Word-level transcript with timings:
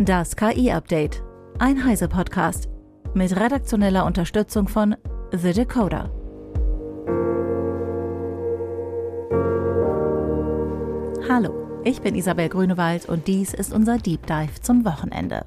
Das 0.00 0.36
KI-Update. 0.36 1.24
Ein 1.58 1.84
Heise-Podcast. 1.84 2.68
Mit 3.14 3.34
redaktioneller 3.34 4.06
Unterstützung 4.06 4.68
von 4.68 4.94
The 5.32 5.52
Decoder. 5.52 6.08
Hallo, 11.28 11.82
ich 11.82 12.00
bin 12.00 12.14
Isabel 12.14 12.48
Grünewald 12.48 13.08
und 13.08 13.26
dies 13.26 13.52
ist 13.52 13.72
unser 13.72 13.98
Deep 13.98 14.24
Dive 14.28 14.60
zum 14.62 14.84
Wochenende. 14.84 15.44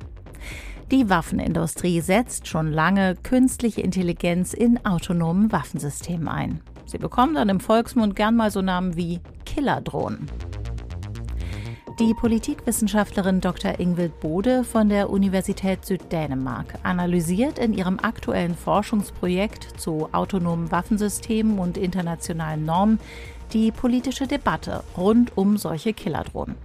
Die 0.91 1.09
Waffenindustrie 1.09 2.01
setzt 2.01 2.45
schon 2.45 2.73
lange 2.73 3.15
künstliche 3.15 3.79
Intelligenz 3.79 4.53
in 4.53 4.85
autonomen 4.85 5.53
Waffensystemen 5.53 6.27
ein. 6.27 6.59
Sie 6.85 6.97
bekommen 6.97 7.35
dann 7.35 7.47
im 7.47 7.61
Volksmund 7.61 8.17
gern 8.17 8.35
mal 8.35 8.51
so 8.51 8.61
Namen 8.61 8.97
wie 8.97 9.21
Killerdrohnen. 9.45 10.27
Die 12.01 12.15
Politikwissenschaftlerin 12.15 13.41
Dr. 13.41 13.79
Ingwild 13.79 14.19
Bode 14.21 14.63
von 14.63 14.89
der 14.89 15.11
Universität 15.11 15.85
Süddänemark 15.85 16.79
analysiert 16.81 17.59
in 17.59 17.73
ihrem 17.73 17.99
aktuellen 17.99 18.55
Forschungsprojekt 18.55 19.79
zu 19.79 20.09
autonomen 20.11 20.71
Waffensystemen 20.71 21.59
und 21.59 21.77
internationalen 21.77 22.65
Normen 22.65 22.99
die 23.53 23.71
politische 23.71 24.25
Debatte 24.25 24.83
rund 24.97 25.37
um 25.37 25.57
solche 25.57 25.93
Killerdrohnen. 25.93 26.55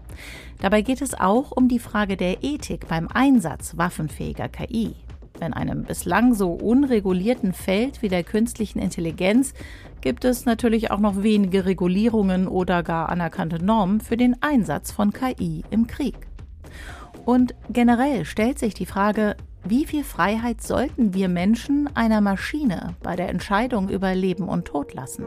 Dabei 0.63 0.81
geht 0.81 1.03
es 1.03 1.13
auch 1.13 1.51
um 1.51 1.69
die 1.69 1.81
Frage 1.81 2.17
der 2.17 2.43
Ethik 2.43 2.89
beim 2.89 3.07
Einsatz 3.09 3.77
waffenfähiger 3.77 4.49
KI. 4.49 4.95
In 5.43 5.53
einem 5.53 5.85
bislang 5.85 6.33
so 6.33 6.53
unregulierten 6.53 7.53
Feld 7.53 8.01
wie 8.01 8.09
der 8.09 8.25
künstlichen 8.25 8.79
Intelligenz 8.79 9.53
gibt 10.07 10.25
es 10.25 10.45
natürlich 10.45 10.93
auch 10.93 11.01
noch 11.01 11.25
wenige 11.25 11.67
Regulierungen 11.67 12.47
oder 12.47 12.85
gar 12.85 13.09
anerkannte 13.09 13.59
Normen 13.59 14.01
für 14.01 14.17
den 14.17 14.41
Einsatz 14.41 14.93
von 14.93 15.13
KI 15.13 15.65
im 15.71 15.89
Krieg. 15.89 16.29
Und 17.25 17.57
generell 17.71 18.25
stellt 18.25 18.61
sich 18.61 18.73
die 18.73 18.87
Frage, 18.87 19.37
wie 19.65 19.85
viel 19.85 20.05
Freiheit 20.05 20.63
sollten 20.63 21.13
wir 21.13 21.29
Menschen 21.29 21.91
einer 21.97 22.21
Maschine 22.21 22.95
bei 23.03 23.17
der 23.17 23.31
Entscheidung 23.31 23.89
über 23.89 24.15
Leben 24.15 24.49
und 24.49 24.67
Tod 24.67 24.95
lassen? 24.95 25.25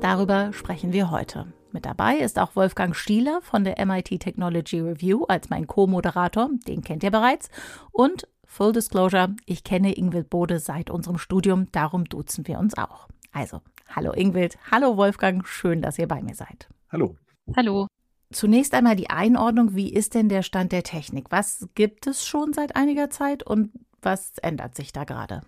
Darüber 0.00 0.52
sprechen 0.52 0.92
wir 0.92 1.10
heute. 1.10 1.52
Mit 1.72 1.84
dabei 1.84 2.18
ist 2.18 2.38
auch 2.38 2.54
Wolfgang 2.54 2.94
Stieler 2.94 3.40
von 3.42 3.64
der 3.64 3.84
MIT 3.84 4.20
Technology 4.20 4.78
Review 4.78 5.24
als 5.24 5.50
mein 5.50 5.66
Co-Moderator, 5.66 6.48
den 6.68 6.82
kennt 6.82 7.02
ihr 7.02 7.10
bereits, 7.10 7.50
und 7.90 8.28
Full 8.52 8.74
Disclosure, 8.74 9.34
ich 9.46 9.64
kenne 9.64 9.96
Ingwild 9.96 10.28
Bode 10.28 10.58
seit 10.58 10.90
unserem 10.90 11.16
Studium, 11.16 11.72
darum 11.72 12.04
duzen 12.04 12.46
wir 12.46 12.58
uns 12.58 12.76
auch. 12.76 13.08
Also, 13.32 13.62
hallo 13.88 14.12
Ingwild, 14.12 14.58
hallo 14.70 14.98
Wolfgang, 14.98 15.48
schön, 15.48 15.80
dass 15.80 15.98
ihr 15.98 16.06
bei 16.06 16.20
mir 16.20 16.34
seid. 16.34 16.68
Hallo. 16.90 17.16
Hallo. 17.56 17.86
Zunächst 18.30 18.74
einmal 18.74 18.94
die 18.94 19.08
Einordnung, 19.08 19.74
wie 19.74 19.90
ist 19.90 20.12
denn 20.12 20.28
der 20.28 20.42
Stand 20.42 20.70
der 20.72 20.82
Technik? 20.82 21.28
Was 21.30 21.66
gibt 21.74 22.06
es 22.06 22.26
schon 22.26 22.52
seit 22.52 22.76
einiger 22.76 23.08
Zeit 23.08 23.42
und 23.42 23.70
was 24.02 24.36
ändert 24.42 24.74
sich 24.74 24.92
da 24.92 25.04
gerade? 25.04 25.40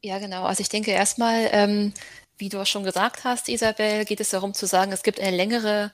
Ja, 0.00 0.20
genau. 0.20 0.44
Also 0.44 0.60
ich 0.60 0.68
denke 0.68 0.92
erstmal, 0.92 1.48
ähm, 1.50 1.92
wie 2.38 2.48
du 2.48 2.60
auch 2.60 2.66
schon 2.66 2.84
gesagt 2.84 3.24
hast, 3.24 3.48
Isabel, 3.48 4.04
geht 4.04 4.20
es 4.20 4.30
darum 4.30 4.54
zu 4.54 4.66
sagen, 4.66 4.92
es 4.92 5.02
gibt 5.02 5.18
eine 5.18 5.36
längere 5.36 5.90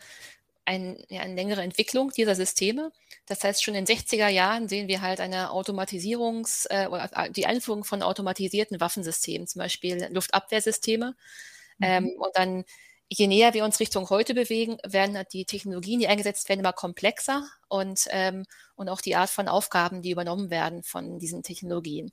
ein, 0.69 1.03
ja, 1.09 1.23
eine 1.23 1.35
längere 1.35 1.63
Entwicklung 1.63 2.11
dieser 2.11 2.35
Systeme. 2.35 2.93
Das 3.27 3.43
heißt, 3.43 3.65
schon 3.65 3.75
in 3.75 3.87
den 3.87 3.97
60er 3.97 4.29
Jahren 4.29 4.69
sehen 4.69 4.87
wir 4.87 5.01
halt 5.01 5.19
eine 5.21 5.51
Automatisierungs- 5.51 6.67
äh, 6.69 6.87
oder 6.89 7.11
äh, 7.15 7.31
die 7.31 7.47
Einführung 7.47 7.85
von 7.85 8.03
automatisierten 8.03 8.79
Waffensystemen, 8.79 9.49
zum 9.49 9.61
Beispiel 9.61 10.07
Luftabwehrsysteme. 10.11 11.17
Mhm. 11.79 11.85
Ähm, 11.87 12.09
und 12.19 12.31
dann, 12.35 12.65
je 13.09 13.27
näher 13.27 13.55
wir 13.55 13.65
uns 13.65 13.81
Richtung 13.81 14.11
heute 14.11 14.35
bewegen, 14.35 14.77
werden 14.87 15.17
halt 15.17 15.33
die 15.33 15.47
Technologien, 15.47 16.01
die 16.01 16.09
eingesetzt 16.09 16.49
werden, 16.51 16.61
immer 16.61 16.75
komplexer 16.75 17.49
und, 17.69 18.07
ähm, 18.11 18.45
und 18.77 18.91
auch 18.91 19.01
die 19.01 19.17
Art 19.17 19.31
von 19.31 19.49
Aufgaben, 19.49 20.03
die 20.03 20.11
übernommen 20.11 20.51
werden 20.51 20.83
von 20.83 21.19
diesen 21.19 21.43
Technologien. 21.43 22.11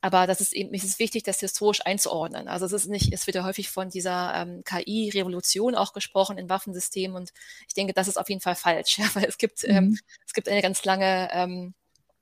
Aber 0.00 0.26
das 0.26 0.40
ist 0.40 0.52
eben, 0.52 0.72
es 0.74 0.84
ist 0.84 1.00
wichtig, 1.00 1.24
das 1.24 1.40
historisch 1.40 1.84
einzuordnen. 1.84 2.46
Also 2.46 2.66
es 2.66 2.72
ist 2.72 2.86
nicht, 2.86 3.12
es 3.12 3.26
wird 3.26 3.34
ja 3.34 3.44
häufig 3.44 3.68
von 3.68 3.90
dieser 3.90 4.32
ähm, 4.34 4.62
KI-Revolution 4.64 5.74
auch 5.74 5.92
gesprochen 5.92 6.38
in 6.38 6.48
Waffensystemen 6.48 7.16
und 7.16 7.32
ich 7.66 7.74
denke, 7.74 7.92
das 7.94 8.06
ist 8.06 8.16
auf 8.16 8.28
jeden 8.28 8.40
Fall 8.40 8.54
falsch, 8.54 8.98
ja, 8.98 9.06
weil 9.14 9.24
es 9.24 9.38
gibt, 9.38 9.64
ähm, 9.64 9.70
mhm. 9.70 9.76
ähm, 9.76 9.98
es 10.26 10.32
gibt 10.34 10.48
eine 10.48 10.62
ganz 10.62 10.84
lange 10.84 11.28
ähm, 11.32 11.74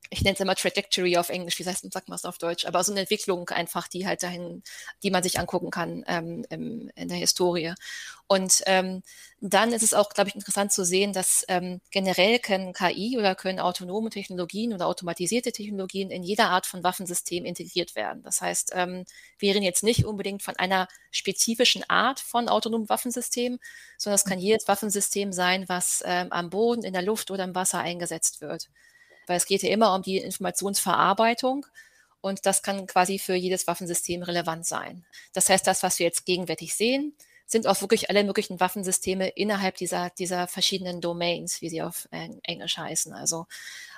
ich 0.09 0.21
nenne 0.21 0.35
es 0.35 0.39
immer 0.39 0.55
Trajectory 0.55 1.17
auf 1.17 1.29
Englisch, 1.29 1.59
wie 1.59 1.65
heißt 1.65 1.91
sagt 1.91 2.09
man 2.09 2.15
es 2.15 2.25
auf 2.25 2.37
Deutsch, 2.37 2.65
aber 2.65 2.83
so 2.83 2.91
eine 2.91 3.01
Entwicklung 3.01 3.49
einfach, 3.49 3.87
die 3.87 4.07
halt 4.07 4.23
dahin, 4.23 4.63
die 5.03 5.11
man 5.11 5.23
sich 5.23 5.39
angucken 5.39 5.71
kann 5.71 6.03
ähm, 6.07 6.45
im, 6.49 6.89
in 6.95 7.07
der 7.07 7.17
Historie. 7.17 7.73
Und 8.27 8.61
ähm, 8.65 9.03
dann 9.39 9.71
ist 9.71 9.83
es 9.83 9.93
auch, 9.93 10.09
glaube 10.09 10.29
ich, 10.29 10.35
interessant 10.35 10.73
zu 10.73 10.83
sehen, 10.83 11.13
dass 11.13 11.45
ähm, 11.47 11.79
generell 11.91 12.39
können 12.39 12.73
KI 12.73 13.17
oder 13.17 13.35
können 13.35 13.59
autonome 13.59 14.09
Technologien 14.09 14.73
oder 14.73 14.87
automatisierte 14.87 15.51
Technologien 15.51 16.11
in 16.11 16.23
jeder 16.23 16.49
Art 16.49 16.65
von 16.65 16.83
Waffensystem 16.83 17.45
integriert 17.45 17.95
werden. 17.95 18.23
Das 18.23 18.41
heißt, 18.41 18.73
ähm, 18.75 19.05
wir 19.39 19.53
reden 19.53 19.63
jetzt 19.63 19.83
nicht 19.83 20.05
unbedingt 20.05 20.43
von 20.43 20.57
einer 20.57 20.87
spezifischen 21.11 21.89
Art 21.89 22.19
von 22.19 22.49
autonomen 22.49 22.89
Waffensystem, 22.89 23.59
sondern 23.97 24.15
es 24.15 24.25
kann 24.25 24.39
jedes 24.39 24.67
Waffensystem 24.67 25.31
sein, 25.31 25.65
was 25.69 26.03
ähm, 26.05 26.31
am 26.31 26.49
Boden, 26.49 26.83
in 26.83 26.93
der 26.93 27.01
Luft 27.03 27.31
oder 27.31 27.45
im 27.45 27.55
Wasser 27.55 27.79
eingesetzt 27.79 28.41
wird 28.41 28.69
weil 29.27 29.37
es 29.37 29.45
geht 29.45 29.63
ja 29.63 29.69
immer 29.69 29.93
um 29.93 30.01
die 30.01 30.17
Informationsverarbeitung 30.17 31.65
und 32.21 32.45
das 32.45 32.63
kann 32.63 32.87
quasi 32.87 33.19
für 33.19 33.35
jedes 33.35 33.67
Waffensystem 33.67 34.23
relevant 34.23 34.65
sein. 34.65 35.05
Das 35.33 35.49
heißt, 35.49 35.67
das, 35.67 35.83
was 35.83 35.99
wir 35.99 36.05
jetzt 36.05 36.25
gegenwärtig 36.25 36.75
sehen, 36.75 37.13
sind 37.45 37.67
auch 37.67 37.79
wirklich 37.81 38.09
alle 38.09 38.23
möglichen 38.23 38.59
Waffensysteme 38.59 39.29
innerhalb 39.29 39.75
dieser, 39.75 40.09
dieser 40.09 40.47
verschiedenen 40.47 40.99
Domains, 40.99 41.61
wie 41.61 41.69
sie 41.69 41.81
auf 41.81 42.09
Englisch 42.11 42.77
heißen. 42.77 43.13
Also, 43.13 43.45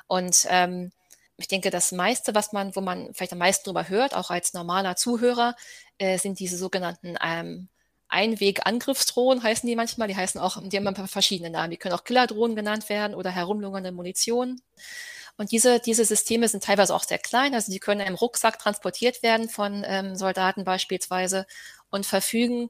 und 0.07 0.45
ähm, 0.49 0.91
ich 1.37 1.47
denke, 1.47 1.69
das 1.71 1.91
meiste, 1.91 2.35
was 2.35 2.51
man, 2.51 2.75
wo 2.75 2.81
man 2.81 3.13
vielleicht 3.13 3.31
am 3.31 3.39
meisten 3.39 3.63
drüber 3.63 3.87
hört, 3.89 4.13
auch 4.13 4.29
als 4.29 4.53
normaler 4.53 4.95
Zuhörer, 4.95 5.55
äh, 5.97 6.17
sind 6.17 6.39
diese 6.39 6.57
sogenannten 6.57 7.15
ähm, 7.23 7.69
Einweg-Angriffsdrohnen 8.09 9.43
heißen 9.43 9.67
die 9.67 9.75
manchmal. 9.75 10.07
Die 10.07 10.15
heißen 10.15 10.41
auch, 10.41 10.61
die 10.61 10.75
haben 10.75 10.87
ein 10.87 10.95
paar 10.95 11.07
verschiedene 11.07 11.49
Namen. 11.49 11.71
Die 11.71 11.77
können 11.77 11.93
auch 11.93 12.03
Killerdrohnen 12.03 12.55
genannt 12.55 12.89
werden 12.89 13.15
oder 13.15 13.29
herumlungernde 13.29 13.91
Munition. 13.91 14.61
Und 15.39 15.53
diese, 15.53 15.79
diese 15.79 16.03
Systeme 16.03 16.49
sind 16.49 16.65
teilweise 16.65 16.93
auch 16.93 17.05
sehr 17.05 17.17
klein, 17.17 17.53
also 17.53 17.71
die 17.71 17.79
können 17.79 18.05
im 18.05 18.15
Rucksack 18.15 18.59
transportiert 18.59 19.23
werden 19.23 19.47
von 19.47 19.85
ähm, 19.87 20.17
Soldaten 20.17 20.65
beispielsweise 20.65 21.47
und 21.89 22.05
verfügen 22.05 22.69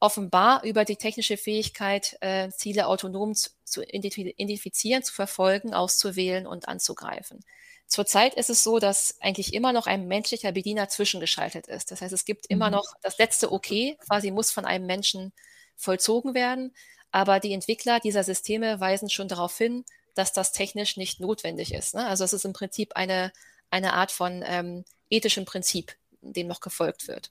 offenbar 0.00 0.62
über 0.64 0.84
die 0.84 0.96
technische 0.96 1.38
Fähigkeit, 1.38 2.18
äh, 2.20 2.50
Ziele 2.50 2.88
autonom 2.88 3.34
zu, 3.34 3.48
zu 3.64 3.82
identifizieren, 3.82 5.02
zu 5.02 5.14
verfolgen, 5.14 5.72
auszuwählen 5.72 6.46
und 6.46 6.68
anzugreifen. 6.68 7.42
Zurzeit 7.86 8.34
ist 8.34 8.50
es 8.50 8.62
so, 8.62 8.78
dass 8.78 9.18
eigentlich 9.22 9.54
immer 9.54 9.72
noch 9.72 9.86
ein 9.86 10.06
menschlicher 10.06 10.52
Bediener 10.52 10.90
zwischengeschaltet 10.90 11.68
ist. 11.68 11.90
Das 11.90 12.02
heißt, 12.02 12.12
es 12.12 12.26
gibt 12.26 12.44
immer 12.48 12.66
mhm. 12.66 12.72
noch 12.72 12.84
das 13.00 13.16
letzte 13.16 13.50
Okay, 13.50 13.96
quasi 14.06 14.30
muss 14.30 14.50
von 14.50 14.66
einem 14.66 14.84
Menschen 14.84 15.32
vollzogen 15.74 16.34
werden. 16.34 16.74
Aber 17.12 17.40
die 17.40 17.54
Entwickler 17.54 17.98
dieser 17.98 18.24
Systeme 18.24 18.78
weisen 18.78 19.08
schon 19.08 19.26
darauf 19.26 19.56
hin, 19.56 19.86
dass 20.14 20.32
das 20.32 20.52
technisch 20.52 20.96
nicht 20.96 21.20
notwendig 21.20 21.74
ist. 21.74 21.94
Ne? 21.94 22.06
Also 22.06 22.24
es 22.24 22.32
ist 22.32 22.44
im 22.44 22.52
Prinzip 22.52 22.92
eine, 22.96 23.32
eine 23.70 23.94
Art 23.94 24.12
von 24.12 24.42
ähm, 24.44 24.84
ethischem 25.10 25.44
Prinzip, 25.44 25.92
dem 26.20 26.46
noch 26.46 26.60
gefolgt 26.60 27.08
wird. 27.08 27.30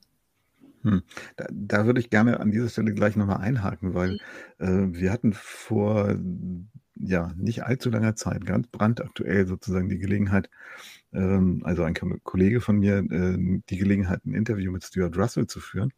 Hm. 0.83 1.03
Da, 1.35 1.45
da, 1.51 1.85
würde 1.85 1.99
ich 1.99 2.09
gerne 2.09 2.39
an 2.39 2.51
dieser 2.51 2.69
Stelle 2.69 2.93
gleich 2.93 3.17
nochmal 3.17 3.41
einhaken, 3.41 3.93
weil 3.93 4.17
mhm. 4.59 4.93
äh, 4.93 4.99
wir 4.99 5.11
hatten 5.11 5.33
vor 5.33 6.15
ja 6.99 7.31
nicht 7.37 7.63
allzu 7.63 7.89
langer 7.89 8.15
Zeit 8.15 8.45
ganz 8.45 8.67
brandaktuell 8.67 9.47
sozusagen 9.47 9.89
die 9.89 9.99
Gelegenheit, 9.99 10.49
ähm, 11.13 11.61
also 11.63 11.83
ein 11.83 11.93
Kollege 11.93 12.61
von 12.61 12.77
mir, 12.77 12.97
äh, 12.97 13.61
die 13.69 13.77
Gelegenheit, 13.77 14.25
ein 14.25 14.33
Interview 14.33 14.71
mit 14.71 14.83
Stuart 14.83 15.17
Russell 15.17 15.47
zu 15.47 15.59
führen, 15.59 15.93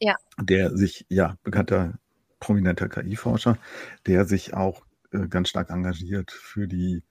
ja. 0.00 0.14
der 0.40 0.76
sich, 0.76 1.04
ja, 1.08 1.36
bekannter 1.42 1.98
prominenter 2.38 2.88
KI-Forscher, 2.88 3.58
der 4.06 4.24
sich 4.24 4.54
auch 4.54 4.84
äh, 5.12 5.28
ganz 5.28 5.48
stark 5.48 5.70
engagiert 5.70 6.30
für 6.30 6.66
die 6.66 7.02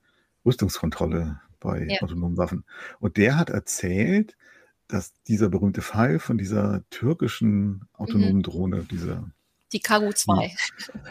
Rüstungskontrolle 0.46 1.40
bei 1.60 1.88
ja. 1.90 2.02
autonomen 2.02 2.38
Waffen. 2.38 2.64
Und 3.00 3.18
der 3.18 3.38
hat 3.38 3.50
erzählt, 3.50 4.36
dass 4.88 5.14
dieser 5.24 5.50
berühmte 5.50 5.82
Fall 5.82 6.20
von 6.20 6.38
dieser 6.38 6.84
türkischen 6.90 7.88
autonomen 7.94 8.38
mhm. 8.38 8.44
Drohne, 8.44 8.84
dieser 8.84 9.32
die 9.74 9.80
Kagu 9.80 10.12
2. 10.14 10.46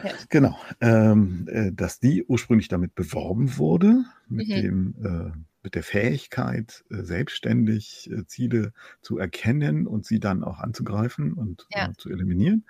Ja. 0.04 0.10
Genau, 0.28 0.58
ähm, 0.80 1.48
äh, 1.50 1.72
dass 1.72 1.98
die 1.98 2.24
ursprünglich 2.24 2.68
damit 2.68 2.94
beworben 2.94 3.56
wurde, 3.58 4.04
mit 4.28 4.48
mhm. 4.48 4.52
dem 4.52 4.94
äh, 5.04 5.32
mit 5.64 5.74
der 5.74 5.82
Fähigkeit, 5.82 6.84
äh, 6.90 7.02
selbstständig 7.02 8.10
äh, 8.12 8.26
Ziele 8.26 8.72
zu 9.00 9.18
erkennen 9.18 9.86
und 9.86 10.04
sie 10.04 10.20
dann 10.20 10.44
auch 10.44 10.60
anzugreifen 10.60 11.32
und 11.32 11.66
ja. 11.70 11.88
äh, 11.88 11.92
zu 11.96 12.10
eliminieren. 12.10 12.66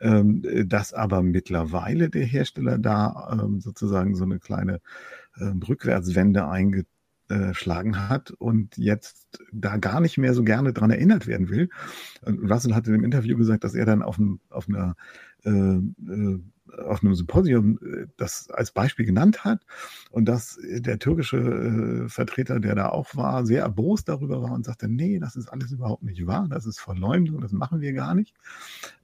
Ähm, 0.00 0.42
äh, 0.44 0.66
dass 0.66 0.92
aber 0.92 1.22
mittlerweile 1.22 2.10
der 2.10 2.24
Hersteller 2.24 2.78
da 2.78 3.38
ähm, 3.40 3.60
sozusagen 3.60 4.16
so 4.16 4.24
eine 4.24 4.40
kleine 4.40 4.80
ähm, 5.40 5.62
Rückwärtswende 5.62 6.48
eingeschlagen 6.48 8.08
hat 8.08 8.32
und 8.32 8.76
jetzt 8.76 9.40
da 9.52 9.76
gar 9.76 10.00
nicht 10.00 10.18
mehr 10.18 10.34
so 10.34 10.42
gerne 10.42 10.72
dran 10.72 10.90
erinnert 10.90 11.26
werden 11.26 11.48
will. 11.48 11.70
Russell 12.26 12.74
hatte 12.74 12.92
im 12.92 13.04
Interview 13.04 13.38
gesagt, 13.38 13.64
dass 13.64 13.74
er 13.74 13.86
dann 13.86 14.02
auf, 14.02 14.18
ein, 14.18 14.40
auf 14.50 14.68
einer 14.68 14.96
auf 16.78 17.02
einem 17.02 17.14
Symposium 17.14 17.78
äh, 17.82 18.06
das 18.16 18.50
als 18.50 18.72
Beispiel 18.72 19.06
genannt 19.06 19.44
hat 19.44 19.60
und 20.10 20.26
dass 20.26 20.58
der 20.62 20.98
türkische 20.98 21.36
äh, 21.36 22.08
Vertreter, 22.08 22.60
der 22.60 22.74
da 22.74 22.88
auch 22.88 23.14
war, 23.14 23.44
sehr 23.46 23.62
erbost 23.62 24.08
darüber 24.08 24.42
war 24.42 24.52
und 24.52 24.64
sagte, 24.64 24.88
nee, 24.88 25.18
das 25.18 25.36
ist 25.36 25.48
alles 25.48 25.72
überhaupt 25.72 26.02
nicht 26.02 26.26
wahr, 26.26 26.46
das 26.48 26.66
ist 26.66 26.80
Verleumdung, 26.80 27.40
das 27.40 27.52
machen 27.52 27.80
wir 27.80 27.92
gar 27.92 28.14
nicht. 28.14 28.34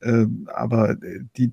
Ähm, 0.02 0.48
aber 0.52 1.02
äh, 1.02 1.20
die 1.36 1.52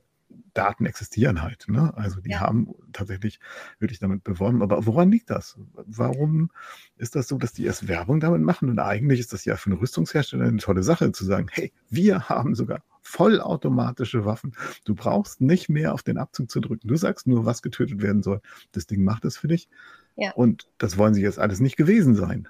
Daten 0.53 0.85
existieren 0.85 1.41
halt. 1.41 1.65
Ne? 1.67 1.93
Also 1.95 2.21
die 2.21 2.31
ja. 2.31 2.39
haben 2.39 2.73
tatsächlich 2.93 3.39
wirklich 3.79 3.99
damit 3.99 4.23
beworben. 4.23 4.61
Aber 4.61 4.85
woran 4.85 5.11
liegt 5.11 5.29
das? 5.29 5.59
Warum 5.73 6.49
ist 6.97 7.15
das 7.15 7.27
so, 7.27 7.37
dass 7.37 7.53
die 7.53 7.65
erst 7.65 7.87
Werbung 7.87 8.19
damit 8.19 8.41
machen? 8.41 8.69
Und 8.69 8.79
eigentlich 8.79 9.19
ist 9.19 9.33
das 9.33 9.45
ja 9.45 9.57
für 9.57 9.69
einen 9.69 9.79
Rüstungshersteller 9.79 10.45
eine 10.45 10.57
tolle 10.57 10.83
Sache, 10.83 11.11
zu 11.11 11.25
sagen, 11.25 11.47
hey, 11.51 11.71
wir 11.89 12.29
haben 12.29 12.55
sogar 12.55 12.81
vollautomatische 13.05 14.25
Waffen. 14.25 14.55
Du 14.83 14.95
brauchst 14.95 15.39
nicht 15.39 15.69
mehr 15.69 15.93
auf 15.93 16.03
den 16.03 16.17
Abzug 16.17 16.49
zu 16.49 16.59
drücken. 16.59 16.87
Du 16.87 16.95
sagst 16.95 17.27
nur, 17.27 17.45
was 17.45 17.61
getötet 17.61 18.01
werden 18.01 18.23
soll. 18.23 18.41
Das 18.71 18.87
Ding 18.87 19.03
macht 19.03 19.25
es 19.25 19.37
für 19.37 19.47
dich. 19.47 19.69
Ja. 20.15 20.31
Und 20.31 20.67
das 20.79 20.97
wollen 20.97 21.13
sie 21.13 21.21
jetzt 21.21 21.39
alles 21.39 21.59
nicht 21.59 21.77
gewesen 21.77 22.15
sein. 22.15 22.47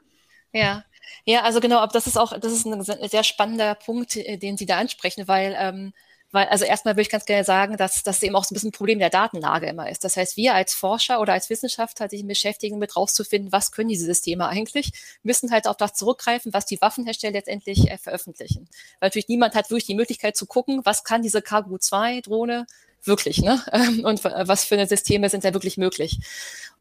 Ja, 0.53 0.85
ja, 1.25 1.41
also 1.41 1.59
genau, 1.59 1.79
aber 1.79 1.91
das 1.91 2.07
ist 2.07 2.17
auch, 2.17 2.37
das 2.39 2.53
ist 2.53 2.65
ein 2.65 2.81
sehr 2.83 3.23
spannender 3.23 3.75
Punkt, 3.75 4.15
äh, 4.15 4.37
den 4.37 4.57
Sie 4.57 4.65
da 4.65 4.77
ansprechen, 4.77 5.27
weil 5.27 5.55
ähm, 5.57 5.93
weil, 6.35 6.47
also 6.47 6.65
erstmal 6.65 6.95
würde 6.95 7.03
ich 7.03 7.09
ganz 7.09 7.25
gerne 7.25 7.45
sagen, 7.45 7.77
dass 7.77 8.03
das 8.03 8.21
eben 8.21 8.35
auch 8.35 8.43
so 8.43 8.53
ein 8.53 8.55
bisschen 8.55 8.69
ein 8.69 8.73
Problem 8.73 8.99
der 8.99 9.09
Datenlage 9.09 9.67
immer 9.67 9.89
ist. 9.89 10.03
Das 10.03 10.17
heißt, 10.17 10.35
wir 10.35 10.53
als 10.53 10.75
Forscher 10.75 11.21
oder 11.21 11.31
als 11.31 11.49
Wissenschaftler, 11.49 12.09
die 12.09 12.17
sich 12.17 12.27
beschäftigen, 12.27 12.77
mit 12.77 12.97
rauszufinden, 12.97 13.53
was 13.53 13.71
können 13.71 13.87
diese 13.87 14.05
Systeme 14.05 14.47
eigentlich, 14.47 14.91
müssen 15.23 15.51
halt 15.51 15.65
auf 15.65 15.77
das 15.77 15.93
zurückgreifen, 15.93 16.53
was 16.53 16.65
die 16.65 16.81
Waffenhersteller 16.81 17.33
letztendlich 17.33 17.89
äh, 17.89 17.97
veröffentlichen. 17.97 18.67
Weil 18.99 19.07
natürlich 19.07 19.29
niemand 19.29 19.55
hat 19.55 19.69
wirklich 19.69 19.85
die 19.85 19.95
Möglichkeit 19.95 20.35
zu 20.35 20.45
gucken, 20.45 20.81
was 20.83 21.05
kann 21.05 21.21
diese 21.21 21.41
Cargo-2-Drohne 21.41 22.67
wirklich, 23.07 23.41
ne? 23.41 23.63
Und 24.03 24.23
was 24.23 24.65
für 24.65 24.75
eine 24.75 24.87
Systeme 24.87 25.29
sind 25.29 25.43
da 25.43 25.53
wirklich 25.53 25.77
möglich. 25.77 26.19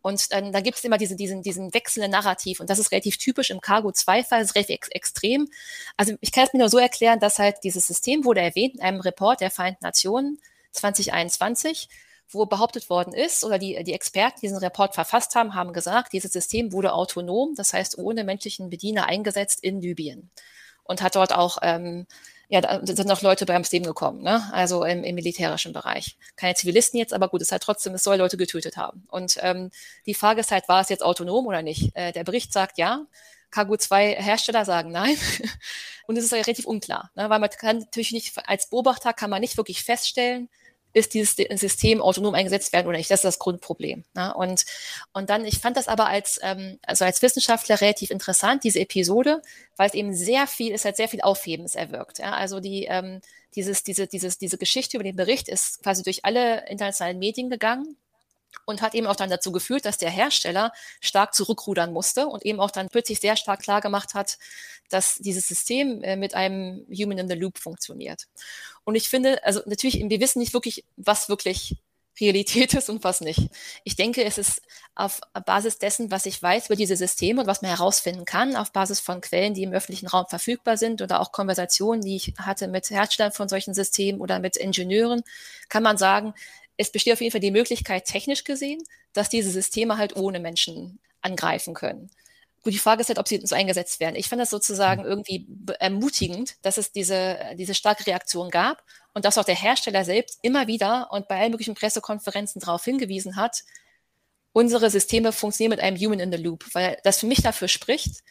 Und 0.02 0.32
dann, 0.32 0.52
dann 0.52 0.62
gibt 0.62 0.78
es 0.78 0.84
immer 0.84 0.98
diese, 0.98 1.16
diesen, 1.16 1.42
diesen 1.42 1.72
wechselnden 1.72 2.10
Narrativ. 2.10 2.60
Und 2.60 2.68
das 2.68 2.78
ist 2.78 2.92
relativ 2.92 3.16
typisch 3.16 3.50
im 3.50 3.60
Cargo-2-Fall, 3.60 4.42
ist 4.42 4.54
relativ 4.54 4.74
ex 4.74 4.88
extrem. 4.88 5.48
Also 5.96 6.14
ich 6.20 6.32
kann 6.32 6.44
es 6.44 6.52
mir 6.52 6.58
nur 6.58 6.68
so 6.68 6.78
erklären, 6.78 7.20
dass 7.20 7.38
halt 7.38 7.56
dieses 7.64 7.86
System 7.86 8.24
wurde 8.24 8.40
erwähnt 8.40 8.74
in 8.74 8.82
einem 8.82 9.00
Report 9.00 9.40
der 9.40 9.50
Vereinten 9.50 9.84
Nationen 9.84 10.38
2021 10.72 11.88
wo 12.30 12.46
behauptet 12.46 12.90
worden 12.90 13.12
ist, 13.12 13.44
oder 13.44 13.58
die, 13.58 13.82
die 13.84 13.92
Experten, 13.92 14.40
die 14.40 14.46
diesen 14.46 14.58
Report 14.58 14.94
verfasst 14.94 15.34
haben, 15.34 15.54
haben 15.54 15.72
gesagt, 15.72 16.12
dieses 16.12 16.32
System 16.32 16.72
wurde 16.72 16.92
autonom, 16.92 17.54
das 17.54 17.72
heißt 17.72 17.98
ohne 17.98 18.24
menschlichen 18.24 18.70
Bediener 18.70 19.06
eingesetzt 19.06 19.62
in 19.62 19.80
Libyen 19.80 20.30
und 20.84 21.02
hat 21.02 21.16
dort 21.16 21.32
auch 21.32 21.58
ähm, 21.62 22.06
ja, 22.49 22.61
da 22.61 22.81
sind 22.85 23.06
noch 23.06 23.23
Leute 23.23 23.46
beim 23.46 23.62
Leben 23.70 23.85
gekommen, 23.85 24.23
ne? 24.23 24.43
also 24.52 24.85
im, 24.85 25.02
im, 25.05 25.14
militärischen 25.14 25.73
Bereich. 25.73 26.17
Keine 26.37 26.55
Zivilisten 26.55 26.99
jetzt, 26.99 27.12
aber 27.12 27.29
gut, 27.29 27.43
es 27.43 27.52
hat 27.52 27.62
trotzdem, 27.62 27.94
es 27.94 28.02
soll 28.02 28.17
Leute 28.17 28.37
getötet 28.37 28.76
haben. 28.76 29.05
Und 29.08 29.38
ähm, 29.41 29.70
die 30.06 30.14
Frage 30.14 30.41
ist 30.41 30.50
halt, 30.50 30.69
war 30.69 30.81
es 30.81 30.88
jetzt 30.88 31.02
autonom 31.02 31.46
oder 31.46 31.62
nicht? 31.62 31.94
Äh, 31.94 32.12
der 32.12 32.25
Bericht 32.25 32.52
sagt 32.52 32.79
ja, 32.79 33.06
Cargo 33.50 33.76
2 33.76 34.17
Hersteller 34.17 34.64
sagen 34.64 34.91
nein. 34.91 35.17
Und 36.06 36.19
es 36.19 36.25
ist 36.25 36.32
relativ 36.32 36.67
unklar, 36.67 37.11
ne? 37.14 37.31
weil 37.31 37.38
man 37.38 37.49
kann 37.49 37.79
natürlich 37.79 38.12
nicht, 38.12 38.37
als 38.46 38.69
Beobachter 38.69 39.14
kann 39.14 39.31
man 39.31 39.41
nicht 39.41 39.56
wirklich 39.56 39.82
feststellen, 39.82 40.50
ist 40.94 41.12
dieses 41.12 41.37
System 41.61 42.00
autonom 42.00 42.35
eingesetzt 42.35 42.73
werden 42.73 42.87
oder 42.87 42.96
nicht. 42.96 43.11
Das 43.11 43.19
ist 43.20 43.25
das 43.25 43.38
Grundproblem. 43.38 44.05
Ne? 44.14 44.35
Und, 44.35 44.64
und 45.12 45.29
dann, 45.29 45.44
ich 45.44 45.58
fand 45.58 45.76
das 45.76 45.88
aber 45.88 46.06
als, 46.06 46.38
ähm, 46.43 46.79
also 46.87 47.05
als 47.05 47.20
Wissenschaftler 47.20 47.81
relativ 47.81 48.11
interessant, 48.11 48.64
diese 48.64 48.81
Episode, 48.81 49.43
weil 49.76 49.88
es 49.88 49.94
eben 49.94 50.14
sehr 50.14 50.46
viel, 50.46 50.73
es 50.73 50.85
hat 50.85 50.96
sehr 50.96 51.08
viel 51.08 51.20
Aufhebens 51.20 51.75
erwirkt. 51.75 52.20
Ja? 52.20 52.32
Also 52.32 52.61
die, 52.61 52.85
ähm, 52.85 53.20
dieses, 53.56 53.82
diese, 53.82 54.06
dieses, 54.06 54.38
diese 54.38 54.56
Geschichte 54.56 54.96
über 54.96 55.05
den 55.05 55.17
Bericht 55.17 55.49
ist 55.49 55.82
quasi 55.82 56.02
durch 56.02 56.25
alle 56.25 56.69
internationalen 56.69 57.19
Medien 57.19 57.50
gegangen 57.50 57.96
und 58.64 58.82
hat 58.82 58.94
eben 58.94 59.06
auch 59.06 59.16
dann 59.16 59.30
dazu 59.30 59.52
geführt, 59.52 59.84
dass 59.84 59.98
der 59.98 60.10
Hersteller 60.10 60.72
stark 61.00 61.34
zurückrudern 61.34 61.92
musste 61.92 62.26
und 62.26 62.44
eben 62.44 62.60
auch 62.60 62.70
dann 62.70 62.88
plötzlich 62.88 63.20
sehr 63.20 63.36
stark 63.36 63.60
klar 63.62 63.80
gemacht 63.80 64.14
hat, 64.14 64.38
dass 64.88 65.16
dieses 65.16 65.46
System 65.46 66.02
äh, 66.02 66.16
mit 66.16 66.34
einem 66.34 66.86
Human 66.90 67.18
in 67.18 67.28
the 67.28 67.34
Loop 67.34 67.58
funktioniert. 67.58 68.26
Und 68.84 68.94
ich 68.94 69.08
finde, 69.08 69.42
also 69.44 69.60
natürlich, 69.66 70.02
wir 70.08 70.20
wissen 70.20 70.38
nicht 70.38 70.54
wirklich, 70.54 70.84
was 70.96 71.28
wirklich 71.28 71.76
Realität 72.20 72.74
ist 72.74 72.90
und 72.90 73.02
was 73.02 73.20
nicht. 73.20 73.48
Ich 73.82 73.96
denke, 73.96 74.24
es 74.24 74.38
ist 74.38 74.62
auf 74.94 75.20
Basis 75.46 75.78
dessen, 75.78 76.10
was 76.10 76.26
ich 76.26 76.40
weiß 76.40 76.66
über 76.66 76.76
diese 76.76 76.96
Systeme 76.96 77.40
und 77.40 77.46
was 77.46 77.62
man 77.62 77.70
herausfinden 77.70 78.24
kann, 78.24 78.56
auf 78.56 78.72
Basis 78.72 79.00
von 79.00 79.20
Quellen, 79.20 79.54
die 79.54 79.64
im 79.64 79.72
öffentlichen 79.72 80.06
Raum 80.06 80.26
verfügbar 80.28 80.76
sind 80.76 81.02
oder 81.02 81.20
auch 81.20 81.32
Konversationen, 81.32 82.02
die 82.02 82.16
ich 82.16 82.34
hatte 82.38 82.68
mit 82.68 82.88
Herstellern 82.90 83.32
von 83.32 83.48
solchen 83.48 83.74
Systemen 83.74 84.20
oder 84.20 84.38
mit 84.38 84.56
Ingenieuren, 84.56 85.22
kann 85.68 85.82
man 85.82 85.98
sagen, 85.98 86.34
es 86.76 86.90
besteht 86.90 87.12
auf 87.12 87.20
jeden 87.20 87.32
Fall 87.32 87.40
die 87.40 87.50
Möglichkeit, 87.50 88.04
technisch 88.04 88.44
gesehen, 88.44 88.82
dass 89.12 89.28
diese 89.28 89.50
Systeme 89.50 89.96
halt 89.96 90.16
ohne 90.16 90.40
Menschen 90.40 90.98
angreifen 91.20 91.74
können. 91.74 92.10
Gut, 92.62 92.72
die 92.72 92.78
Frage 92.78 93.02
ist 93.02 93.08
halt, 93.08 93.18
ob 93.18 93.28
sie 93.28 93.40
so 93.44 93.54
eingesetzt 93.54 94.00
werden. 94.00 94.16
Ich 94.16 94.28
fand 94.28 94.40
das 94.40 94.50
sozusagen 94.50 95.02
mhm. 95.02 95.08
irgendwie 95.08 95.46
ermutigend, 95.80 96.56
dass 96.62 96.78
es 96.78 96.92
diese, 96.92 97.38
diese 97.58 97.74
starke 97.74 98.06
Reaktion 98.06 98.50
gab 98.50 98.82
und 99.12 99.24
dass 99.24 99.36
auch 99.36 99.44
der 99.44 99.54
Hersteller 99.54 100.04
selbst 100.04 100.38
immer 100.42 100.66
wieder 100.66 101.08
und 101.12 101.28
bei 101.28 101.38
allen 101.38 101.50
möglichen 101.50 101.74
Pressekonferenzen 101.74 102.60
darauf 102.60 102.84
hingewiesen 102.84 103.36
hat, 103.36 103.64
unsere 104.52 104.88
Systeme 104.88 105.32
funktionieren 105.32 105.70
mit 105.70 105.80
einem 105.80 105.98
Human 105.98 106.20
in 106.20 106.32
the 106.32 106.38
Loop, 106.38 106.64
weil 106.72 106.96
das 107.04 107.20
für 107.20 107.26
mich 107.26 107.42
dafür 107.42 107.68
spricht, 107.68 108.22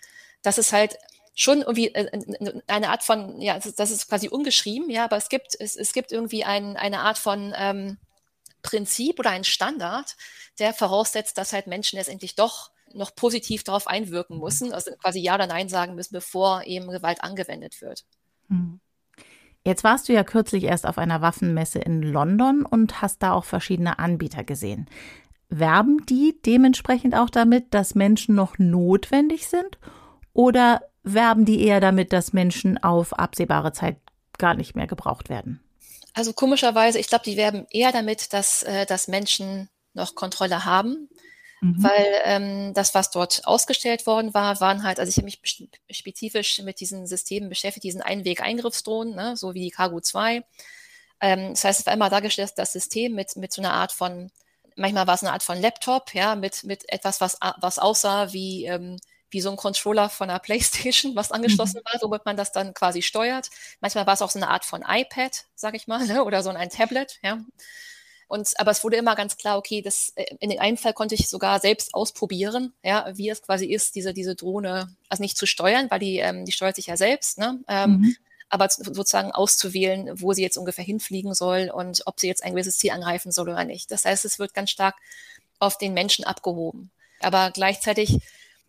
dass 0.41 0.57
es 0.57 0.73
halt 0.73 0.97
schon 1.35 1.61
irgendwie 1.61 1.93
äh, 1.93 2.09
eine 2.67 2.89
Art 2.89 3.03
von, 3.03 3.39
ja, 3.41 3.59
das 3.59 3.91
ist 3.91 4.07
quasi 4.07 4.29
ungeschrieben, 4.29 4.89
ja, 4.89 5.05
aber 5.05 5.17
es 5.17 5.29
gibt, 5.29 5.55
es, 5.59 5.75
es 5.75 5.93
gibt 5.93 6.11
irgendwie 6.11 6.43
ein, 6.43 6.75
eine 6.75 6.99
Art 6.99 7.17
von 7.17 7.53
ähm, 7.57 7.97
Prinzip 8.63 9.19
oder 9.19 9.30
ein 9.30 9.44
Standard, 9.44 10.15
der 10.57 10.74
voraussetzt, 10.74 11.38
dass 11.38 11.54
halt 11.54 11.68
Menschen 11.68 11.98
letztendlich 11.98 12.36
doch 12.36 12.71
noch 12.94 13.15
positiv 13.15 13.63
darauf 13.63 13.88
einwirken 13.88 14.39
müssen, 14.39 14.74
also 14.74 14.92
quasi 15.01 15.19
Ja 15.19 15.36
oder 15.36 15.48
Nein 15.48 15.69
sagen 15.69 15.95
müssen, 15.95 16.13
bevor 16.13 16.63
eben 16.63 16.89
Gewalt 16.89 17.24
angewendet 17.24 17.81
wird. 17.81 18.06
Hm. 18.50 18.80
Jetzt 19.65 19.83
warst 19.83 20.10
du 20.10 20.13
ja 20.13 20.24
kürzlich 20.24 20.65
erst 20.65 20.86
auf 20.86 20.98
einer 20.98 21.21
Waffenmesse 21.21 21.80
in 21.80 22.01
London 22.01 22.65
und 22.65 23.01
hast 23.01 23.24
da 23.24 23.31
auch 23.31 23.45
verschiedene 23.45 23.98
Anbieter 23.98 24.44
gesehen. 24.44 24.89
Werben 25.50 26.06
die 26.06 26.39
dementsprechend 26.45 27.15
auch 27.15 27.30
damit, 27.30 27.74
dass 27.74 27.95
Menschen 27.95 28.36
noch 28.36 28.57
notwendig 28.57 29.48
sind? 29.48 29.77
Oder 30.33 30.81
werben 31.04 31.45
die 31.45 31.63
eher 31.63 31.80
damit, 31.80 32.12
dass 32.12 32.33
Menschen 32.33 32.81
auf 32.83 33.13
absehbare 33.13 33.71
Zeit 33.71 33.98
gar 34.38 34.54
nicht 34.54 34.75
mehr 34.75 34.88
gebraucht 34.88 35.30
werden? 35.30 35.62
Also 36.13 36.33
komischerweise, 36.33 37.00
ich 37.00 37.07
glaube, 37.07 37.25
die 37.25 37.38
werben 37.38 37.65
eher 37.69 37.92
damit, 37.92 38.33
dass, 38.33 38.63
äh, 38.63 38.86
dass 38.86 39.07
Menschen 39.07 39.69
noch 39.94 40.15
Kontrolle 40.15 40.65
haben. 40.65 41.10
Mhm. 41.63 41.81
Weil 41.81 42.21
ähm, 42.25 42.74
das, 42.74 42.93
was 42.93 43.10
dort 43.10 43.48
ausgestellt 43.48 44.05
worden 44.05 44.34
war, 44.34 44.60
waren 44.60 44.84
halt, 44.84 45.00
also 45.00 45.10
ich 45.10 45.15
habe 45.15 45.25
mich 45.25 45.70
spezifisch 45.89 46.62
mit 46.62 46.82
diesen 46.82 47.08
Systemen 47.08 47.48
beschäftigt, 47.48 47.86
diesen 47.86 48.01
Einweg-Eingriffsdrohnen, 48.01 49.15
ne, 49.15 49.38
so 49.38 49.53
wie 49.53 49.62
die 49.62 49.70
Cargo 49.72 50.01
2. 50.01 50.43
Ähm, 51.22 51.50
das 51.51 51.63
heißt, 51.63 51.79
es 51.79 51.86
war 51.86 51.93
immer 51.93 52.10
dargestellt, 52.10 52.51
das 52.58 52.74
System 52.74 53.15
mit, 53.15 53.38
mit 53.38 53.53
so 53.53 53.62
einer 53.62 53.72
Art 53.72 53.93
von, 53.93 54.29
manchmal 54.75 55.08
war 55.08 55.15
es 55.15 55.24
eine 55.24 55.32
Art 55.32 55.43
von 55.43 55.62
Laptop, 55.62 56.13
ja, 56.13 56.36
mit, 56.36 56.65
mit 56.65 56.84
etwas, 56.91 57.22
was, 57.22 57.38
was 57.62 57.79
aussah 57.79 58.34
wie, 58.34 58.65
ähm, 58.65 58.98
wie 59.33 59.41
so 59.41 59.49
ein 59.49 59.57
Controller 59.57 60.09
von 60.09 60.29
einer 60.29 60.39
Playstation, 60.39 61.15
was 61.15 61.31
angeschlossen 61.31 61.81
mhm. 61.83 61.91
war, 61.91 62.01
womit 62.01 62.25
man 62.25 62.37
das 62.37 62.51
dann 62.51 62.73
quasi 62.73 63.01
steuert. 63.01 63.49
Manchmal 63.81 64.05
war 64.05 64.13
es 64.13 64.21
auch 64.21 64.31
so 64.31 64.39
eine 64.39 64.49
Art 64.49 64.65
von 64.65 64.83
iPad, 64.87 65.45
sag 65.55 65.75
ich 65.75 65.87
mal, 65.87 66.05
ne? 66.05 66.23
oder 66.23 66.43
so 66.43 66.49
ein 66.49 66.69
Tablet, 66.69 67.19
ja. 67.23 67.39
Und, 68.27 68.59
aber 68.59 68.71
es 68.71 68.83
wurde 68.83 68.95
immer 68.95 69.15
ganz 69.15 69.37
klar, 69.37 69.57
okay, 69.57 69.81
das, 69.81 70.11
äh, 70.15 70.25
in 70.39 70.49
dem 70.49 70.59
einen 70.59 70.77
Fall 70.77 70.93
konnte 70.93 71.13
ich 71.13 71.29
sogar 71.29 71.59
selbst 71.59 71.93
ausprobieren, 71.93 72.73
ja, 72.81 73.11
wie 73.13 73.29
es 73.29 73.43
quasi 73.43 73.65
ist, 73.65 73.95
diese, 73.95 74.13
diese 74.13 74.35
Drohne, 74.35 74.95
also 75.09 75.21
nicht 75.21 75.37
zu 75.37 75.45
steuern, 75.45 75.91
weil 75.91 75.99
die, 75.99 76.17
ähm, 76.17 76.45
die 76.45 76.51
steuert 76.51 76.75
sich 76.75 76.87
ja 76.87 76.97
selbst, 76.97 77.37
ne? 77.37 77.59
Ähm, 77.67 77.91
mhm. 77.91 78.15
aber 78.49 78.69
sozusagen 78.69 79.31
auszuwählen, 79.31 80.09
wo 80.19 80.33
sie 80.33 80.41
jetzt 80.41 80.57
ungefähr 80.57 80.85
hinfliegen 80.85 81.35
soll 81.35 81.69
und 81.71 82.01
ob 82.07 82.19
sie 82.19 82.27
jetzt 82.27 82.43
ein 82.43 82.53
gewisses 82.53 82.77
Ziel 82.77 82.91
angreifen 82.91 83.31
soll 83.31 83.49
oder 83.49 83.65
nicht. 83.65 83.91
Das 83.91 84.05
heißt, 84.05 84.25
es 84.25 84.39
wird 84.39 84.55
ganz 84.55 84.71
stark 84.71 84.95
auf 85.59 85.77
den 85.77 85.93
Menschen 85.93 86.25
abgehoben. 86.25 86.91
Aber 87.19 87.51
gleichzeitig 87.51 88.19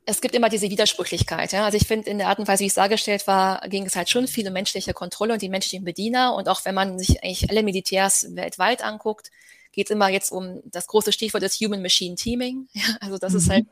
es 0.06 0.20
gibt 0.20 0.34
immer 0.34 0.48
diese 0.48 0.70
Widersprüchlichkeit. 0.70 1.52
Ja? 1.52 1.64
Also 1.64 1.76
ich 1.76 1.86
finde, 1.86 2.10
in 2.10 2.18
der 2.18 2.28
Art 2.28 2.38
und 2.38 2.48
Weise, 2.48 2.62
wie 2.62 2.68
es 2.68 2.74
dargestellt 2.74 3.26
war, 3.26 3.60
ging 3.68 3.86
es 3.86 3.96
halt 3.96 4.10
schon 4.10 4.28
viel 4.28 4.46
um 4.46 4.52
menschliche 4.52 4.92
Kontrolle 4.92 5.32
und 5.32 5.42
die 5.42 5.48
menschlichen 5.48 5.84
Bediener. 5.84 6.34
Und 6.34 6.48
auch 6.48 6.64
wenn 6.64 6.74
man 6.74 6.98
sich 6.98 7.22
eigentlich 7.22 7.48
alle 7.50 7.62
Militärs 7.62 8.26
weltweit 8.34 8.82
anguckt, 8.82 9.30
geht 9.72 9.86
es 9.88 9.90
immer 9.90 10.08
jetzt 10.08 10.30
um 10.30 10.60
das 10.64 10.86
große 10.86 11.12
Stichwort 11.12 11.42
des 11.42 11.58
Human-Machine-Teaming. 11.60 12.68
Ja? 12.74 12.84
Also 13.00 13.18
dass 13.18 13.32
mhm. 13.32 13.38
es 13.38 13.48
halt 13.48 13.66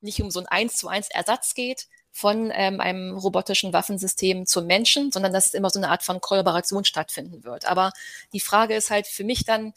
nicht 0.00 0.20
um 0.22 0.30
so 0.30 0.40
ein 0.40 0.46
eins 0.46 0.76
zu 0.76 0.88
eins 0.88 1.08
Ersatz 1.10 1.54
geht 1.54 1.86
von 2.12 2.52
ähm, 2.54 2.80
einem 2.80 3.16
robotischen 3.16 3.72
Waffensystem 3.72 4.46
zum 4.46 4.66
Menschen, 4.66 5.10
sondern 5.10 5.32
dass 5.32 5.46
es 5.46 5.54
immer 5.54 5.70
so 5.70 5.80
eine 5.80 5.88
Art 5.88 6.04
von 6.04 6.20
Kollaboration 6.20 6.84
stattfinden 6.84 7.42
wird. 7.42 7.66
Aber 7.66 7.92
die 8.32 8.40
Frage 8.40 8.76
ist 8.76 8.90
halt 8.90 9.08
für 9.08 9.24
mich 9.24 9.44
dann, 9.44 9.74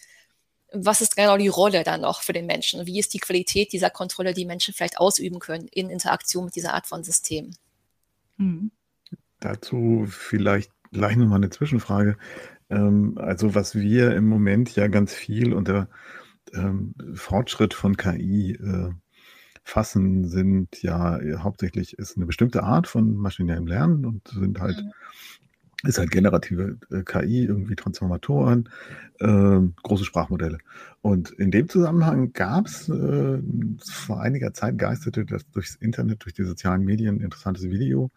was 0.74 1.02
ist 1.02 1.16
genau 1.16 1.38
die 1.38 1.48
Rolle 1.48 1.84
dann 1.84 2.02
noch 2.02 2.22
für 2.22 2.34
den 2.34 2.46
Menschen? 2.46 2.86
Wie 2.86 3.00
ist 3.00 3.14
die 3.14 3.20
Qualität 3.20 3.72
dieser 3.72 3.90
Kontrolle, 3.90 4.34
die 4.34 4.46
Menschen 4.46 4.74
vielleicht 4.74 5.00
ausüben 5.00 5.40
können 5.40 5.68
in 5.72 5.90
Interaktion 5.90 6.46
mit 6.46 6.56
dieser 6.56 6.74
Art 6.74 6.88
von 6.88 7.04
System? 7.04 7.52
Hm. 8.38 8.72
Dazu 9.40 10.06
vielleicht 10.10 10.72
gleich 10.92 11.16
nochmal 11.16 11.38
eine 11.38 11.50
Zwischenfrage. 11.50 12.18
Ähm, 12.70 13.18
also 13.18 13.56
was 13.56 13.76
wir 13.76 14.16
im 14.16 14.28
Moment 14.28 14.76
ja 14.76 14.88
ganz 14.88 15.14
viel 15.14 15.54
unter 15.54 15.90
ähm, 16.54 16.94
Fortschritt 17.14 17.74
von 17.74 17.96
KI 17.96 18.54
äh, 18.54 18.90
fassen, 19.64 20.28
sind 20.28 20.82
ja 20.82 21.20
hauptsächlich 21.40 21.98
ist 21.98 22.18
eine 22.18 22.26
bestimmte 22.26 22.64
Art 22.64 22.88
von 22.88 23.16
maschinellem 23.16 23.68
Lernen 23.68 24.06
und 24.06 24.28
sind 24.28 24.60
halt 24.60 24.78
mhm 24.78 24.92
ist 25.84 26.00
halt 26.00 26.12
generative 26.12 26.78
äh, 26.92 27.04
KI, 27.04 27.46
irgendwie 27.46 27.76
Transformatoren, 27.76 28.70
äh, 29.20 29.60
große 29.84 30.06
Sprachmodelle. 30.06 30.58
Und 31.02 31.30
in 31.32 31.52
dem 31.52 31.70
Zusammenhang 31.70 32.34
gab 32.34 32.66
es 32.66 32.90
äh, 32.90 33.40
vor 33.86 34.22
einiger 34.22 34.54
Zeit 34.54 34.78
geisterte 34.78 35.26
das 35.26 35.48
durchs 35.52 35.76
Internet, 35.76 36.24
durch 36.24 36.34
die 36.34 36.44
sozialen 36.44 36.84
Medien 36.84 37.18
ein 37.18 37.22
interessantes 37.22 37.66
Video 37.66 38.12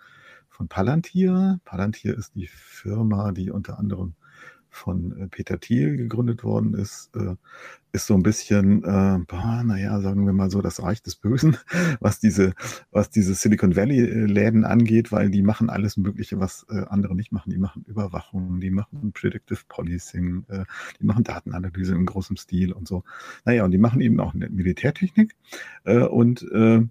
von 0.49 0.69
Palantir. 0.69 1.61
Palantir 1.65 2.17
ist 2.17 2.35
die 2.35 2.47
Firma, 2.47 3.33
die 3.33 3.51
unter 3.51 3.79
anderem 3.79 4.15
von 4.71 5.21
äh, 5.21 5.29
Peter 5.29 5.59
Thiel 5.61 5.97
gegründet 5.97 6.45
worden 6.45 6.75
ist, 6.75 7.11
äh, 7.17 7.35
ist 7.93 8.07
so 8.07 8.15
ein 8.15 8.23
bisschen, 8.23 8.85
äh, 8.85 9.19
boah, 9.27 9.63
naja, 9.65 10.01
sagen 10.01 10.25
wir 10.25 10.33
mal 10.33 10.51
so, 10.51 10.63
das 10.63 10.83
Reich 10.83 11.03
des 11.03 11.17
Bösen, 11.17 11.57
was 12.01 12.21
diese, 12.21 12.55
was 12.91 13.11
diese 13.11 13.35
Silicon 13.35 13.75
Valley-Läden 13.75 14.65
angeht, 14.65 15.11
weil 15.11 15.31
die 15.31 15.43
machen 15.43 15.71
alles 15.71 15.97
Mögliche, 15.97 16.39
was 16.39 16.67
äh, 16.71 16.85
andere 16.89 17.17
nicht 17.17 17.33
machen. 17.33 17.51
Die 17.51 17.59
machen 17.59 17.85
Überwachung, 17.87 18.61
die 18.61 18.71
machen 18.71 19.13
Predictive 19.13 19.61
Policing, 19.69 20.45
äh, 20.49 20.65
die 21.01 21.05
machen 21.05 21.25
Datenanalyse 21.25 21.95
im 21.95 22.07
großen 22.07 22.37
Stil 22.37 22.73
und 22.73 22.87
so. 22.87 23.03
Naja, 23.45 23.65
und 23.65 23.73
die 23.73 23.79
machen 23.79 24.01
eben 24.01 24.21
auch 24.21 24.35
Militärtechnik 24.35 25.35
äh, 25.85 25.99
und 25.99 26.43
äh, 26.53 26.83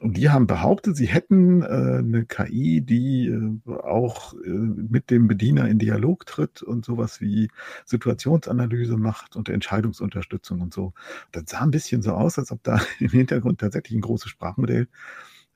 und 0.00 0.16
die 0.16 0.30
haben 0.30 0.46
behauptet, 0.46 0.96
sie 0.96 1.06
hätten 1.06 1.62
äh, 1.62 1.66
eine 1.98 2.24
KI, 2.26 2.80
die 2.82 3.28
äh, 3.28 3.72
auch 3.72 4.34
äh, 4.34 4.48
mit 4.48 5.10
dem 5.10 5.26
Bediener 5.28 5.68
in 5.68 5.78
Dialog 5.78 6.26
tritt 6.26 6.62
und 6.62 6.84
sowas 6.84 7.20
wie 7.20 7.48
Situationsanalyse 7.84 8.96
macht 8.96 9.36
und 9.36 9.48
Entscheidungsunterstützung 9.48 10.60
und 10.60 10.74
so. 10.74 10.92
Das 11.32 11.44
sah 11.46 11.60
ein 11.60 11.70
bisschen 11.70 12.02
so 12.02 12.12
aus, 12.12 12.38
als 12.38 12.52
ob 12.52 12.62
da 12.62 12.80
im 13.00 13.10
Hintergrund 13.10 13.60
tatsächlich 13.60 13.96
ein 13.96 14.02
großes 14.02 14.30
Sprachmodell 14.30 14.88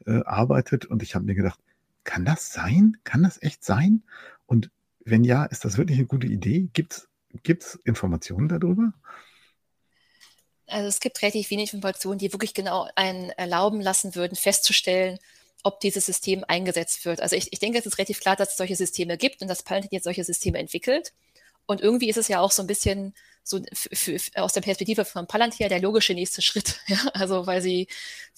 äh, 0.06 0.22
arbeitet. 0.24 0.86
Und 0.86 1.02
ich 1.02 1.14
habe 1.14 1.24
mir 1.24 1.34
gedacht, 1.34 1.60
kann 2.04 2.24
das 2.24 2.52
sein? 2.52 2.96
Kann 3.04 3.22
das 3.22 3.42
echt 3.42 3.64
sein? 3.64 4.02
Und 4.46 4.70
wenn 5.04 5.24
ja, 5.24 5.44
ist 5.44 5.64
das 5.64 5.78
wirklich 5.78 5.98
eine 5.98 6.06
gute 6.06 6.26
Idee? 6.26 6.68
Gibt 6.72 7.08
es 7.48 7.74
Informationen 7.84 8.48
darüber? 8.48 8.92
Also 10.70 10.88
es 10.88 11.00
gibt 11.00 11.20
relativ 11.22 11.50
wenig 11.50 11.72
Informationen, 11.74 12.18
die 12.18 12.32
wirklich 12.32 12.54
genau 12.54 12.88
einen 12.94 13.30
erlauben 13.30 13.80
lassen 13.80 14.14
würden, 14.14 14.36
festzustellen, 14.36 15.18
ob 15.62 15.80
dieses 15.80 16.06
System 16.06 16.44
eingesetzt 16.46 17.04
wird. 17.04 17.20
Also 17.20 17.36
ich, 17.36 17.52
ich 17.52 17.58
denke, 17.58 17.78
es 17.78 17.86
ist 17.86 17.98
relativ 17.98 18.20
klar, 18.20 18.36
dass 18.36 18.50
es 18.50 18.56
solche 18.56 18.76
Systeme 18.76 19.16
gibt 19.16 19.42
und 19.42 19.48
dass 19.48 19.62
Palantir 19.62 19.90
jetzt 19.92 20.04
solche 20.04 20.24
Systeme 20.24 20.58
entwickelt. 20.58 21.12
Und 21.66 21.80
irgendwie 21.80 22.08
ist 22.08 22.16
es 22.16 22.28
ja 22.28 22.40
auch 22.40 22.50
so 22.50 22.62
ein 22.62 22.66
bisschen 22.66 23.14
so 23.44 23.60
für, 23.72 24.18
für, 24.18 24.42
aus 24.42 24.52
der 24.52 24.60
Perspektive 24.60 25.04
von 25.04 25.26
Palantir 25.26 25.68
der 25.68 25.80
logische 25.80 26.14
nächste 26.14 26.42
Schritt. 26.42 26.80
Ja? 26.88 26.98
Also 27.14 27.46
weil 27.46 27.62
sie, 27.62 27.88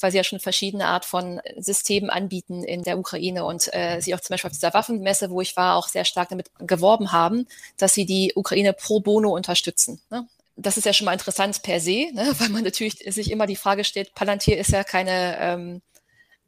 weil 0.00 0.10
sie 0.10 0.18
ja 0.18 0.24
schon 0.24 0.40
verschiedene 0.40 0.86
Art 0.86 1.04
von 1.04 1.40
Systemen 1.56 2.10
anbieten 2.10 2.62
in 2.64 2.82
der 2.82 2.98
Ukraine 2.98 3.44
und 3.44 3.72
äh, 3.72 4.00
sie 4.00 4.14
auch 4.14 4.20
zum 4.20 4.34
Beispiel 4.34 4.48
auf 4.48 4.54
dieser 4.54 4.74
Waffenmesse, 4.74 5.30
wo 5.30 5.40
ich 5.40 5.56
war, 5.56 5.76
auch 5.76 5.88
sehr 5.88 6.04
stark 6.04 6.28
damit 6.28 6.50
geworben 6.58 7.12
haben, 7.12 7.46
dass 7.78 7.94
sie 7.94 8.04
die 8.04 8.32
Ukraine 8.34 8.72
pro 8.72 9.00
bono 9.00 9.34
unterstützen. 9.34 10.00
Ne? 10.10 10.26
Das 10.56 10.76
ist 10.76 10.84
ja 10.84 10.92
schon 10.92 11.06
mal 11.06 11.12
interessant 11.12 11.62
per 11.62 11.80
se, 11.80 12.12
ne? 12.12 12.32
weil 12.38 12.48
man 12.50 12.64
natürlich 12.64 12.98
sich 13.06 13.30
immer 13.30 13.46
die 13.46 13.56
Frage 13.56 13.84
stellt, 13.84 14.14
Palantir 14.14 14.58
ist 14.58 14.70
ja 14.70 14.84
keine, 14.84 15.38
ähm, 15.38 15.82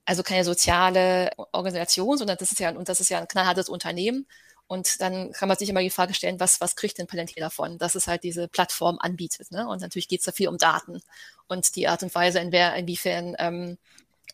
also 0.05 0.23
keine 0.23 0.45
soziale 0.45 1.31
Organisation, 1.53 2.19
sondern 2.19 2.37
das 2.39 2.53
ist 2.53 2.61
ja, 2.61 2.71
und 2.71 2.89
das 2.89 3.01
ist 3.01 3.11
ja 3.11 3.19
ein 3.19 3.29
knallhartes 3.29 3.69
Unternehmen. 3.69 4.27
Und 4.67 5.01
dann 5.03 5.33
kann 5.33 5.49
man 5.49 5.59
sich 5.59 5.69
immer 5.69 5.83
die 5.83 5.91
Frage 5.91 6.15
stellen, 6.15 6.41
was, 6.41 6.61
was 6.61 6.75
kriegt 6.75 6.99
denn 6.99 7.07
Palantir 7.07 7.43
davon, 7.43 7.79
dass 7.79 7.95
es 7.95 8.07
halt 8.07 8.23
diese 8.23 8.49
Plattform 8.49 8.99
anbietet. 8.99 9.51
Ne? 9.51 9.69
Und 9.69 9.83
natürlich 9.83 10.09
geht 10.09 10.21
es 10.21 10.27
da 10.27 10.33
viel 10.33 10.49
um 10.49 10.57
Daten 10.57 11.03
und 11.49 11.77
die 11.77 11.87
Art 11.87 12.03
und 12.03 12.15
Weise, 12.15 12.39
in 12.41 12.51
wer, 12.51 12.75
inwiefern 12.75 13.37
ähm, 13.39 13.79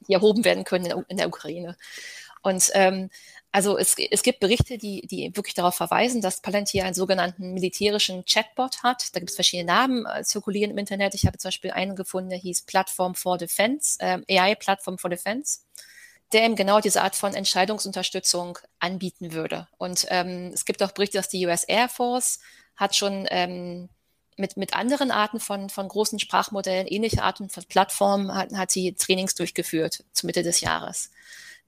die 0.06 0.12
erhoben 0.14 0.44
werden 0.44 0.64
können 0.64 0.84
in 0.86 0.90
der, 0.90 1.04
in 1.08 1.16
der 1.16 1.28
Ukraine. 1.28 1.76
Und 2.42 2.70
ähm, 2.74 3.10
also 3.52 3.76
es, 3.78 3.96
es 3.98 4.22
gibt 4.22 4.40
Berichte, 4.40 4.78
die, 4.78 5.06
die 5.06 5.34
wirklich 5.34 5.54
darauf 5.54 5.74
verweisen, 5.74 6.20
dass 6.20 6.40
Palantir 6.40 6.84
einen 6.84 6.94
sogenannten 6.94 7.52
militärischen 7.52 8.24
Chatbot 8.24 8.82
hat. 8.82 9.14
Da 9.14 9.18
gibt 9.18 9.30
es 9.30 9.34
verschiedene 9.34 9.66
Namen, 9.66 10.06
äh, 10.06 10.22
zirkulieren 10.22 10.70
im 10.70 10.78
Internet. 10.78 11.14
Ich 11.14 11.26
habe 11.26 11.36
zum 11.38 11.48
Beispiel 11.48 11.72
einen 11.72 11.96
gefunden, 11.96 12.30
der 12.30 12.38
hieß 12.38 12.62
Platform 12.62 13.14
for 13.14 13.38
Defense, 13.38 13.98
äh, 14.00 14.20
AI 14.38 14.54
Platform 14.54 14.98
for 14.98 15.10
Defense, 15.10 15.60
der 16.32 16.44
eben 16.44 16.54
genau 16.54 16.80
diese 16.80 17.02
Art 17.02 17.16
von 17.16 17.34
Entscheidungsunterstützung 17.34 18.58
anbieten 18.78 19.32
würde. 19.32 19.66
Und 19.78 20.06
ähm, 20.10 20.52
es 20.54 20.64
gibt 20.64 20.80
auch 20.82 20.92
Berichte, 20.92 21.18
dass 21.18 21.28
die 21.28 21.44
US 21.46 21.64
Air 21.64 21.88
Force 21.88 22.38
hat 22.76 22.94
schon 22.94 23.26
ähm, 23.30 23.88
mit, 24.36 24.56
mit 24.56 24.74
anderen 24.74 25.10
Arten 25.10 25.40
von, 25.40 25.70
von 25.70 25.88
großen 25.88 26.20
Sprachmodellen, 26.20 26.86
ähnliche 26.86 27.24
Arten 27.24 27.48
von 27.48 27.64
Plattformen, 27.64 28.32
hat, 28.32 28.52
hat 28.52 28.70
sie 28.70 28.94
Trainings 28.94 29.34
durchgeführt 29.34 30.04
zur 30.12 30.28
Mitte 30.28 30.44
des 30.44 30.60
Jahres. 30.60 31.10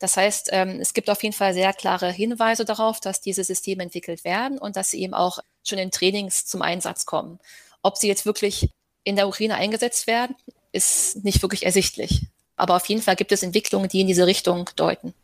Das 0.03 0.17
heißt, 0.17 0.49
ähm, 0.51 0.79
es 0.81 0.95
gibt 0.95 1.09
auf 1.11 1.23
jeden 1.23 1.33
Fall 1.33 1.55
sehr 1.55 1.73
klare 1.73 2.11
Hinweise 2.11 2.65
darauf, 2.65 2.99
dass 2.99 3.21
diese 3.21 3.45
Systeme 3.45 3.85
entwickelt 3.85 4.25
werden 4.25 4.59
und 4.59 4.75
dass 4.75 4.91
sie 4.91 5.01
eben 5.01 5.15
auch 5.15 5.39
schon 5.63 5.79
in 5.79 5.93
Trainings 5.93 6.45
zum 6.45 6.61
Einsatz 6.61 7.07
kommen. 7.07 7.39
Ob 7.83 7.97
sie 7.97 8.09
jetzt 8.09 8.27
wirklich 8.27 8.71
in 9.05 9.15
der 9.15 9.29
Ukraine 9.29 9.55
eingesetzt 9.55 10.09
werden, 10.09 10.35
ist 10.73 11.23
nicht 11.25 11.41
wirklich 11.43 11.65
ersichtlich. 11.65 12.27
Aber 12.57 12.75
auf 12.75 12.87
jeden 12.87 13.01
Fall 13.01 13.15
gibt 13.15 13.31
es 13.31 13.45
Entwicklungen, 13.45 13.89
die 13.89 14.01
in 14.01 14.09
diese 14.09 14.27
Richtung 14.27 14.69
deuten. 14.75 15.15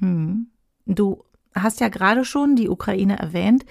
Hm. 0.00 0.48
Du 0.84 1.24
hast 1.54 1.80
ja 1.80 1.88
gerade 1.88 2.26
schon 2.26 2.56
die 2.56 2.68
Ukraine 2.68 3.18
erwähnt. 3.18 3.64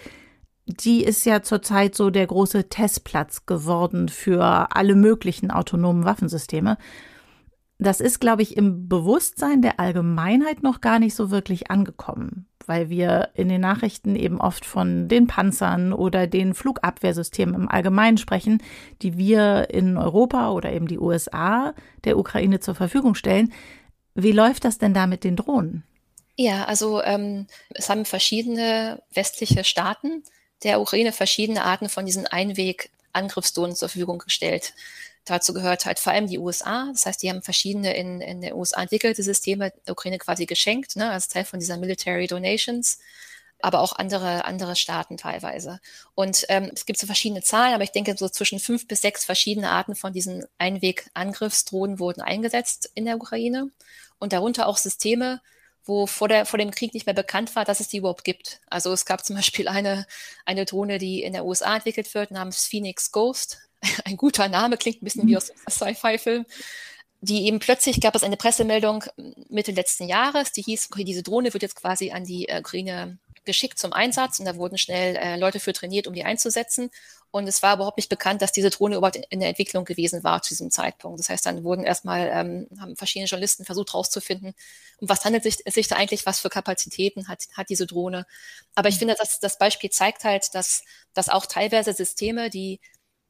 Die 0.66 1.04
ist 1.04 1.28
ja 1.28 1.44
zurzeit 1.44 1.94
so 1.94 2.10
der 2.10 2.26
große 2.26 2.70
Testplatz 2.70 3.46
geworden 3.46 4.10
für 4.10 4.76
alle 4.76 4.96
möglichen 4.96 5.52
autonomen 5.52 6.06
Waffensysteme. 6.06 6.80
Das 7.78 8.00
ist, 8.00 8.20
glaube 8.20 8.42
ich, 8.42 8.56
im 8.56 8.88
Bewusstsein 8.88 9.62
der 9.62 9.80
Allgemeinheit 9.80 10.64
noch 10.64 10.80
gar 10.80 11.00
nicht 11.00 11.14
so 11.14 11.30
wirklich 11.30 11.70
angekommen, 11.70 12.48
weil 12.66 12.90
wir 12.90 13.30
in 13.34 13.50
den 13.50 13.62
Nachrichten 13.62 14.16
eben 14.16 14.40
oft 14.40 14.66
von 14.66 15.10
den 15.10 15.28
Panzern 15.28 15.92
oder 15.92 16.26
den 16.26 16.54
Flugabwehrsystemen 16.54 17.54
im 17.54 17.70
Allgemeinen 17.70 18.18
sprechen, 18.18 18.64
die 19.02 19.18
wir 19.18 19.70
in 19.72 19.98
Europa 19.98 20.52
oder 20.52 20.72
eben 20.72 20.88
die 20.88 21.00
USA 21.00 21.74
der 22.06 22.18
Ukraine 22.18 22.62
zur 22.62 22.76
Verfügung 22.76 23.14
stellen. 23.14 23.52
Wie 24.14 24.32
läuft 24.32 24.64
das 24.64 24.78
denn 24.78 24.94
da 24.94 25.06
mit 25.06 25.26
den 25.26 25.36
Drohnen? 25.36 25.84
Ja, 26.38 26.66
also 26.66 27.02
ähm, 27.04 27.48
es 27.70 27.90
haben 27.90 28.06
verschiedene 28.06 29.02
westliche 29.14 29.64
Staaten 29.66 30.24
der 30.64 30.82
Ukraine 30.82 31.12
verschiedene 31.12 31.64
Arten 31.64 31.90
von 31.90 32.06
diesen 32.06 32.28
Einweg-Angriffsdrohnen 32.28 33.76
zur 33.76 33.90
Verfügung 33.90 34.20
gestellt. 34.20 34.74
Dazu 35.26 35.54
gehört 35.54 35.86
halt 35.86 36.00
vor 36.00 36.14
allem 36.14 36.28
die 36.28 36.40
USA. 36.40 36.90
Das 36.92 37.06
heißt, 37.06 37.22
die 37.22 37.30
haben 37.30 37.42
verschiedene 37.42 37.96
in, 37.96 38.22
in 38.22 38.42
den 38.42 38.54
USA 38.54 38.82
entwickelte 38.82 39.24
Systeme 39.24 39.74
der 39.86 39.94
Ukraine 39.94 40.20
quasi 40.20 40.46
geschenkt, 40.46 40.96
ne, 40.96 41.12
als 41.12 41.28
Teil 41.28 41.46
von 41.46 41.60
dieser 41.60 41.78
Military 41.78 42.28
Donations 42.28 43.00
aber 43.62 43.80
auch 43.80 43.94
andere, 43.94 44.46
andere 44.46 44.76
Staaten 44.76 45.18
teilweise. 45.18 45.80
Und 46.14 46.46
ähm, 46.50 46.70
es 46.74 46.86
gibt 46.86 47.00
so 47.00 47.08
verschiedene 47.08 47.42
Zahlen, 47.42 47.74
aber 47.74 47.84
ich 47.84 47.92
denke, 47.92 48.16
so 48.18 48.30
zwischen 48.30 48.60
fünf 48.60 48.88
bis 48.88 49.02
sechs 49.02 49.26
verschiedene 49.26 49.72
Arten 49.72 49.96
von 49.96 50.14
diesen 50.14 50.46
Einweg-Angriffsdrohnen 50.58 52.00
wurden 52.00 52.22
eingesetzt 52.22 52.92
in 52.94 53.06
der 53.06 53.16
Ukraine 53.16 53.72
und 54.20 54.34
darunter 54.34 54.68
auch 54.68 54.78
Systeme, 54.78 55.42
wo 55.84 56.08
vor, 56.08 56.28
der, 56.28 56.46
vor 56.46 56.58
dem 56.60 56.72
Krieg 56.72 56.94
nicht 56.94 57.06
mehr 57.06 57.16
bekannt 57.16 57.56
war, 57.56 57.66
dass 57.66 57.80
es 57.80 57.88
die 57.88 57.98
überhaupt 57.98 58.24
gibt. 58.24 58.60
Also 58.70 58.92
es 58.92 59.06
gab 59.06 59.26
zum 59.26 59.36
Beispiel 59.36 59.68
eine, 59.68 60.06
eine 60.46 60.66
Drohne, 60.66 60.98
die 60.98 61.24
in 61.24 61.34
der 61.34 61.46
USA 61.46 61.76
entwickelt 61.76 62.14
wird, 62.14 62.32
namens 62.32 62.66
Phoenix 62.66 63.12
Ghost. 63.12 63.65
ein 64.06 64.18
guter 64.18 64.48
Name, 64.50 64.78
klingt 64.78 65.02
ein 65.02 65.06
bisschen 65.06 65.28
wie 65.28 65.32
mhm. 65.32 65.38
aus 65.38 65.52
einem 65.52 65.60
Sci-Fi-Film. 65.70 66.46
Die 67.22 67.48
eben 67.48 67.60
plötzlich 67.60 68.02
gab 68.02 68.14
es 68.14 68.24
eine 68.24 68.38
Pressemeldung 68.38 69.04
Mitte 69.50 69.72
letzten 69.72 70.08
Jahres, 70.08 70.52
die 70.52 70.62
hieß, 70.62 70.90
okay, 70.92 71.04
diese 71.04 71.24
Drohne 71.24 71.54
wird 71.54 71.64
jetzt 71.64 71.76
quasi 71.76 72.12
an 72.12 72.24
die 72.24 72.48
äh, 72.48 72.60
Ukraine 72.60 73.18
geschickt 73.46 73.80
zum 73.80 73.94
Einsatz 73.94 74.40
und 74.40 74.46
da 74.46 74.56
wurden 74.58 74.78
schnell 74.78 75.16
äh, 75.16 75.38
Leute 75.38 75.60
für 75.60 75.74
trainiert, 75.74 76.08
um 76.08 76.14
die 76.14 76.24
einzusetzen. 76.24 76.90
Und 77.32 77.48
es 77.48 77.62
war 77.62 77.76
überhaupt 77.76 77.98
nicht 77.98 78.10
bekannt, 78.10 78.42
dass 78.42 78.52
diese 78.52 78.70
Drohne 78.70 78.96
überhaupt 78.96 79.18
in 79.30 79.40
der 79.40 79.50
Entwicklung 79.50 79.86
gewesen 79.86 80.24
war 80.24 80.42
zu 80.42 80.50
diesem 80.50 80.72
Zeitpunkt. 80.72 81.20
Das 81.20 81.30
heißt, 81.30 81.46
dann 81.46 81.64
wurden 81.64 81.84
erstmal, 81.84 82.30
ähm, 82.34 82.68
haben 82.80 82.96
verschiedene 82.96 83.28
Journalisten 83.28 83.66
versucht 83.66 83.92
herauszufinden, 83.94 84.54
um 85.00 85.10
was 85.10 85.26
handelt 85.26 85.44
sich, 85.44 85.58
sich 85.66 85.88
da 85.88 85.96
eigentlich, 85.96 86.26
was 86.26 86.40
für 86.40 86.50
Kapazitäten 86.50 87.28
hat, 87.28 87.44
hat 87.54 87.70
diese 87.70 87.88
Drohne. 87.88 88.26
Aber 88.74 88.90
ich 88.90 88.96
mhm. 88.96 89.00
finde, 89.00 89.16
dass 89.16 89.40
das 89.40 89.58
Beispiel 89.58 89.90
zeigt 89.90 90.24
halt, 90.24 90.56
dass, 90.56 90.84
dass 91.14 91.30
auch 91.30 91.46
teilweise 91.46 91.94
Systeme, 91.94 92.50
die 92.50 92.80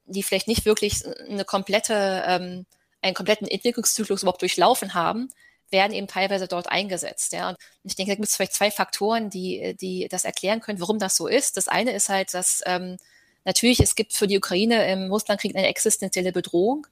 die 0.05 0.23
vielleicht 0.23 0.47
nicht 0.47 0.65
wirklich 0.65 1.03
eine 1.27 1.45
komplette, 1.45 2.23
ähm, 2.27 2.65
einen 3.01 3.13
kompletten 3.13 3.47
Entwicklungszyklus 3.47 4.21
überhaupt 4.21 4.41
durchlaufen 4.41 4.93
haben, 4.93 5.29
werden 5.71 5.93
eben 5.93 6.07
teilweise 6.07 6.47
dort 6.47 6.69
eingesetzt. 6.69 7.33
Ja. 7.33 7.49
Und 7.49 7.57
ich 7.83 7.95
denke, 7.95 8.11
da 8.11 8.15
gibt 8.15 8.27
es 8.27 8.35
vielleicht 8.35 8.53
zwei 8.53 8.71
Faktoren, 8.71 9.29
die, 9.29 9.75
die 9.79 10.07
das 10.09 10.25
erklären 10.25 10.61
können, 10.61 10.79
warum 10.79 10.99
das 10.99 11.15
so 11.15 11.27
ist. 11.27 11.57
Das 11.57 11.67
eine 11.67 11.91
ist 11.91 12.09
halt, 12.09 12.33
dass 12.33 12.61
ähm, 12.65 12.97
natürlich 13.43 13.79
es 13.79 13.95
gibt 13.95 14.13
für 14.13 14.27
die 14.27 14.37
Ukraine 14.37 14.89
im 14.91 15.11
Russlandkrieg 15.11 15.55
eine 15.55 15.67
existenzielle 15.67 16.31
Bedrohung. 16.31 16.87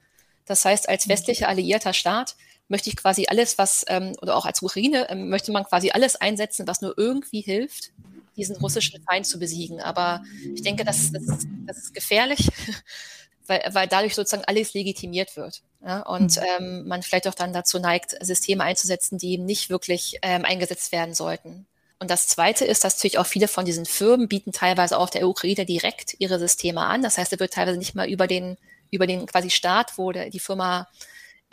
Das 0.46 0.66
heißt, 0.66 0.90
als 0.90 1.06
mhm. 1.06 1.12
westlicher 1.12 1.48
alliierter 1.48 1.94
Staat 1.94 2.36
möchte 2.74 2.90
ich 2.90 2.96
quasi 2.96 3.28
alles, 3.30 3.60
was, 3.60 3.86
ähm, 3.88 4.16
oder 4.24 4.36
auch 4.36 4.48
als 4.48 4.64
Ukraine, 4.64 5.08
ähm, 5.12 5.30
möchte 5.30 5.52
man 5.52 5.64
quasi 5.64 5.92
alles 5.92 6.16
einsetzen, 6.16 6.66
was 6.66 6.82
nur 6.82 6.98
irgendwie 6.98 7.42
hilft, 7.42 7.92
diesen 8.36 8.56
russischen 8.56 9.00
Feind 9.04 9.28
zu 9.28 9.38
besiegen. 9.38 9.80
Aber 9.80 10.24
ich 10.56 10.64
denke, 10.64 10.84
das, 10.84 11.12
das, 11.12 11.46
das 11.68 11.78
ist 11.78 11.94
gefährlich, 11.94 12.50
weil, 13.46 13.62
weil 13.74 13.88
dadurch 13.88 14.16
sozusagen 14.16 14.46
alles 14.46 14.74
legitimiert 14.74 15.38
wird. 15.38 15.62
Ja? 15.86 16.02
Und 16.02 16.38
mhm. 16.38 16.44
ähm, 16.58 16.88
man 16.88 17.04
vielleicht 17.04 17.28
auch 17.28 17.36
dann 17.36 17.54
dazu 17.54 17.78
neigt, 17.78 18.16
Systeme 18.26 18.64
einzusetzen, 18.64 19.20
die 19.20 19.34
eben 19.34 19.46
nicht 19.46 19.70
wirklich 19.70 20.18
ähm, 20.24 20.44
eingesetzt 20.44 20.92
werden 20.92 21.14
sollten. 21.14 21.68
Und 22.00 22.10
das 22.10 22.28
Zweite 22.28 22.66
ist, 22.66 22.84
dass 22.84 22.98
natürlich 22.98 23.20
auch 23.20 23.28
viele 23.28 23.48
von 23.48 23.66
diesen 23.66 23.86
Firmen 23.86 24.28
bieten 24.28 24.52
teilweise 24.52 24.98
auch 24.98 25.12
der 25.12 25.28
Ukraine 25.28 25.68
direkt 25.68 26.16
ihre 26.18 26.40
Systeme 26.40 26.82
an. 26.82 27.04
Das 27.04 27.20
heißt, 27.20 27.34
es 27.34 27.40
wird 27.40 27.54
teilweise 27.54 27.78
nicht 27.78 27.94
mal 27.94 28.10
über 28.10 28.26
den, 28.26 28.58
über 28.90 29.06
den 29.06 29.28
quasi 29.28 29.52
Staat, 29.52 30.00
wo 30.00 30.12
der, 30.12 30.32
die 30.32 30.40
Firma 30.40 30.88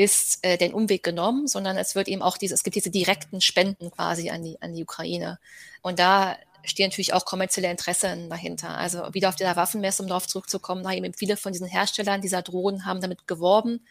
ist, 0.01 0.39
äh, 0.41 0.57
den 0.57 0.73
Umweg 0.73 1.03
genommen, 1.03 1.47
sondern 1.47 1.77
es 1.77 1.95
wird 1.95 2.09
eben 2.09 2.23
auch 2.23 2.39
diese, 2.39 2.55
es 2.55 2.63
gibt 2.63 2.75
diese 2.75 2.89
direkten 2.89 3.43
Spenden 3.43 3.91
quasi 3.91 4.31
an 4.31 4.43
die, 4.43 4.61
an 4.63 4.73
die 4.73 4.83
Ukraine. 4.83 5.39
Und 5.83 5.99
da 5.99 6.39
stehen 6.65 6.89
natürlich 6.89 7.13
auch 7.13 7.27
kommerzielle 7.27 7.71
Interessen 7.71 8.31
dahinter. 8.31 8.79
Also 8.79 9.13
wieder 9.13 9.29
auf 9.29 9.37
der 9.37 9.55
Waffenmesse, 9.57 10.03
um 10.03 10.09
darauf 10.09 10.27
zurückzukommen, 10.27 10.85
da 10.85 10.93
eben 10.93 11.13
viele 11.13 11.37
von 11.37 11.53
diesen 11.53 11.67
Herstellern 11.67 12.23
dieser 12.23 12.41
Drohnen 12.41 12.87
haben 12.87 13.03
damit 13.03 13.29
geworben, 13.29 13.85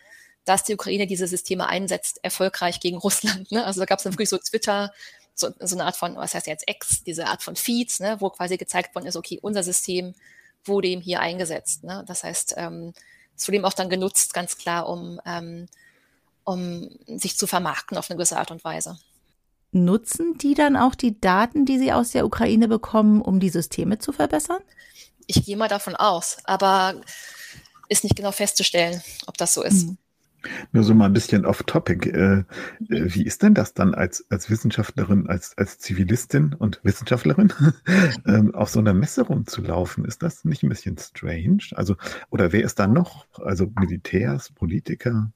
dass 0.45 0.63
die 0.63 0.73
Ukraine 0.73 1.05
diese 1.05 1.27
Systeme 1.27 1.67
einsetzt, 1.67 2.19
erfolgreich 2.23 2.79
gegen 2.79 2.97
Russland. 2.97 3.51
Ne? 3.51 3.63
Also 3.63 3.79
da 3.79 3.85
gab 3.85 3.99
es 3.99 4.03
dann 4.03 4.13
wirklich 4.13 4.29
so 4.29 4.39
Twitter, 4.39 4.91
so, 5.35 5.49
so, 5.59 5.75
eine 5.75 5.85
Art 5.85 5.95
von, 5.95 6.15
was 6.15 6.33
heißt 6.33 6.47
jetzt 6.47 6.67
Ex, 6.67 7.03
diese 7.03 7.27
Art 7.27 7.43
von 7.43 7.55
Feeds, 7.55 7.99
ne? 7.99 8.17
wo 8.19 8.31
quasi 8.31 8.57
gezeigt 8.57 8.95
worden 8.95 9.05
ist, 9.05 9.15
okay, 9.15 9.37
unser 9.43 9.61
System 9.61 10.15
wurde 10.65 10.87
eben 10.87 11.03
hier 11.03 11.19
eingesetzt. 11.19 11.83
Ne? 11.83 12.03
Das 12.07 12.23
heißt, 12.23 12.55
ähm, 12.57 12.93
es 13.37 13.47
wurde 13.47 13.57
eben 13.57 13.65
auch 13.65 13.73
dann 13.73 13.91
genutzt, 13.91 14.33
ganz 14.33 14.57
klar, 14.57 14.89
um, 14.89 15.21
ähm, 15.23 15.67
um 16.49 16.89
sich 17.05 17.37
zu 17.37 17.45
vermarkten 17.45 17.95
auf 17.97 18.09
eine 18.09 18.17
gewisse 18.17 18.37
Art 18.37 18.49
und 18.49 18.63
Weise. 18.63 18.97
Nutzen 19.71 20.37
die 20.39 20.55
dann 20.55 20.75
auch 20.75 20.95
die 20.95 21.21
Daten, 21.21 21.65
die 21.65 21.77
sie 21.77 21.93
aus 21.93 22.11
der 22.11 22.25
Ukraine 22.25 22.67
bekommen, 22.67 23.21
um 23.21 23.39
die 23.39 23.49
Systeme 23.49 23.99
zu 23.99 24.11
verbessern? 24.11 24.61
Ich 25.27 25.45
gehe 25.45 25.57
mal 25.57 25.67
davon 25.67 25.95
aus, 25.95 26.37
aber 26.45 26.95
ist 27.87 28.03
nicht 28.03 28.15
genau 28.15 28.31
festzustellen, 28.31 28.99
ob 29.27 29.37
das 29.37 29.53
so 29.53 29.61
ist. 29.61 29.87
Mhm. 29.87 29.97
Nur 30.71 30.83
so 30.83 30.95
mal 30.95 31.05
ein 31.05 31.13
bisschen 31.13 31.45
off-topic. 31.45 32.09
Äh, 32.09 32.43
mhm. 32.79 33.13
wie 33.13 33.25
ist 33.25 33.43
denn 33.43 33.53
das 33.53 33.75
dann 33.75 33.93
als, 33.93 34.25
als 34.31 34.49
Wissenschaftlerin, 34.49 35.27
als, 35.27 35.55
als 35.55 35.77
Zivilistin 35.77 36.55
und 36.57 36.79
Wissenschaftlerin, 36.83 37.53
ähm, 38.25 38.55
auf 38.55 38.69
so 38.69 38.79
einer 38.79 38.95
Messe 38.95 39.21
rumzulaufen? 39.21 40.03
Ist 40.05 40.23
das 40.23 40.45
nicht 40.45 40.63
ein 40.63 40.69
bisschen 40.69 40.97
strange? 40.97 41.65
Also, 41.75 41.95
oder 42.31 42.51
wer 42.53 42.63
ist 42.63 42.79
da 42.79 42.87
noch? 42.87 43.27
Also 43.39 43.71
Militärs, 43.79 44.51
Politiker? 44.51 45.31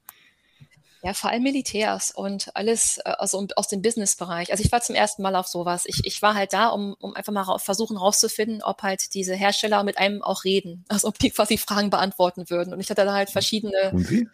Ja, 1.05 1.13
vor 1.13 1.29
allem 1.29 1.43
Militärs 1.43 2.11
und 2.11 2.55
alles 2.55 2.97
äh, 2.99 3.09
also 3.09 3.45
aus 3.57 3.67
dem 3.67 3.81
Businessbereich. 3.81 4.51
Also 4.51 4.63
ich 4.63 4.71
war 4.71 4.79
zum 4.79 4.95
ersten 4.95 5.21
Mal 5.21 5.35
auf 5.35 5.47
sowas. 5.47 5.83
Ich, 5.85 6.05
ich 6.05 6.21
war 6.21 6.33
halt 6.33 6.53
da, 6.53 6.69
um, 6.69 6.95
um 6.97 7.13
einfach 7.13 7.33
mal 7.33 7.41
ra 7.41 7.57
versuchen 7.57 7.97
rauszufinden, 7.97 8.63
ob 8.63 8.83
halt 8.83 9.13
diese 9.13 9.35
Hersteller 9.35 9.83
mit 9.83 9.97
einem 9.97 10.21
auch 10.21 10.45
reden. 10.45 10.85
Also 10.93 11.09
ob 11.09 11.19
die 11.19 11.31
quasi 11.31 11.57
Fragen 11.57 11.89
beantworten 11.89 12.49
würden. 12.49 12.73
Und 12.73 12.79
ich 12.79 12.89
hatte 12.89 13.03
da 13.03 13.13
halt 13.13 13.29
verschiedene. 13.29 13.91
Und 13.91 14.09
wie? 14.09 14.29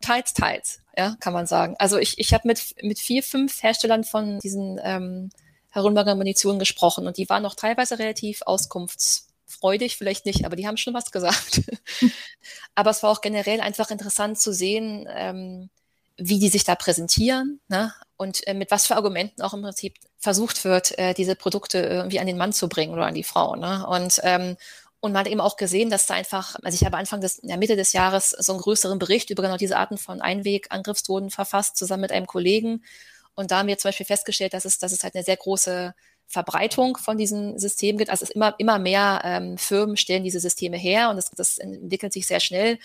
Teils, 0.00 0.32
teils, 0.34 0.80
ja, 0.96 1.16
kann 1.18 1.32
man 1.32 1.46
sagen. 1.46 1.74
Also 1.78 1.98
ich, 1.98 2.18
ich 2.18 2.32
habe 2.34 2.46
mit, 2.46 2.76
mit 2.82 3.00
vier, 3.00 3.22
fünf 3.22 3.62
Herstellern 3.62 4.04
von 4.04 4.38
diesen 4.38 4.78
ähm, 4.84 5.30
herunterliegenden 5.70 6.18
Munitionen 6.18 6.58
gesprochen 6.60 7.06
und 7.06 7.16
die 7.16 7.28
waren 7.28 7.42
noch 7.42 7.54
teilweise 7.54 7.98
relativ 7.98 8.42
auskunftsfreudig, 8.42 9.96
vielleicht 9.96 10.26
nicht, 10.26 10.44
aber 10.44 10.54
die 10.54 10.66
haben 10.66 10.76
schon 10.76 10.94
was 10.94 11.10
gesagt. 11.10 11.62
aber 12.74 12.90
es 12.90 13.02
war 13.02 13.10
auch 13.10 13.22
generell 13.22 13.60
einfach 13.60 13.90
interessant 13.90 14.38
zu 14.38 14.52
sehen, 14.52 15.08
ähm, 15.10 15.70
wie 16.18 16.38
die 16.38 16.48
sich 16.48 16.64
da 16.64 16.74
präsentieren 16.74 17.60
ne? 17.68 17.92
und 18.16 18.46
äh, 18.46 18.54
mit 18.54 18.70
was 18.70 18.86
für 18.86 18.96
Argumenten 18.96 19.42
auch 19.42 19.54
im 19.54 19.62
Prinzip 19.62 19.94
versucht 20.18 20.64
wird, 20.64 20.98
äh, 20.98 21.14
diese 21.14 21.36
Produkte 21.36 21.78
irgendwie 21.78 22.20
an 22.20 22.26
den 22.26 22.38
Mann 22.38 22.52
zu 22.52 22.68
bringen 22.68 22.92
oder 22.92 23.06
an 23.06 23.14
die 23.14 23.24
Frau. 23.24 23.54
Ne? 23.56 23.86
Und, 23.86 24.20
ähm, 24.22 24.56
und 25.00 25.12
man 25.12 25.20
hat 25.20 25.28
eben 25.28 25.40
auch 25.40 25.56
gesehen, 25.56 25.90
dass 25.90 26.06
da 26.06 26.14
einfach, 26.14 26.56
also 26.62 26.74
ich 26.74 26.84
habe 26.84 26.96
Anfang 26.96 27.20
des, 27.20 27.38
in 27.38 27.48
der 27.48 27.58
Mitte 27.58 27.76
des 27.76 27.92
Jahres 27.92 28.30
so 28.30 28.52
einen 28.52 28.62
größeren 28.62 28.98
Bericht 28.98 29.30
über 29.30 29.42
genau 29.42 29.56
diese 29.56 29.76
Arten 29.76 29.98
von 29.98 30.20
Einwegangriffsdrohnen 30.20 31.30
verfasst, 31.30 31.76
zusammen 31.76 32.02
mit 32.02 32.12
einem 32.12 32.26
Kollegen. 32.26 32.82
Und 33.34 33.50
da 33.50 33.58
haben 33.58 33.68
wir 33.68 33.76
zum 33.76 33.90
Beispiel 33.90 34.06
festgestellt, 34.06 34.54
dass 34.54 34.64
es, 34.64 34.78
dass 34.78 34.92
es 34.92 35.04
halt 35.04 35.14
eine 35.14 35.24
sehr 35.24 35.36
große 35.36 35.94
Verbreitung 36.26 36.96
von 36.96 37.18
diesen 37.18 37.58
Systemen 37.58 37.98
gibt. 37.98 38.10
Also 38.10 38.24
es 38.24 38.30
immer, 38.30 38.54
immer 38.58 38.78
mehr 38.78 39.20
ähm, 39.24 39.58
Firmen 39.58 39.96
stellen 39.96 40.24
diese 40.24 40.40
Systeme 40.40 40.76
her 40.76 41.10
und 41.10 41.16
das, 41.16 41.30
das 41.30 41.58
entwickelt 41.58 42.12
sich 42.12 42.26
sehr 42.26 42.40
schnell. 42.40 42.78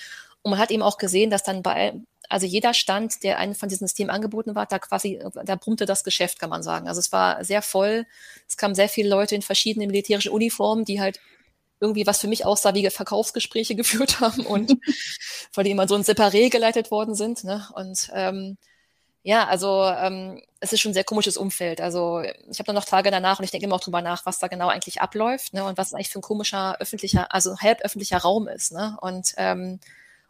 Und 0.43 0.51
man 0.51 0.60
hat 0.60 0.71
eben 0.71 0.84
auch 0.84 0.97
gesehen, 0.97 1.30
dass 1.30 1.43
dann 1.43 1.62
bei, 1.62 1.93
also 2.30 2.45
jeder 2.45 2.73
Stand, 2.73 3.23
der 3.23 3.38
einen 3.38 3.56
von 3.56 3.69
diesen 3.69 3.88
Systemen 3.88 4.10
angeboten 4.10 4.56
war, 4.56 4.65
da 4.65 4.80
quasi, 4.80 5.19
da 5.45 5.56
brummte 5.56 5.86
das 5.86 6.04
Geschäft, 6.04 6.39
kann 6.39 6.49
man 6.49 6.63
sagen. 6.63 6.88
Also 6.88 6.99
es 6.99 7.12
war 7.12 7.43
sehr 7.43 7.62
voll. 7.62 8.06
Es 8.47 8.58
kamen 8.58 8.75
sehr 8.75 8.89
viele 8.89 9.10
Leute 9.10 9.36
in 9.36 9.41
verschiedenen 9.41 9.88
militärischen 9.88 10.32
Uniformen, 10.32 10.86
die 10.86 11.01
halt 11.01 11.19
irgendwie 11.82 12.06
was 12.08 12.19
für 12.19 12.27
mich 12.27 12.45
aussah 12.45 12.73
wie 12.73 12.89
Verkaufsgespräche 12.89 13.75
geführt 13.75 14.21
haben 14.21 14.45
und 14.45 14.77
von 15.51 15.63
denen 15.63 15.77
man 15.77 15.88
so 15.88 15.95
ein 15.95 16.04
Separé 16.04 16.49
geleitet 16.49 16.91
worden 16.91 17.15
sind. 17.15 17.43
Ne? 17.43 17.67
Und 17.75 18.10
ähm, 18.13 18.58
ja, 19.23 19.47
also 19.47 19.84
ähm, 19.84 20.41
es 20.60 20.73
ist 20.73 20.80
schon 20.80 20.91
ein 20.91 20.95
sehr 20.95 21.04
komisches 21.04 21.38
Umfeld. 21.38 21.82
Also 21.82 22.21
ich 22.21 22.60
habe 22.60 22.65
dann 22.65 22.75
noch 22.75 22.86
Tage 22.86 23.12
danach 23.12 23.39
und 23.39 23.45
ich 23.45 23.51
denke 23.51 23.65
immer 23.65 23.75
auch 23.75 23.82
drüber 23.82 24.01
nach, 24.01 24.25
was 24.25 24.39
da 24.39 24.47
genau 24.47 24.69
eigentlich 24.69 25.01
abläuft 25.01 25.54
ne? 25.54 25.63
und 25.65 25.77
was 25.77 25.93
eigentlich 25.93 26.10
für 26.10 26.19
ein 26.19 26.23
komischer 26.23 26.80
öffentlicher, 26.80 27.32
also 27.34 27.58
halb 27.58 27.82
öffentlicher 27.82 28.17
Raum 28.17 28.47
ist. 28.47 28.71
Ne? 28.71 28.97
Und 29.01 29.34
ähm, 29.38 29.80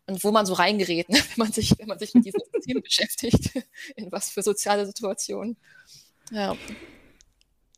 und 0.08 0.24
wo 0.24 0.32
man 0.32 0.46
so 0.46 0.54
reingerät, 0.54 1.10
ne? 1.10 1.18
wenn 1.36 1.46
man 1.46 1.52
sich, 1.52 1.78
wenn 1.78 1.88
man 1.88 2.00
sich 2.00 2.14
mit 2.14 2.26
diesen 2.26 2.42
Themen 2.64 2.82
beschäftigt, 2.82 3.52
in 3.96 4.12
was 4.12 4.30
für 4.30 4.42
soziale 4.42 4.86
Situationen. 4.86 5.58
Ja. 6.32 6.56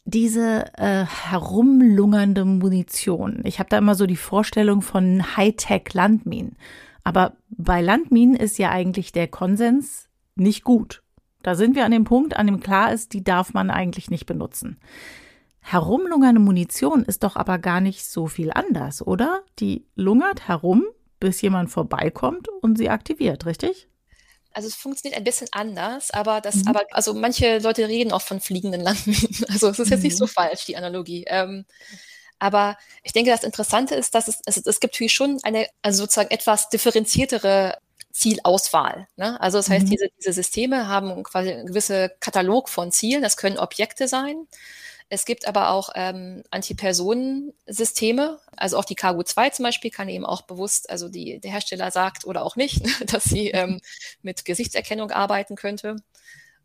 Diese 0.06 0.66
äh, 0.78 1.06
herumlungernde 1.06 2.44
Munition. 2.44 3.42
Ich 3.46 3.60
habe 3.60 3.70
da 3.70 3.78
immer 3.78 3.96
so 3.96 4.06
die 4.06 4.18
Vorstellung 4.18 4.82
von 4.82 5.38
Hightech-Landminen. 5.38 6.58
Aber 7.06 7.38
bei 7.50 7.82
Landminen 7.82 8.36
ist 8.36 8.58
ja 8.58 8.70
eigentlich 8.70 9.12
der 9.12 9.28
Konsens 9.28 10.10
nicht 10.36 10.64
gut. 10.64 11.04
Da 11.42 11.56
sind 11.56 11.76
wir 11.76 11.86
an 11.86 11.92
dem 11.92 12.06
Punkt, 12.06 12.36
an 12.36 12.48
dem 12.48 12.60
klar 12.60 12.94
ist, 12.94 13.14
die 13.14 13.24
darf 13.24 13.54
man 13.54 13.70
eigentlich 13.70 14.10
nicht 14.10 14.26
benutzen. 14.26 14.78
Herumlungernde 15.60 16.42
Munition 16.42 17.04
ist 17.04 17.24
doch 17.24 17.36
aber 17.38 17.58
gar 17.58 17.80
nicht 17.80 18.06
so 18.06 18.28
viel 18.28 18.52
anders, 18.52 19.06
oder? 19.06 19.42
Die 19.60 19.86
lungert 19.96 20.48
herum 20.48 20.84
bis 21.24 21.42
jemand 21.42 21.72
vorbeikommt 21.72 22.50
und 22.62 22.78
sie 22.78 22.90
aktiviert, 22.90 23.46
richtig? 23.46 23.88
Also 24.52 24.68
es 24.68 24.76
funktioniert 24.76 25.18
ein 25.18 25.24
bisschen 25.24 25.48
anders, 25.54 26.12
aber 26.12 26.42
das, 26.42 26.56
mhm. 26.56 26.68
aber 26.68 26.84
also 26.92 27.14
manche 27.14 27.60
Leute 27.60 27.88
reden 27.88 28.12
auch 28.12 28.22
von 28.22 28.42
fliegenden 28.42 28.82
Landminen. 28.82 29.46
Also 29.50 29.70
es 29.70 29.80
ist 29.80 29.90
jetzt 29.90 30.00
mhm. 30.00 30.04
nicht 30.04 30.18
so 30.18 30.26
mhm. 30.26 30.30
falsch, 30.32 30.66
die 30.66 30.76
Analogie. 30.76 31.24
Ähm, 31.28 31.64
aber 32.40 32.78
ich 33.04 33.14
denke, 33.14 33.32
das 33.32 33.46
Interessante 33.46 33.96
ist, 33.96 34.14
dass 34.16 34.28
es, 34.28 34.42
es, 34.46 34.58
es 34.58 34.82
gibt 34.82 34.98
hier 34.98 35.08
schon 35.08 35.40
eine, 35.44 35.66
also 35.82 36.04
sozusagen 36.04 36.30
etwas 36.30 36.68
differenziertere 36.68 37.78
Zielauswahl. 38.12 39.08
Ne? 39.16 39.40
Also 39.40 39.60
das 39.60 39.70
heißt, 39.70 39.86
mhm. 39.86 39.92
diese, 39.92 40.08
diese 40.20 40.34
Systeme 40.34 40.90
haben 40.90 41.24
quasi 41.24 41.54
einen 41.54 41.68
gewissen 41.68 42.10
Katalog 42.20 42.68
von 42.68 42.92
Zielen. 42.92 43.22
Das 43.22 43.38
können 43.38 43.58
Objekte 43.58 44.10
sein. 44.10 44.46
Es 45.10 45.26
gibt 45.26 45.48
aber 45.48 45.70
auch 45.70 45.90
ähm, 45.96 46.44
Antipersonensysteme, 46.52 48.40
also 48.58 48.78
auch 48.78 48.86
die 48.86 48.96
Cargo 48.96 49.24
2 49.24 49.50
zum 49.52 49.64
Beispiel 49.64 49.92
kann 49.92 50.10
eben 50.10 50.26
auch 50.26 50.44
bewusst, 50.44 50.90
also 50.90 51.10
die, 51.10 51.40
der 51.40 51.52
Hersteller 51.52 51.92
sagt 51.92 52.26
oder 52.26 52.44
auch 52.44 52.56
nicht, 52.56 52.84
dass 53.14 53.24
sie 53.24 53.50
ähm, 53.50 53.82
mit 54.22 54.46
Gesichtserkennung 54.46 55.12
arbeiten 55.12 55.56
könnte. 55.56 55.98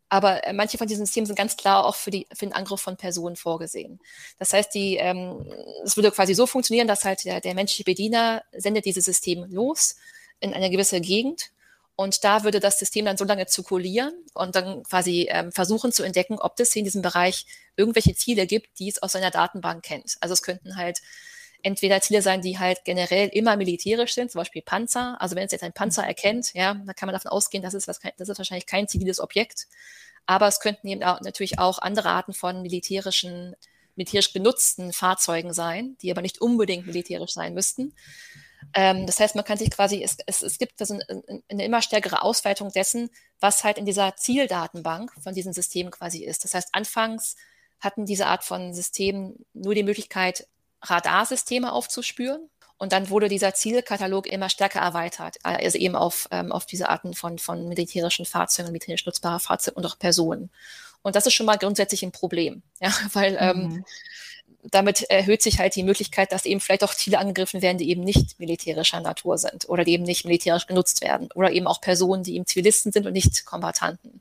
Aber 0.09 0.47
äh, 0.47 0.53
manche 0.53 0.79
von 0.79 0.87
diesen 0.87 1.05
Systemen 1.05 1.27
sind 1.27 1.37
ganz 1.37 1.57
klar 1.57 1.85
auch 1.85 1.95
für, 1.95 2.11
die, 2.11 2.27
für 2.33 2.47
den 2.47 2.55
Angriff 2.55 2.81
von 2.81 2.97
Personen 2.97 3.37
vorgesehen. 3.37 4.01
Das 4.39 4.53
heißt, 4.53 4.75
die, 4.75 4.97
ähm, 4.97 5.47
es 5.85 5.97
würde 5.97 6.11
quasi 6.11 6.35
so 6.35 6.47
funktionieren, 6.47 6.89
dass 6.89 7.05
halt 7.05 7.25
der, 7.25 7.41
der 7.41 7.55
menschliche 7.55 7.85
Bediener 7.85 8.43
sendet 8.57 8.87
dieses 8.87 9.05
System 9.05 9.45
los 9.51 9.97
in 10.41 10.55
eine 10.55 10.71
gewisse 10.71 11.01
Gegend 11.01 11.51
und 12.01 12.23
da 12.23 12.45
würde 12.45 12.61
das 12.61 12.79
System 12.79 13.07
dann 13.07 13.17
so 13.17 13.25
lange 13.25 13.47
zirkulieren 13.47 14.15
und 14.33 14.55
dann 14.55 14.85
quasi 14.85 15.27
ähm, 15.31 15.51
versuchen 15.51 15.91
zu 15.91 16.05
entdecken, 16.05 16.39
ob 16.39 16.61
es 16.61 16.77
in 16.77 16.85
diesem 16.85 17.03
Bereich 17.03 17.45
irgendwelche 17.77 18.15
Ziele 18.15 18.47
gibt, 18.47 18.79
die 18.79 18.89
es 18.89 19.03
aus 19.03 19.13
seiner 19.13 19.33
Datenbank 19.33 19.83
kennt. 19.83 20.17
Also 20.21 20.33
es 20.33 20.43
könnten 20.43 20.77
halt 20.77 21.01
entweder 21.65 22.01
Ziele 22.01 22.23
sein, 22.23 22.41
die 22.41 22.57
halt 22.57 22.85
generell 22.85 23.27
immer 23.31 23.57
militärisch 23.57 24.15
sind, 24.15 24.31
zum 24.31 24.39
Beispiel 24.39 24.63
Panzer. 24.63 25.17
Also 25.21 25.35
wenn 25.35 25.47
es 25.47 25.51
jetzt 25.51 25.65
ein 25.65 25.73
Panzer 25.73 26.07
erkennt, 26.07 26.55
ja, 26.55 26.75
dann 26.75 26.95
kann 26.95 27.09
man 27.09 27.15
davon 27.15 27.33
ausgehen, 27.33 27.65
das 27.65 27.75
ist, 27.75 27.89
was, 27.89 27.99
das 28.17 28.29
ist 28.29 28.39
wahrscheinlich 28.39 28.67
kein 28.67 28.87
ziviles 28.87 29.19
Objekt. 29.19 29.67
Aber 30.25 30.47
es 30.47 30.61
könnten 30.61 30.87
eben 30.87 31.03
auch, 31.03 31.21
natürlich 31.23 31.59
auch 31.59 31.81
andere 31.81 32.11
Arten 32.11 32.33
von 32.33 32.63
militärischen, 32.63 33.57
militärisch 33.97 34.33
genutzten 34.33 34.93
Fahrzeugen 34.93 35.53
sein, 35.53 35.97
die 36.01 36.13
aber 36.13 36.23
nicht 36.23 36.41
unbedingt 36.41 36.87
militärisch 36.87 37.33
sein 37.33 37.55
müssten. 37.55 37.93
Ähm, 38.75 39.07
das 39.07 39.21
heißt, 39.21 39.35
man 39.35 39.45
kann 39.45 39.59
sich 39.59 39.71
quasi, 39.71 40.03
es, 40.03 40.19
es, 40.27 40.43
es 40.43 40.59
gibt 40.59 40.81
eine, 40.81 41.43
immer 41.49 41.83
stärkere 41.83 42.23
Ausweitung 42.23 42.71
dessen, 42.73 43.11
was 43.41 43.65
halt 43.65 43.79
in 43.79 43.87
dieser 43.87 44.17
Zieldatenbank 44.17 45.13
von 45.23 45.35
diesen 45.35 45.53
Systemen 45.53 45.91
quasi 45.91 46.25
ist. 46.25 46.45
Das 46.45 46.55
heißt, 46.55 46.71
anfangs 46.73 47.37
hatten 47.81 48.07
diese 48.07 48.27
Art 48.27 48.45
von 48.45 48.75
Systemen 48.75 49.45
nur 49.55 49.75
die 49.75 49.83
Möglichkeit, 49.83 50.47
Radarsysteme 50.83 51.73
aufzuspüren. 51.73 52.49
Und 52.77 52.93
dann 52.93 53.11
wurde 53.11 53.29
dieser 53.29 53.55
Zielkatalog 53.55 54.29
immer 54.29 54.49
stärker 54.49 54.79
erweitert, 54.79 55.39
also 55.43 55.79
eben 55.79 55.97
auf, 55.97 56.29
ähm, 56.31 56.53
auf 56.53 56.65
diese 56.65 56.89
Arten 56.89 57.13
von, 57.13 57.39
von 57.39 57.69
militärischen 57.69 58.25
Fahrzeugen, 58.25 58.71
militärisch 58.71 59.05
nutzbare 59.05 59.41
Fahrzeuge 59.41 59.77
und 59.77 59.85
auch 59.85 59.99
Personen. 59.99 60.51
Und 61.03 61.17
das 61.17 61.27
ist 61.27 61.35
schon 61.35 61.47
mal 61.47 61.59
grundsätzlich 61.59 62.05
ein 62.05 62.13
Problem, 62.13 62.63
ja, 62.81 62.93
weil 63.13 63.37
ähm, 63.41 63.57
mhm. 63.57 63.73
ähm, 63.73 63.85
damit 64.63 65.03
erhöht 65.03 65.43
sich 65.43 65.59
halt 65.59 65.77
die 65.77 65.85
Möglichkeit, 65.85 66.33
dass 66.33 66.45
eben 66.45 66.61
vielleicht 66.61 66.85
auch 66.85 66.95
Ziele 66.95 67.19
angegriffen 67.19 67.63
werden, 67.63 67.79
die 67.79 67.91
eben 67.91 68.03
nicht 68.03 68.41
militärischer 68.41 69.01
Natur 69.01 69.39
sind 69.39 69.69
oder 69.69 69.85
die 69.85 69.93
eben 69.93 70.05
nicht 70.05 70.25
militärisch 70.25 70.67
genutzt 70.67 71.01
werden 71.01 71.29
oder 71.35 71.53
eben 71.53 71.67
auch 71.67 71.81
Personen, 71.81 72.25
die 72.25 72.35
eben 72.35 72.47
Zivilisten 72.47 72.93
sind 72.93 73.07
und 73.07 73.13
nicht 73.13 73.45
Kombattanten. 73.45 74.21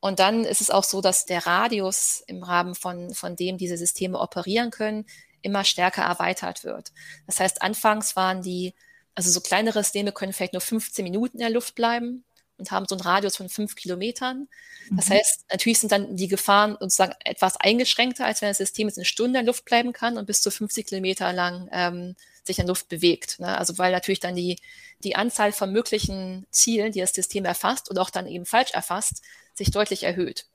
Und 0.00 0.18
dann 0.20 0.44
ist 0.44 0.60
es 0.60 0.70
auch 0.70 0.84
so, 0.84 1.00
dass 1.00 1.26
der 1.26 1.46
Radius 1.46 2.22
im 2.26 2.42
Rahmen 2.42 2.74
von, 2.74 3.14
von 3.14 3.36
dem 3.36 3.58
diese 3.58 3.76
Systeme 3.76 4.20
operieren 4.20 4.70
können, 4.70 5.06
immer 5.42 5.64
stärker 5.64 6.02
erweitert 6.02 6.64
wird. 6.64 6.92
Das 7.26 7.40
heißt, 7.40 7.62
anfangs 7.62 8.14
waren 8.16 8.42
die, 8.42 8.74
also 9.14 9.30
so 9.30 9.40
kleinere 9.40 9.82
Systeme 9.82 10.12
können 10.12 10.32
vielleicht 10.32 10.52
nur 10.52 10.60
15 10.60 11.02
Minuten 11.02 11.38
in 11.38 11.42
der 11.42 11.50
Luft 11.50 11.74
bleiben 11.74 12.24
und 12.58 12.70
haben 12.70 12.86
so 12.88 12.94
einen 12.94 13.02
Radius 13.02 13.36
von 13.36 13.48
fünf 13.48 13.74
Kilometern. 13.74 14.48
Das 14.90 15.08
mhm. 15.08 15.14
heißt, 15.14 15.44
natürlich 15.50 15.80
sind 15.80 15.92
dann 15.92 16.16
die 16.16 16.28
Gefahren 16.28 16.76
sozusagen 16.80 17.14
etwas 17.24 17.56
eingeschränkter, 17.56 18.24
als 18.24 18.42
wenn 18.42 18.50
das 18.50 18.58
System 18.58 18.88
jetzt 18.88 18.98
eine 18.98 19.04
Stunde 19.04 19.40
in 19.40 19.46
Luft 19.46 19.64
bleiben 19.64 19.92
kann 19.92 20.18
und 20.18 20.26
bis 20.26 20.40
zu 20.40 20.50
50 20.50 20.86
Kilometer 20.86 21.32
lang 21.32 21.68
ähm, 21.72 22.16
sich 22.44 22.58
in 22.58 22.66
Luft 22.66 22.88
bewegt. 22.88 23.40
Ne? 23.40 23.56
Also 23.56 23.78
weil 23.78 23.92
natürlich 23.92 24.20
dann 24.20 24.36
die, 24.36 24.58
die 25.02 25.16
Anzahl 25.16 25.52
von 25.52 25.72
möglichen 25.72 26.46
Zielen, 26.50 26.92
die 26.92 27.00
das 27.00 27.14
System 27.14 27.44
erfasst 27.44 27.90
und 27.90 27.98
auch 27.98 28.10
dann 28.10 28.26
eben 28.26 28.46
falsch 28.46 28.72
erfasst, 28.72 29.22
sich 29.54 29.70
deutlich 29.70 30.02
erhöht. 30.02 30.46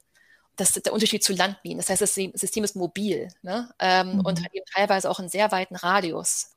Das 0.55 0.75
ist 0.75 0.85
der 0.85 0.93
Unterschied 0.93 1.23
zu 1.23 1.33
Landminen. 1.33 1.79
Das 1.79 1.89
heißt, 1.89 2.01
das 2.01 2.15
System 2.15 2.63
ist 2.63 2.75
mobil 2.75 3.29
ne? 3.41 3.73
ähm, 3.79 4.13
mhm. 4.13 4.19
und 4.21 4.43
hat 4.43 4.53
eben 4.53 4.65
teilweise 4.73 5.09
auch 5.09 5.19
einen 5.19 5.29
sehr 5.29 5.51
weiten 5.51 5.75
Radius. 5.75 6.51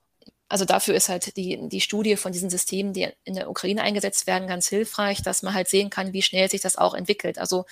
Also 0.52 0.66
dafür 0.66 0.94
ist 0.94 1.08
halt 1.08 1.34
die, 1.38 1.66
die 1.70 1.80
Studie 1.80 2.16
von 2.16 2.30
diesen 2.30 2.50
Systemen, 2.50 2.92
die 2.92 3.08
in 3.24 3.36
der 3.36 3.48
Ukraine 3.48 3.80
eingesetzt 3.80 4.26
werden, 4.26 4.46
ganz 4.46 4.68
hilfreich, 4.68 5.22
dass 5.22 5.42
man 5.42 5.54
halt 5.54 5.66
sehen 5.66 5.88
kann, 5.88 6.12
wie 6.12 6.20
schnell 6.20 6.50
sich 6.50 6.60
das 6.60 6.76
auch 6.76 6.92
entwickelt. 6.92 7.38
Also 7.38 7.64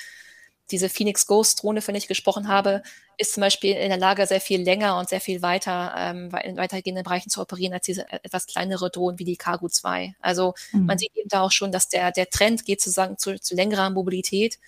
diese 0.70 0.88
Phoenix 0.88 1.26
Ghost 1.26 1.62
Drohne, 1.62 1.82
von 1.82 1.92
der 1.92 1.98
ich 1.98 2.08
gesprochen 2.08 2.48
habe, 2.48 2.82
ist 3.18 3.34
zum 3.34 3.42
Beispiel 3.42 3.76
in 3.76 3.90
der 3.90 3.98
Lage, 3.98 4.26
sehr 4.26 4.40
viel 4.40 4.62
länger 4.62 4.98
und 4.98 5.10
sehr 5.10 5.20
viel 5.20 5.42
weiter 5.42 5.92
ähm, 5.94 6.30
in 6.42 6.56
weitergehenden 6.56 7.04
Bereichen 7.04 7.28
zu 7.28 7.42
operieren 7.42 7.74
als 7.74 7.84
diese 7.84 8.10
etwas 8.10 8.46
kleinere 8.46 8.88
Drohnen 8.88 9.18
wie 9.18 9.24
die 9.24 9.36
Cargo 9.36 9.68
2. 9.68 10.14
Also 10.18 10.54
mhm. 10.72 10.86
man 10.86 10.96
sieht 10.96 11.14
eben 11.14 11.28
da 11.28 11.42
auch 11.42 11.52
schon, 11.52 11.72
dass 11.72 11.90
der, 11.90 12.12
der 12.12 12.30
Trend 12.30 12.64
geht 12.64 12.80
sozusagen 12.80 13.18
zu, 13.18 13.38
zu 13.38 13.54
längerer 13.54 13.90
Mobilität 13.90 14.58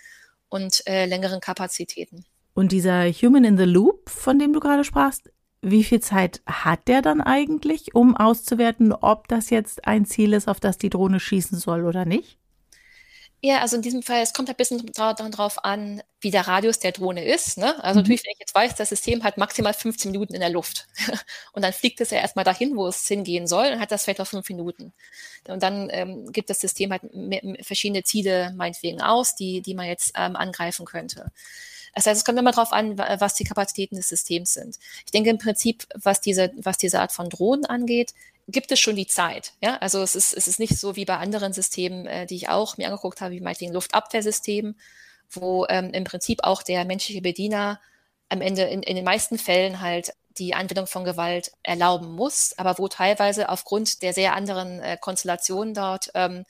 und 0.51 0.87
äh, 0.87 1.07
längeren 1.07 1.41
Kapazitäten. 1.41 2.27
Und 2.53 2.73
dieser 2.73 3.11
Human 3.11 3.45
in 3.45 3.57
the 3.57 3.65
Loop, 3.65 4.11
von 4.11 4.39
dem 4.39 4.53
du 4.53 4.61
gerade 4.61 4.85
sprachst, 4.85 5.31
wie 5.63 5.85
viel 5.85 6.01
Zeit 6.01 6.43
hat 6.45 6.89
der 6.89 7.03
dann 7.03 7.21
eigentlich, 7.21 7.95
um 7.95 8.17
auszuwerten, 8.17 8.93
ob 8.93 9.29
das 9.29 9.51
jetzt 9.51 9.87
ein 9.87 10.05
Ziel 10.05 10.33
ist, 10.33 10.49
auf 10.49 10.61
das 10.61 10.77
die 10.77 10.91
Drohne 10.91 11.21
schießen 11.21 11.59
soll 11.59 11.87
oder 11.87 12.05
nicht? 12.05 12.37
Ja, 13.45 13.59
also 13.59 13.75
in 13.75 13.83
diesem 13.83 14.05
Fall, 14.05 14.23
es 14.23 14.35
kommt 14.35 14.49
ein 14.51 14.55
bisschen 14.55 14.87
darauf 14.95 15.65
an, 15.65 16.01
wie 16.21 16.31
der 16.31 16.47
Radius 16.47 16.79
der 16.79 16.93
Drohne 16.93 17.25
ist. 17.25 17.59
Ne? 17.59 17.75
Also 17.83 17.99
mhm. 17.99 18.03
natürlich, 18.03 18.23
wenn 18.25 18.33
ich 18.35 18.39
jetzt 18.39 18.55
weiß, 18.55 18.77
das 18.77 18.91
System 18.91 19.25
hat 19.25 19.37
maximal 19.37 19.75
15 19.75 20.13
Minuten 20.13 20.35
in 20.35 20.41
der 20.41 20.51
Luft 20.51 20.87
und 21.53 21.63
dann 21.63 21.73
fliegt 21.73 22.01
es 22.01 22.11
ja 22.11 22.19
erstmal 22.19 22.45
dahin, 22.45 22.77
wo 22.77 22.87
es 22.87 23.05
hingehen 23.09 23.49
soll, 23.49 23.67
und 23.73 23.81
hat 23.81 23.91
das 23.91 24.05
vielleicht 24.05 24.21
auch 24.21 24.29
fünf 24.29 24.49
Minuten. 24.49 24.93
Und 25.49 25.65
dann 25.65 25.89
ähm, 25.91 26.31
gibt 26.31 26.51
das 26.51 26.61
System 26.61 26.93
halt 26.93 27.03
verschiedene 27.67 28.05
Ziele 28.05 28.53
meinetwegen 28.57 29.01
aus, 29.01 29.35
die, 29.35 29.61
die 29.61 29.75
man 29.75 29.87
jetzt 29.87 30.13
ähm, 30.17 30.37
angreifen 30.37 30.87
könnte. 30.87 31.33
Das 31.95 32.07
heißt, 32.07 32.19
es 32.19 32.25
kommt 32.25 32.39
immer 32.39 32.53
darauf 32.53 32.73
an, 32.73 32.99
was 32.99 33.35
die 33.35 33.45
Kapazitäten 33.45 33.97
des 33.97 34.09
Systems 34.09 34.55
sind. 34.55 34.79
Ich 35.05 35.13
denke 35.13 35.31
im 35.31 35.39
Prinzip, 35.39 35.87
was 35.95 36.21
diese, 36.21 36.51
was 36.57 36.79
diese 36.79 37.01
Art 37.01 37.13
von 37.13 37.29
Drohnen 37.29 37.67
angeht, 37.67 38.15
gibt 38.49 38.73
es 38.73 38.81
schon 38.81 38.97
die 38.97 39.07
Zeit. 39.07 39.53
Ja? 39.61 39.77
Also 39.79 40.03
es 40.03 40.15
ist, 40.15 40.33
es 40.33 40.49
ist 40.49 40.59
nicht 40.59 40.79
so 40.79 40.97
wie 40.97 41.05
bei 41.05 41.17
anderen 41.17 41.53
Systemen, 41.53 42.07
äh, 42.07 42.27
die 42.27 42.37
ich 42.37 42.49
auch 42.49 42.77
mir 42.77 42.89
angeguckt 42.89 43.21
habe, 43.21 43.35
wie 43.35 43.41
meinetwegen 43.41 43.73
Luftabwehrsystem, 43.73 44.75
wo 45.31 45.67
ähm, 45.69 45.91
im 45.93 46.05
Prinzip 46.05 46.41
auch 46.43 46.63
der 46.63 46.85
menschliche 46.85 47.23
Bediener 47.23 47.81
am 48.29 48.41
Ende 48.41 48.63
in, 48.63 48.83
in 48.83 48.97
den 48.97 49.05
meisten 49.05 49.39
Fällen 49.39 49.81
halt 49.81 50.13
die 50.39 50.55
Anwendung 50.55 50.87
von 50.87 51.05
Gewalt 51.05 51.53
erlauben 51.63 52.13
muss, 52.13 52.55
aber 52.57 52.79
wo 52.79 52.89
teilweise 52.89 53.51
aufgrund 53.51 54.03
der 54.03 54.15
sehr 54.15 54.35
anderen 54.35 54.81
äh, 54.81 54.97
Konstellationen 54.99 55.75
dort 55.75 56.11
ähm, 56.15 56.45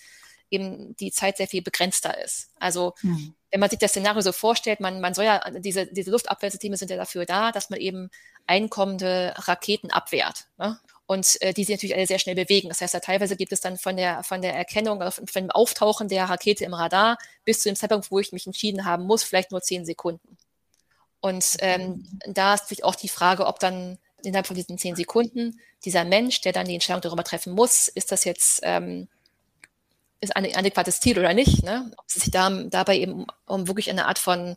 eben 0.51 0.95
die 0.97 1.11
Zeit 1.11 1.37
sehr 1.39 1.49
viel 1.49 1.63
begrenzter 1.63 2.23
ist. 2.23 2.51
Also 2.61 2.95
mhm. 3.03 3.35
Wenn 3.53 3.61
man 3.61 3.69
sich 3.69 3.79
das 3.79 3.91
Szenario 3.91 4.23
so 4.23 4.33
vorstellt, 4.33 4.81
man, 4.81 5.01
man 5.03 5.13
soll 5.13 5.27
ja, 5.27 5.39
diese, 5.51 5.87
diese 5.87 6.11
Luftabwehrsysteme 6.11 6.79
sind 6.79 6.91
ja 6.91 6.97
dafür 6.97 7.27
da, 7.27 7.53
dass 7.53 7.69
man 7.69 7.79
eben 7.79 8.11
einkommende 8.47 9.35
Raketen 9.37 9.91
abwehrt. 9.91 10.47
Ne? 10.57 10.81
Und 11.05 11.41
äh, 11.43 11.53
die 11.53 11.65
sich 11.65 11.77
natürlich 11.77 11.95
alle 11.95 12.07
sehr 12.07 12.19
schnell 12.19 12.35
bewegen. 12.35 12.71
Das 12.71 12.81
heißt, 12.81 12.95
da 12.95 13.01
teilweise 13.01 13.37
gibt 13.37 13.53
es 13.53 13.61
dann 13.61 13.77
von 13.77 13.99
der, 13.99 14.23
von 14.23 14.41
der 14.41 14.55
Erkennung, 14.55 15.03
von 15.13 15.27
dem 15.35 15.51
Auftauchen 15.51 16.09
der 16.09 16.25
Rakete 16.25 16.65
im 16.65 16.73
Radar 16.73 17.19
bis 17.45 17.61
zu 17.61 17.69
dem 17.69 17.77
Zeitpunkt, 17.77 18.11
wo 18.11 18.19
ich 18.19 18.33
mich 18.33 18.47
entschieden 18.47 18.87
haben 18.87 19.05
muss, 19.05 19.23
vielleicht 19.23 19.51
nur 19.51 19.61
zehn 19.61 19.85
Sekunden. 19.85 20.39
Und 21.21 21.57
ähm, 21.59 22.07
da 22.27 22.55
ist 22.55 22.69
sich 22.69 22.85
auch 22.85 22.95
die 22.95 23.11
Frage, 23.11 23.47
ob 23.47 23.61
dann 23.61 23.99
innerhalb 24.25 24.47
von 24.47 24.57
diesen 24.57 24.79
zehn 24.79 24.97
Sekunden 24.97 25.61
dieser 25.85 26.05
Mensch, 26.05 26.41
der 26.41 26.53
dann 26.53 26.67
die 26.67 26.75
Entscheidung 26.75 27.03
darüber 27.03 27.23
treffen 27.23 27.53
muss, 27.53 27.89
ist 27.89 28.13
das 28.13 28.25
jetzt 28.25 28.61
ähm, 28.63 29.09
ist 30.23 30.37
ein 30.37 30.47
adäquates 30.55 31.01
Ziel 31.01 31.19
oder 31.19 31.35
nicht, 31.35 31.65
ne? 31.65 31.91
ob 31.97 32.05
es 32.09 32.15
sich 32.15 32.31
da, 32.31 32.49
dabei 32.49 32.97
eben 32.97 33.27
um, 33.45 33.67
wirklich 33.67 33.91
eine 33.91 34.07
Art 34.07 34.19
von 34.19 34.57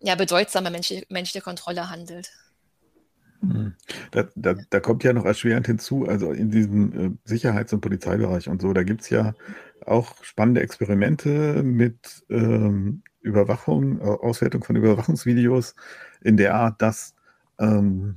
ja, 0.00 0.14
bedeutsamer 0.14 0.70
menschliche, 0.70 1.06
menschliche 1.08 1.42
Kontrolle 1.42 1.88
handelt. 1.88 2.32
Hm. 3.40 3.74
Da, 4.10 4.28
da, 4.36 4.54
da, 4.68 4.80
kommt 4.80 5.04
ja 5.04 5.12
noch 5.12 5.24
erschwerend 5.24 5.66
hinzu, 5.66 6.06
also 6.06 6.32
in 6.32 6.50
diesem 6.50 6.92
äh, 6.92 7.10
Sicherheits- 7.24 7.72
und 7.72 7.80
Polizeibereich 7.80 8.48
und 8.48 8.60
so, 8.60 8.72
da 8.72 8.82
gibt 8.82 9.00
es 9.00 9.10
ja 9.10 9.34
auch 9.86 10.22
spannende 10.22 10.60
Experimente 10.60 11.62
mit 11.62 12.24
ähm, 12.28 13.02
Überwachung, 13.20 14.00
äh, 14.00 14.04
Auswertung 14.04 14.62
von 14.62 14.76
Überwachungsvideos 14.76 15.74
in 16.20 16.36
der 16.36 16.54
Art, 16.54 16.82
dass 16.82 17.14
ähm, 17.58 18.16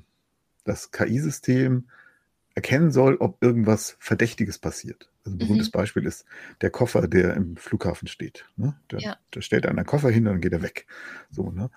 das 0.66 0.92
KI-System 0.92 1.86
erkennen 2.56 2.92
soll, 2.92 3.18
ob 3.18 3.44
irgendwas 3.44 3.98
Verdächtiges 4.00 4.58
passiert. 4.58 5.10
Also 5.26 5.36
ein 5.36 5.40
berühmtes 5.40 5.68
mhm. 5.68 5.78
Beispiel 5.78 6.06
ist 6.06 6.26
der 6.62 6.70
Koffer, 6.70 7.08
der 7.08 7.36
im 7.36 7.58
Flughafen 7.58 8.08
steht. 8.08 8.46
Ne? 8.56 8.76
Da, 8.88 8.98
ja. 8.98 9.18
da, 9.32 9.42
stellt 9.42 9.66
einer 9.66 9.84
Koffer 9.84 10.10
hin 10.10 10.26
und 10.26 10.34
dann 10.34 10.42
geht 10.42 10.54
er 10.54 10.62
weg. 10.62 10.88
So, 11.30 11.52
ne? 11.52 11.70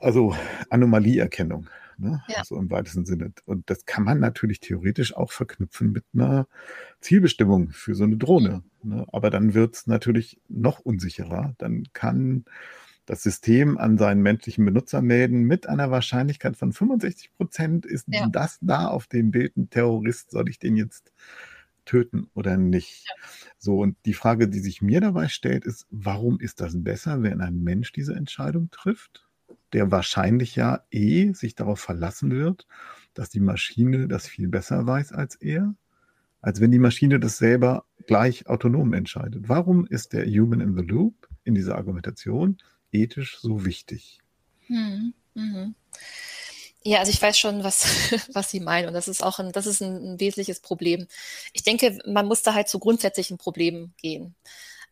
Also 0.00 0.34
Anomalieerkennung, 0.68 1.68
ne? 1.96 2.22
Ja. 2.26 2.42
so 2.42 2.56
im 2.56 2.70
weitesten 2.70 3.06
Sinne. 3.06 3.32
Und 3.44 3.70
das 3.70 3.86
kann 3.86 4.02
man 4.02 4.18
natürlich 4.18 4.58
theoretisch 4.58 5.14
auch 5.14 5.30
verknüpfen 5.30 5.92
mit 5.92 6.04
einer 6.12 6.48
Zielbestimmung 7.00 7.70
für 7.70 7.94
so 7.94 8.02
eine 8.04 8.16
Drohne. 8.16 8.64
Mhm. 8.82 8.96
Ne? 8.96 9.06
Aber 9.12 9.30
dann 9.30 9.54
wird 9.54 9.76
es 9.76 9.86
natürlich 9.86 10.40
noch 10.48 10.80
unsicherer. 10.80 11.54
Dann 11.58 11.84
kann 11.92 12.46
das 13.10 13.24
System 13.24 13.76
an 13.76 13.98
seinen 13.98 14.22
menschlichen 14.22 14.64
Benutzer 14.64 15.02
melden 15.02 15.42
mit 15.42 15.68
einer 15.68 15.90
Wahrscheinlichkeit 15.90 16.56
von 16.56 16.72
65 16.72 17.34
Prozent 17.36 17.84
ist 17.84 18.06
ja. 18.06 18.28
das 18.28 18.58
da 18.60 18.86
auf 18.86 19.08
dem 19.08 19.32
Bild 19.32 19.56
ein 19.56 19.68
Terrorist, 19.68 20.30
soll 20.30 20.48
ich 20.48 20.60
den 20.60 20.76
jetzt 20.76 21.12
töten 21.84 22.30
oder 22.34 22.56
nicht. 22.56 23.06
Ja. 23.08 23.14
So, 23.58 23.80
und 23.80 23.96
die 24.04 24.14
Frage, 24.14 24.46
die 24.46 24.60
sich 24.60 24.80
mir 24.80 25.00
dabei 25.00 25.26
stellt, 25.26 25.64
ist, 25.64 25.88
warum 25.90 26.38
ist 26.38 26.60
das 26.60 26.84
besser, 26.84 27.20
wenn 27.24 27.40
ein 27.40 27.64
Mensch 27.64 27.90
diese 27.90 28.14
Entscheidung 28.14 28.70
trifft, 28.70 29.26
der 29.72 29.90
wahrscheinlich 29.90 30.54
ja 30.54 30.84
eh 30.92 31.32
sich 31.32 31.56
darauf 31.56 31.80
verlassen 31.80 32.30
wird, 32.30 32.68
dass 33.14 33.28
die 33.28 33.40
Maschine 33.40 34.06
das 34.06 34.28
viel 34.28 34.46
besser 34.46 34.86
weiß 34.86 35.14
als 35.14 35.34
er, 35.34 35.74
als 36.42 36.60
wenn 36.60 36.70
die 36.70 36.78
Maschine 36.78 37.18
das 37.18 37.38
selber 37.38 37.86
gleich 38.06 38.46
autonom 38.46 38.92
entscheidet. 38.92 39.48
Warum 39.48 39.84
ist 39.84 40.12
der 40.12 40.26
Human 40.26 40.60
in 40.60 40.76
the 40.76 40.84
Loop 40.84 41.28
in 41.42 41.56
dieser 41.56 41.74
Argumentation 41.74 42.56
ethisch 42.92 43.38
so 43.40 43.64
wichtig? 43.64 44.18
Hm, 44.66 45.14
mhm. 45.34 45.74
Ja, 46.82 47.00
also 47.00 47.12
ich 47.12 47.20
weiß 47.20 47.38
schon, 47.38 47.62
was, 47.62 47.84
was 48.32 48.50
Sie 48.50 48.60
meinen. 48.60 48.88
Und 48.88 48.94
das 48.94 49.08
ist 49.08 49.22
auch 49.22 49.38
ein, 49.38 49.52
das 49.52 49.66
ist 49.66 49.82
ein, 49.82 50.14
ein 50.14 50.20
wesentliches 50.20 50.60
Problem. 50.60 51.06
Ich 51.52 51.62
denke, 51.62 51.98
man 52.06 52.26
muss 52.26 52.42
da 52.42 52.54
halt 52.54 52.68
zu 52.68 52.78
grundsätzlichen 52.78 53.38
Problemen 53.38 53.94
gehen. 54.00 54.34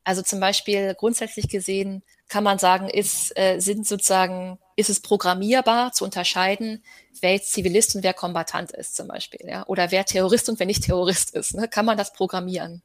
Also 0.05 0.23
zum 0.23 0.41
Beispiel 0.41 0.95
grundsätzlich 0.95 1.49
gesehen 1.49 2.03
kann 2.29 2.45
man 2.45 2.59
sagen, 2.59 2.89
ist, 2.89 3.37
äh, 3.39 3.59
sind 3.59 3.87
sozusagen, 3.87 4.59
ist 4.77 4.91
es 4.91 5.01
programmierbar 5.01 5.93
zu 5.93 6.05
unterscheiden, 6.05 6.85
wer 7.21 7.33
jetzt 7.33 7.53
Zivilist 7.53 7.95
und 7.95 8.03
wer 8.03 8.15
Kombatant 8.15 8.71
ist 8.73 8.97
zum 8.97 9.09
Beispiel, 9.09 9.41
ja, 9.49 9.67
oder 9.67 9.91
wer 9.91 10.05
Terrorist 10.05 10.49
und 10.49 10.59
wer 10.59 10.67
nicht 10.67 10.85
Terrorist 10.85 11.35
ist. 11.35 11.55
Ne? 11.55 11.69
Kann 11.69 11.87
man 11.87 11.97
das 11.97 12.13
programmieren? 12.13 12.83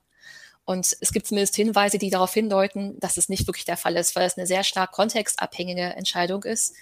Und 0.66 0.96
es 1.02 1.12
gibt 1.12 1.28
zumindest 1.28 1.56
Hinweise, 1.56 1.98
die 1.98 2.10
darauf 2.10 2.34
hindeuten, 2.34 3.00
dass 3.00 3.18
es 3.18 3.28
nicht 3.30 3.48
wirklich 3.48 3.66
der 3.66 3.78
Fall 3.78 3.98
ist, 3.98 4.16
weil 4.16 4.26
es 4.26 4.38
eine 4.38 4.48
sehr 4.48 4.64
stark 4.64 4.92
kontextabhängige 4.92 5.82
Entscheidung 5.82 6.44
ist, 6.44 6.74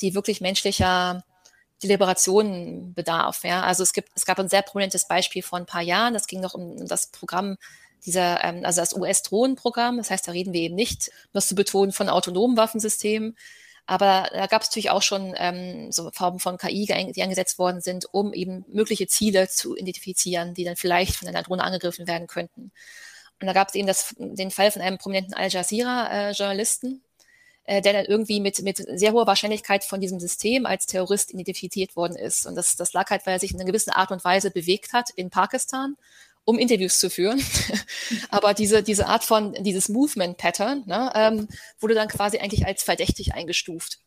die 0.00 0.14
wirklich 0.14 0.40
menschlicher 0.40 1.24
Deliberationen 1.82 2.94
bedarf. 2.94 3.44
Ja? 3.44 3.62
Also 3.62 3.82
es 3.82 3.92
gibt, 3.92 4.10
es 4.14 4.24
gab 4.24 4.38
ein 4.38 4.48
sehr 4.48 4.62
prominentes 4.62 5.06
Beispiel 5.06 5.42
vor 5.42 5.58
ein 5.58 5.66
paar 5.66 5.82
Jahren. 5.82 6.14
Das 6.14 6.26
ging 6.26 6.40
noch 6.40 6.54
um 6.54 6.86
das 6.86 7.08
Programm 7.08 7.56
dieser, 8.06 8.42
ähm, 8.44 8.64
also 8.64 8.80
das 8.80 8.94
US-Drohnenprogramm. 8.94 9.98
Das 9.98 10.10
heißt, 10.10 10.26
da 10.26 10.32
reden 10.32 10.52
wir 10.52 10.62
eben 10.62 10.74
nicht, 10.74 11.08
um 11.08 11.30
das 11.34 11.48
zu 11.48 11.54
betonen, 11.54 11.92
von 11.92 12.08
autonomen 12.08 12.56
Waffensystemen. 12.56 13.36
Aber 13.86 14.28
da 14.32 14.46
gab 14.46 14.62
es 14.62 14.68
natürlich 14.68 14.90
auch 14.90 15.02
schon 15.02 15.34
ähm, 15.38 15.90
so 15.92 16.10
Formen 16.12 16.40
von 16.40 16.58
KI, 16.58 16.84
die 17.14 17.22
eingesetzt 17.22 17.58
worden 17.58 17.80
sind, 17.80 18.06
um 18.12 18.34
eben 18.34 18.64
mögliche 18.68 19.06
Ziele 19.06 19.48
zu 19.48 19.76
identifizieren, 19.76 20.52
die 20.52 20.64
dann 20.64 20.76
vielleicht 20.76 21.16
von 21.16 21.26
einer 21.26 21.42
Drohne 21.42 21.64
angegriffen 21.64 22.06
werden 22.06 22.26
könnten. 22.26 22.70
Und 23.40 23.46
da 23.46 23.52
gab 23.52 23.68
es 23.68 23.74
eben 23.74 23.86
das, 23.86 24.14
den 24.18 24.50
Fall 24.50 24.70
von 24.70 24.82
einem 24.82 24.98
prominenten 24.98 25.34
Al 25.34 25.48
Jazeera-Journalisten, 25.48 27.02
äh, 27.64 27.80
der 27.80 27.92
dann 27.92 28.04
irgendwie 28.06 28.40
mit, 28.40 28.62
mit 28.62 28.76
sehr 28.76 29.12
hoher 29.12 29.26
Wahrscheinlichkeit 29.26 29.84
von 29.84 30.00
diesem 30.00 30.18
System 30.18 30.66
als 30.66 30.86
Terrorist 30.86 31.32
identifiziert 31.32 31.96
worden 31.96 32.16
ist. 32.16 32.46
Und 32.46 32.56
das, 32.56 32.76
das 32.76 32.92
lag 32.92 33.10
halt, 33.10 33.26
weil 33.26 33.34
er 33.34 33.40
sich 33.40 33.52
in 33.52 33.58
einer 33.58 33.66
gewissen 33.66 33.90
Art 33.90 34.10
und 34.10 34.24
Weise 34.24 34.50
bewegt 34.50 34.92
hat 34.92 35.10
in 35.10 35.30
Pakistan 35.30 35.96
um 36.48 36.58
Interviews 36.58 36.98
zu 36.98 37.10
führen. 37.10 37.44
Aber 38.30 38.54
diese, 38.54 38.82
diese 38.82 39.06
Art 39.06 39.22
von, 39.22 39.52
dieses 39.52 39.90
Movement-Pattern 39.90 40.84
ne, 40.86 41.12
ähm, 41.14 41.48
wurde 41.78 41.92
dann 41.92 42.08
quasi 42.08 42.38
eigentlich 42.38 42.64
als 42.64 42.82
verdächtig 42.82 43.34
eingestuft. 43.34 43.98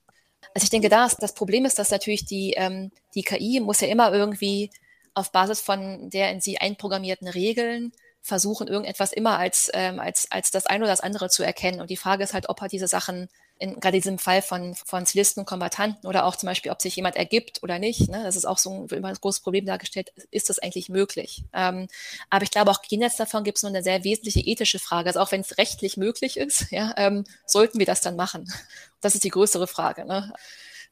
Also 0.55 0.63
ich 0.63 0.71
denke, 0.71 0.89
das, 0.89 1.17
das 1.17 1.35
Problem 1.35 1.65
ist, 1.65 1.77
dass 1.77 1.91
natürlich 1.91 2.25
die, 2.25 2.53
ähm, 2.57 2.91
die 3.13 3.21
KI 3.21 3.59
muss 3.59 3.81
ja 3.81 3.89
immer 3.89 4.11
irgendwie 4.11 4.71
auf 5.13 5.31
Basis 5.31 5.61
von 5.61 6.09
der 6.09 6.31
in 6.31 6.41
sie 6.41 6.57
einprogrammierten 6.57 7.27
Regeln 7.27 7.91
versuchen, 8.21 8.67
irgendetwas 8.67 9.11
immer 9.11 9.37
als, 9.37 9.69
ähm, 9.73 9.99
als, 9.99 10.31
als 10.31 10.51
das 10.51 10.65
eine 10.65 10.83
oder 10.83 10.93
das 10.93 11.01
andere 11.01 11.29
zu 11.29 11.43
erkennen. 11.43 11.81
Und 11.81 11.89
die 11.89 11.97
Frage 11.97 12.23
ist 12.23 12.33
halt, 12.33 12.49
ob 12.49 12.61
er 12.61 12.67
diese 12.67 12.87
Sachen 12.87 13.29
in 13.61 13.79
gerade 13.79 13.97
diesem 13.97 14.17
Fall 14.17 14.41
von, 14.41 14.73
von 14.73 15.05
Zivilisten 15.05 15.41
und 15.41 15.45
Kombattanten 15.45 16.07
oder 16.07 16.25
auch 16.25 16.35
zum 16.35 16.47
Beispiel, 16.47 16.71
ob 16.71 16.81
sich 16.81 16.95
jemand 16.95 17.15
ergibt 17.15 17.61
oder 17.61 17.77
nicht. 17.77 18.09
Ne? 18.09 18.23
Das 18.23 18.35
ist 18.35 18.45
auch 18.45 18.57
so 18.57 18.71
ein, 18.71 18.87
immer 18.87 19.09
ein 19.09 19.15
großes 19.15 19.41
Problem 19.41 19.67
dargestellt. 19.67 20.11
Ist 20.31 20.49
das 20.49 20.57
eigentlich 20.57 20.89
möglich? 20.89 21.43
Ähm, 21.53 21.87
aber 22.31 22.43
ich 22.43 22.49
glaube, 22.49 22.71
auch 22.71 22.79
jenseits 22.89 23.17
davon 23.17 23.43
gibt 23.43 23.57
es 23.59 23.63
nur 23.63 23.69
eine 23.69 23.83
sehr 23.83 24.03
wesentliche 24.03 24.39
ethische 24.39 24.79
Frage. 24.79 25.09
Also 25.09 25.19
auch 25.19 25.31
wenn 25.31 25.41
es 25.41 25.59
rechtlich 25.59 25.95
möglich 25.95 26.37
ist, 26.37 26.71
ja, 26.71 26.93
ähm, 26.97 27.23
sollten 27.45 27.77
wir 27.77 27.85
das 27.85 28.01
dann 28.01 28.15
machen? 28.15 28.51
Das 28.99 29.15
ist 29.15 29.23
die 29.23 29.29
größere 29.29 29.65
Frage. 29.65 30.05
Ne? 30.05 30.31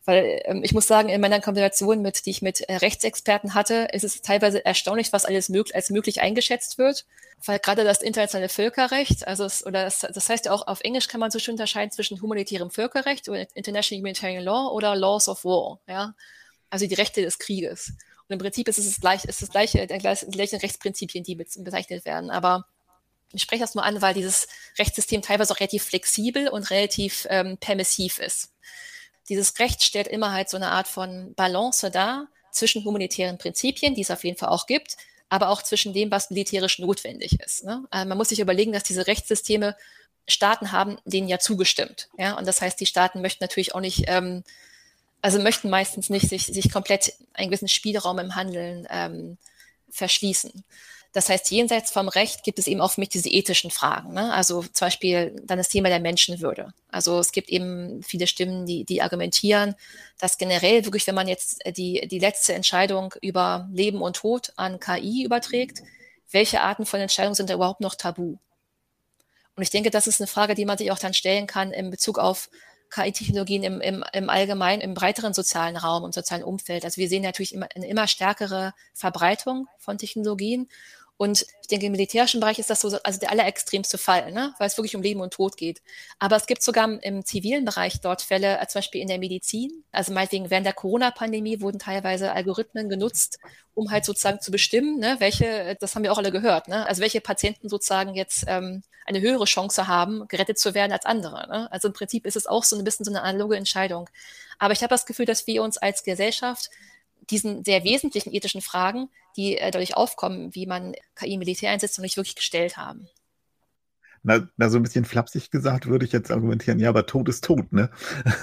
Weil 0.10 0.41
ähm, 0.45 0.63
ich 0.63 0.74
muss 0.74 0.88
sagen, 0.88 1.08
in 1.10 1.22
meiner 1.22 1.39
Kombination 1.39 2.02
mit, 2.02 2.26
die 2.26 2.32
ich 2.32 2.41
mit 2.41 2.62
äh, 2.62 2.78
Rechtsexperten 2.78 3.54
hatte, 3.54 3.89
ist 3.93 4.04
es 4.04 4.24
teilweise 4.24 4.65
erstaunlich, 4.65 5.13
was 5.13 5.24
alles 5.24 5.50
mög 5.50 5.76
als 5.76 5.91
möglich 5.91 6.19
eingeschätzt 6.19 6.80
wird. 6.80 7.06
Weil 7.45 7.60
gerade 7.60 7.84
das 7.84 8.02
internationale 8.02 8.50
Völkerrecht, 8.50 9.28
also 9.28 9.43
es, 9.43 9.63
oder 9.63 9.84
das, 9.84 10.00
das 10.00 10.28
heißt 10.28 10.45
ja 10.45 10.52
auch 10.52 10.65
auf 10.65 10.82
Englisch 10.82 11.10
kann 11.10 11.19
man 11.19 11.30
so 11.30 11.38
schön 11.38 11.54
unterscheiden 11.54 11.91
zwischen 11.91 12.24
humanitärem 12.24 12.72
Völkerrecht 12.72 13.30
oder 13.30 13.45
International 13.54 14.00
Humanitarian 14.00 14.43
Law 14.43 14.69
oder 14.69 14.95
Laws 14.95 15.30
of 15.30 15.45
War, 15.45 15.80
ja. 15.88 16.15
Also 16.72 16.88
die 16.88 16.95
Rechte 16.95 17.22
des 17.22 17.38
Krieges. 17.38 17.89
Und 18.28 18.34
im 18.34 18.39
Prinzip 18.39 18.67
ist 18.67 18.80
es 18.80 18.88
das 18.88 19.00
gleiche, 19.00 19.28
ist 19.28 19.43
das 19.43 19.52
gleiche, 19.52 19.86
die 19.86 19.98
gleichen 20.00 20.60
Rechtsprinzipien, 20.60 21.24
die 21.24 21.36
bezeichnet 21.36 22.04
werden. 22.06 22.32
Aber 22.32 22.65
ich 23.32 23.43
spreche 23.43 23.62
das 23.62 23.76
nur 23.76 23.84
an, 23.84 24.02
weil 24.02 24.15
dieses 24.15 24.48
Rechtssystem 24.80 25.22
teilweise 25.22 25.54
auch 25.54 25.60
relativ 25.60 25.84
flexibel 25.84 26.48
und 26.50 26.72
relativ 26.72 27.28
ähm, 27.30 27.60
permissiv 27.60 28.17
ist. 28.17 28.50
Dieses 29.30 29.60
Recht 29.60 29.84
stellt 29.84 30.08
immer 30.08 30.32
halt 30.32 30.50
so 30.50 30.58
eine 30.58 30.72
Art 30.72 30.88
von 30.88 31.34
Balance 31.36 31.89
dar 31.92 32.28
zwischen 32.52 32.84
humanitären 32.84 33.38
Prinzipien, 33.38 33.96
die 33.96 34.02
es 34.02 34.12
auf 34.12 34.24
jeden 34.24 34.38
Fall 34.38 34.50
auch 34.50 34.65
gibt, 34.65 34.98
aber 35.30 35.50
auch 35.50 35.62
zwischen 35.62 35.94
dem, 35.94 36.12
was 36.12 36.32
militärisch 36.32 36.80
notwendig 36.80 37.39
ist. 37.39 37.63
Ne? 37.63 37.86
Äh, 37.92 38.06
man 38.06 38.18
muss 38.18 38.30
sich 38.30 38.39
überlegen, 38.39 38.74
dass 38.74 38.84
diese 38.84 39.08
Rechtssysteme 39.08 39.76
Staaten 40.28 40.72
haben 40.72 40.98
denen 41.06 41.28
ja 41.28 41.39
zugestimmt. 41.39 42.10
Ja? 42.18 42.38
Und 42.38 42.48
das 42.48 42.62
heißt, 42.62 42.80
die 42.80 42.86
Staaten 42.86 43.22
möchten 43.22 43.44
natürlich 43.44 43.76
auch 43.76 43.80
nicht, 43.80 44.06
ähm, 44.08 44.44
also 45.22 45.39
möchten 45.39 45.70
meistens 45.70 46.10
nicht 46.10 46.30
sich, 46.30 46.46
sich 46.46 46.72
komplett 46.72 47.13
einen 47.34 47.50
gewissen 47.50 47.68
Spielraum 47.68 48.20
im 48.20 48.36
Handeln 48.36 48.88
ähm, 48.89 49.38
verschließen. 49.92 50.63
Das 51.12 51.28
heißt, 51.28 51.50
jenseits 51.50 51.89
vom 51.89 52.08
Recht 52.08 52.43
gibt 52.43 52.60
es 52.60 52.67
eben 52.67 52.82
auch 52.82 52.91
für 52.91 53.02
mich 53.02 53.10
diese 53.10 53.30
ethischen 53.30 53.72
Fragen. 53.72 54.13
Ne? 54.13 54.32
Also 54.32 54.62
zum 54.62 54.86
Beispiel 54.86 55.36
dann 55.43 55.58
das 55.58 55.69
Thema 55.69 55.89
der 55.89 56.00
Menschenwürde. 56.00 56.72
Also 56.91 57.19
es 57.19 57.32
gibt 57.32 57.50
eben 57.50 58.04
viele 58.04 58.28
Stimmen, 58.28 58.67
die, 58.67 58.84
die 58.84 59.02
argumentieren, 59.02 59.74
dass 60.19 60.38
generell 60.38 60.86
wirklich, 60.86 61.08
wenn 61.08 61.15
man 61.15 61.28
jetzt 61.28 61.62
die, 61.78 62.08
die 62.08 62.19
letzte 62.19 62.54
Entscheidung 62.54 63.15
über 63.22 63.67
Leben 63.74 64.02
und 64.02 64.17
Tod 64.17 64.54
an 64.56 64.80
KI 64.80 65.24
überträgt, 65.24 65.82
welche 66.32 66.62
Arten 66.62 66.86
von 66.86 67.00
Entscheidungen 67.00 67.36
sind 67.36 67.50
da 67.50 67.56
überhaupt 67.56 67.82
noch 67.82 67.95
tabu? 67.95 68.38
Und 69.56 69.63
ich 69.63 69.72
denke, 69.72 69.89
das 69.89 70.06
ist 70.06 70.22
eine 70.22 70.28
Frage, 70.28 70.54
die 70.54 70.65
man 70.65 70.78
sich 70.78 70.91
auch 70.91 71.00
dann 71.00 71.15
stellen 71.15 71.48
kann 71.48 71.72
in 71.72 71.89
Bezug 71.89 72.19
auf 72.19 72.50
KI-Technologien 72.91 73.63
im, 73.63 73.82
im, 73.82 74.04
im 74.13 74.30
allgemeinen, 74.30 74.82
im 74.82 74.93
breiteren 74.93 75.34
sozialen 75.34 75.78
Raum 75.78 76.04
und 76.04 76.13
sozialen 76.13 76.43
Umfeld. 76.43 76.86
Also 76.86 76.98
wir 76.98 77.08
sehen 77.08 77.24
natürlich 77.24 77.54
immer 77.54 77.67
eine 77.76 77.88
immer 77.88 78.08
stärkere 78.08 78.74
Verbreitung 78.93 79.67
von 79.78 79.98
Technologien 79.98 80.67
und 81.19 81.45
ich 81.62 81.67
denke, 81.67 81.88
im 81.88 81.91
militärischen 81.91 82.39
Bereich 82.39 82.60
ist 82.60 82.69
das 82.69 82.79
so, 82.79 82.97
also 83.03 83.19
der 83.19 83.29
allerextremste 83.29 83.97
Fall, 83.97 84.32
ne? 84.32 84.53
weil 84.58 84.67
es 84.67 84.77
wirklich 84.77 84.95
um 84.95 85.01
Leben 85.01 85.19
und 85.19 85.34
Tod 85.34 85.58
geht. 85.58 85.82
Aber 86.17 86.38
es 86.38 86.47
gibt 86.47 86.63
sogar 86.63 86.88
im 87.03 87.25
zivilen 87.25 87.65
Bereich 87.65 87.99
dort 87.99 88.21
Fälle, 88.21 88.58
äh, 88.58 88.65
zum 88.67 88.79
Beispiel 88.79 89.01
in 89.01 89.10
der 89.10 89.19
Medizin. 89.19 89.84
Also 89.91 90.13
meinetwegen 90.13 90.49
während 90.49 90.65
der 90.65 90.71
Corona-Pandemie 90.71 91.60
wurden 91.60 91.77
teilweise 91.77 92.32
Algorithmen 92.32 92.88
genutzt, 92.88 93.38
um 93.73 93.91
halt 93.91 94.05
sozusagen 94.05 94.39
zu 94.39 94.49
bestimmen, 94.49 94.97
ne, 94.97 95.17
welche, 95.19 95.45
äh, 95.45 95.75
das 95.77 95.93
haben 95.93 96.03
wir 96.03 96.13
auch 96.13 96.17
alle 96.17 96.32
gehört, 96.32 96.69
ne? 96.69 96.88
also 96.88 97.01
welche 97.01 97.19
Patienten 97.19 97.67
sozusagen 97.67 98.15
jetzt 98.15 98.45
ähm, 98.47 98.82
eine 99.05 99.19
höhere 99.19 99.43
Chance 99.43 99.88
haben, 99.88 100.25
gerettet 100.29 100.58
zu 100.58 100.73
werden 100.73 100.93
als 100.93 101.03
andere. 101.03 101.49
Ne? 101.49 101.69
Also 101.69 101.89
im 101.89 101.93
Prinzip 101.93 102.25
ist 102.25 102.38
es 102.38 102.47
auch 102.47 102.63
so 102.63 102.77
ein 102.77 102.86
bisschen 102.86 103.03
so 103.03 103.12
eine 103.12 103.23
analoge 103.23 103.58
Entscheidung. 103.58 104.10
Aber 104.58 104.71
ich 104.71 104.84
habe 104.84 104.91
das 104.91 105.05
Gefühl, 105.05 105.25
dass 105.25 105.47
wir 105.47 105.63
uns 105.63 105.77
als 105.77 106.03
Gesellschaft 106.03 106.69
diesen 107.30 107.63
sehr 107.63 107.84
wesentlichen 107.84 108.34
ethischen 108.34 108.62
Fragen, 108.62 109.10
die 109.38 109.58
äh, 109.58 109.72
dadurch 109.72 109.96
aufkommen, 109.96 110.54
wie 110.56 110.65
man 110.65 110.94
KI 111.15 111.38
Militär 111.38 111.72
einsetzt, 111.72 111.98
noch 111.98 112.04
nicht 112.04 112.18
wirklich 112.18 112.36
gestellt 112.36 112.78
haben. 112.78 113.08
Na, 114.24 114.48
na, 114.58 114.70
so 114.70 114.78
ein 114.78 114.84
bisschen 114.84 115.06
flapsig 115.06 115.50
gesagt 115.50 115.88
würde 115.88 116.06
ich 116.06 116.12
jetzt 116.12 116.32
argumentieren, 116.32 116.80
ja, 116.80 116.89
aber 116.89 117.06
Tod 117.06 117.30
ist 117.30 117.44
tot, 117.44 117.72
ne? 117.72 117.89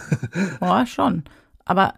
Boah, 0.61 0.87
schon. 0.87 1.25
Aber 1.64 1.94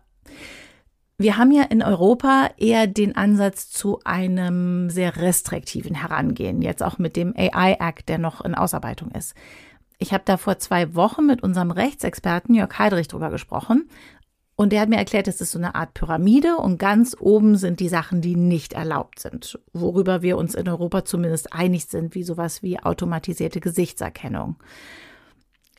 wir 1.16 1.36
haben 1.36 1.52
ja 1.52 1.62
in 1.64 1.82
Europa 1.82 2.50
eher 2.56 2.86
den 2.86 3.16
Ansatz 3.16 3.70
zu 3.70 4.00
einem 4.04 4.90
sehr 4.90 5.16
restriktiven 5.16 5.94
Herangehen, 5.94 6.62
jetzt 6.62 6.82
auch 6.82 6.98
mit 6.98 7.16
dem 7.16 7.34
AI-Act, 7.36 8.08
der 8.08 8.18
noch 8.18 8.44
in 8.44 8.54
Ausarbeitung 8.54 9.10
ist. 9.12 9.34
Ich 9.98 10.12
habe 10.12 10.22
da 10.24 10.36
vor 10.36 10.58
zwei 10.58 10.94
Wochen 10.94 11.26
mit 11.26 11.42
unserem 11.42 11.72
Rechtsexperten 11.72 12.54
Jörg 12.54 12.78
Heidrich 12.78 13.08
drüber 13.08 13.30
gesprochen 13.30 13.88
und 14.60 14.72
der 14.72 14.80
hat 14.80 14.88
mir 14.88 14.96
erklärt, 14.96 15.28
es 15.28 15.40
ist 15.40 15.52
so 15.52 15.58
eine 15.58 15.76
Art 15.76 15.94
Pyramide 15.94 16.56
und 16.56 16.80
ganz 16.80 17.16
oben 17.20 17.56
sind 17.56 17.78
die 17.78 17.88
Sachen, 17.88 18.20
die 18.20 18.34
nicht 18.34 18.72
erlaubt 18.72 19.20
sind, 19.20 19.56
worüber 19.72 20.20
wir 20.20 20.36
uns 20.36 20.56
in 20.56 20.68
Europa 20.68 21.04
zumindest 21.04 21.52
einig 21.52 21.86
sind, 21.86 22.16
wie 22.16 22.24
sowas 22.24 22.60
wie 22.60 22.80
automatisierte 22.80 23.60
Gesichtserkennung. 23.60 24.56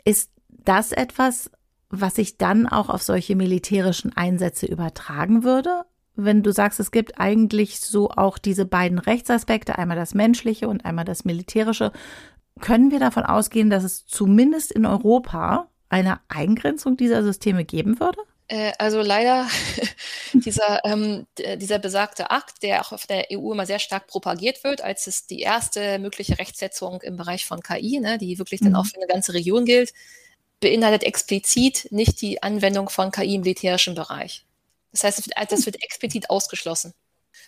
Ist 0.05 0.31
das 0.47 0.93
etwas, 0.93 1.51
was 1.89 2.15
sich 2.15 2.37
dann 2.37 2.67
auch 2.67 2.87
auf 2.87 3.03
solche 3.03 3.35
militärischen 3.35 4.15
Einsätze 4.15 4.65
übertragen 4.65 5.43
würde? 5.43 5.83
Wenn 6.15 6.41
du 6.41 6.53
sagst, 6.53 6.79
es 6.79 6.91
gibt 6.91 7.19
eigentlich 7.19 7.81
so 7.81 8.11
auch 8.11 8.37
diese 8.37 8.63
beiden 8.63 8.99
Rechtsaspekte, 8.99 9.77
einmal 9.77 9.97
das 9.97 10.13
menschliche 10.13 10.69
und 10.69 10.85
einmal 10.85 11.03
das 11.03 11.25
militärische, 11.25 11.91
können 12.61 12.91
wir 12.91 12.99
davon 12.99 13.23
ausgehen, 13.23 13.69
dass 13.69 13.83
es 13.83 14.05
zumindest 14.05 14.71
in 14.71 14.85
Europa 14.85 15.67
eine 15.89 16.21
Eingrenzung 16.29 16.95
dieser 16.95 17.23
Systeme 17.23 17.65
geben 17.65 17.99
würde? 17.99 18.19
Äh, 18.49 18.73
also 18.79 19.01
leider 19.01 19.47
dieser, 20.33 20.83
ähm, 20.83 21.27
dieser 21.37 21.79
besagte 21.79 22.31
Akt, 22.31 22.63
der 22.63 22.81
auch 22.81 22.91
auf 22.91 23.05
der 23.05 23.27
EU 23.31 23.53
immer 23.53 23.67
sehr 23.67 23.79
stark 23.79 24.07
propagiert 24.07 24.63
wird, 24.63 24.81
als 24.81 25.07
es 25.07 25.27
die 25.27 25.41
erste 25.41 25.99
mögliche 25.99 26.37
Rechtsetzung 26.39 27.01
im 27.03 27.15
Bereich 27.15 27.45
von 27.45 27.61
KI, 27.61 27.99
ne, 27.99 28.17
die 28.17 28.39
wirklich 28.39 28.59
dann 28.59 28.75
auch 28.75 28.85
mhm. 28.85 28.89
für 28.89 28.97
eine 28.97 29.07
ganze 29.07 29.33
Region 29.33 29.65
gilt, 29.65 29.93
beinhaltet 30.59 31.03
explizit 31.03 31.87
nicht 31.91 32.21
die 32.21 32.41
Anwendung 32.41 32.89
von 32.89 33.11
KI 33.11 33.35
im 33.35 33.41
militärischen 33.41 33.93
Bereich. 33.93 34.45
Das 34.91 35.03
heißt, 35.03 35.29
das 35.49 35.65
wird 35.67 35.83
explizit 35.83 36.31
ausgeschlossen. 36.31 36.93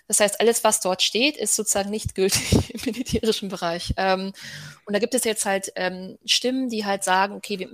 Das 0.07 0.19
heißt, 0.19 0.39
alles, 0.39 0.63
was 0.63 0.81
dort 0.81 1.01
steht, 1.01 1.35
ist 1.35 1.55
sozusagen 1.55 1.89
nicht 1.89 2.13
gültig 2.13 2.69
im 2.73 2.81
militärischen 2.85 3.49
Bereich. 3.49 3.93
Ähm, 3.97 4.33
und 4.85 4.93
da 4.93 4.99
gibt 4.99 5.15
es 5.15 5.23
jetzt 5.23 5.45
halt 5.45 5.71
ähm, 5.75 6.19
Stimmen, 6.25 6.69
die 6.69 6.85
halt 6.85 7.03
sagen, 7.03 7.33
okay, 7.33 7.57
wir, 7.57 7.69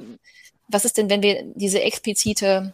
was 0.69 0.85
ist 0.85 0.97
denn, 0.97 1.09
wenn 1.09 1.21
wir 1.21 1.43
diese 1.55 1.81
explizite 1.81 2.73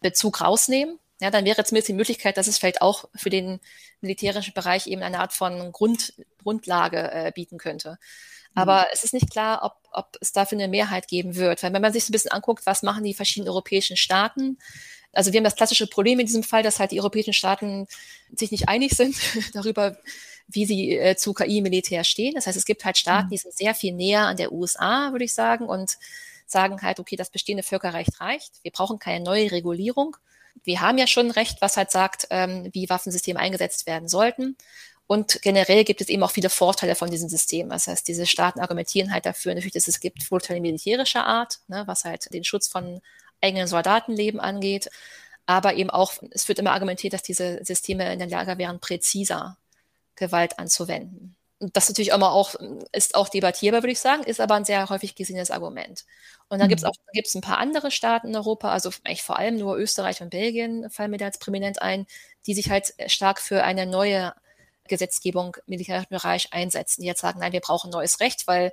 Bezug 0.00 0.40
rausnehmen. 0.40 0.98
Ja, 1.20 1.30
dann 1.30 1.44
wäre 1.44 1.64
zumindest 1.64 1.88
die 1.88 1.94
Möglichkeit, 1.94 2.36
dass 2.36 2.46
es 2.46 2.58
vielleicht 2.58 2.82
auch 2.82 3.08
für 3.14 3.30
den 3.30 3.60
militärischen 4.00 4.52
Bereich 4.52 4.86
eben 4.86 5.02
eine 5.02 5.20
Art 5.20 5.32
von 5.32 5.72
Grund, 5.72 6.12
Grundlage 6.42 7.10
äh, 7.10 7.32
bieten 7.34 7.56
könnte. 7.56 7.90
Mhm. 7.90 8.62
Aber 8.62 8.80
mhm. 8.80 8.86
es 8.92 9.04
ist 9.04 9.14
nicht 9.14 9.30
klar, 9.30 9.60
ob, 9.62 9.76
ob 9.92 10.16
es 10.20 10.32
dafür 10.32 10.58
eine 10.58 10.68
Mehrheit 10.68 11.08
geben 11.08 11.36
wird. 11.36 11.62
Weil 11.62 11.72
wenn 11.72 11.82
man 11.82 11.92
sich 11.92 12.04
so 12.04 12.10
ein 12.10 12.12
bisschen 12.12 12.32
anguckt, 12.32 12.66
was 12.66 12.82
machen 12.82 13.04
die 13.04 13.14
verschiedenen 13.14 13.48
europäischen 13.48 13.96
Staaten, 13.96 14.58
also 15.12 15.32
wir 15.32 15.38
haben 15.38 15.44
das 15.44 15.56
klassische 15.56 15.86
Problem 15.86 16.20
in 16.20 16.26
diesem 16.26 16.42
Fall, 16.42 16.62
dass 16.62 16.78
halt 16.78 16.90
die 16.92 17.00
europäischen 17.00 17.32
Staaten 17.32 17.86
sich 18.34 18.50
nicht 18.50 18.68
einig 18.68 18.92
sind 18.92 19.16
darüber, 19.54 19.96
wie 20.46 20.66
sie 20.66 20.96
äh, 20.96 21.16
zu 21.16 21.32
KI-Militär 21.32 22.04
stehen. 22.04 22.34
Das 22.34 22.46
heißt, 22.46 22.56
es 22.56 22.66
gibt 22.66 22.84
halt 22.84 22.98
Staaten, 22.98 23.26
mhm. 23.26 23.30
die 23.30 23.38
sind 23.38 23.54
sehr 23.54 23.74
viel 23.74 23.94
näher 23.94 24.26
an 24.26 24.36
der 24.36 24.52
USA, 24.52 25.12
würde 25.12 25.24
ich 25.24 25.32
sagen, 25.32 25.66
und 25.66 25.96
sagen 26.46 26.82
halt, 26.82 27.00
okay, 27.00 27.16
das 27.16 27.30
bestehende 27.30 27.62
Völkerrecht 27.62 28.20
reicht. 28.20 28.62
Wir 28.62 28.70
brauchen 28.70 28.98
keine 28.98 29.24
neue 29.24 29.50
Regulierung. 29.50 30.16
Wir 30.64 30.80
haben 30.80 30.98
ja 30.98 31.06
schon 31.06 31.30
Recht, 31.30 31.60
was 31.60 31.76
halt 31.76 31.90
sagt, 31.90 32.28
ähm, 32.30 32.68
wie 32.72 32.88
Waffensysteme 32.88 33.38
eingesetzt 33.38 33.86
werden 33.86 34.08
sollten. 34.08 34.56
Und 35.06 35.40
generell 35.42 35.84
gibt 35.84 36.00
es 36.00 36.08
eben 36.08 36.22
auch 36.22 36.32
viele 36.32 36.50
Vorteile 36.50 36.96
von 36.96 37.10
diesem 37.10 37.28
System. 37.28 37.68
Das 37.68 37.86
heißt, 37.86 38.08
diese 38.08 38.26
Staaten 38.26 38.60
argumentieren 38.60 39.12
halt 39.12 39.26
dafür 39.26 39.54
natürlich, 39.54 39.74
dass 39.74 39.86
es 39.88 40.00
gibt 40.00 40.22
Vorteile 40.24 40.60
militärischer 40.60 41.24
Art, 41.24 41.60
ne, 41.68 41.84
was 41.86 42.04
halt 42.04 42.32
den 42.32 42.42
Schutz 42.42 42.66
von 42.66 43.00
eigenen 43.40 43.68
Soldatenleben 43.68 44.40
angeht. 44.40 44.88
Aber 45.46 45.74
eben 45.74 45.90
auch, 45.90 46.14
es 46.32 46.48
wird 46.48 46.58
immer 46.58 46.72
argumentiert, 46.72 47.12
dass 47.12 47.22
diese 47.22 47.64
Systeme 47.64 48.12
in 48.12 48.18
der 48.18 48.28
Lage 48.28 48.58
wären, 48.58 48.80
präziser 48.80 49.58
Gewalt 50.16 50.58
anzuwenden. 50.58 51.36
Das 51.58 51.88
natürlich 51.88 52.10
immer 52.10 52.32
auch, 52.32 52.54
ist 52.92 53.14
auch 53.14 53.28
debattierbar, 53.28 53.82
würde 53.82 53.92
ich 53.92 53.98
sagen, 53.98 54.22
ist 54.24 54.40
aber 54.40 54.54
ein 54.54 54.64
sehr 54.64 54.88
häufig 54.88 55.14
gesehenes 55.14 55.50
Argument. 55.50 56.04
Und 56.48 56.58
dann 56.58 56.66
mhm. 56.66 56.70
gibt 56.70 56.80
es 56.82 56.84
auch 56.84 56.94
gibt's 57.12 57.34
ein 57.34 57.40
paar 57.40 57.58
andere 57.58 57.90
Staaten 57.90 58.28
in 58.28 58.36
Europa, 58.36 58.70
also 58.70 58.90
eigentlich 59.04 59.22
vor 59.22 59.38
allem 59.38 59.56
nur 59.56 59.76
Österreich 59.76 60.20
und 60.20 60.30
Belgien 60.30 60.90
fallen 60.90 61.10
mir 61.10 61.18
da 61.18 61.26
als 61.26 61.38
prominent 61.38 61.80
ein, 61.80 62.06
die 62.46 62.54
sich 62.54 62.70
halt 62.70 62.94
stark 63.06 63.40
für 63.40 63.64
eine 63.64 63.86
neue 63.86 64.34
Gesetzgebung 64.86 65.56
im 65.56 65.62
militärischen 65.66 66.10
Bereich 66.10 66.52
einsetzen, 66.52 67.00
die 67.00 67.06
jetzt 67.06 67.20
sagen, 67.20 67.40
nein, 67.40 67.52
wir 67.52 67.60
brauchen 67.60 67.90
neues 67.90 68.20
Recht, 68.20 68.46
weil 68.46 68.72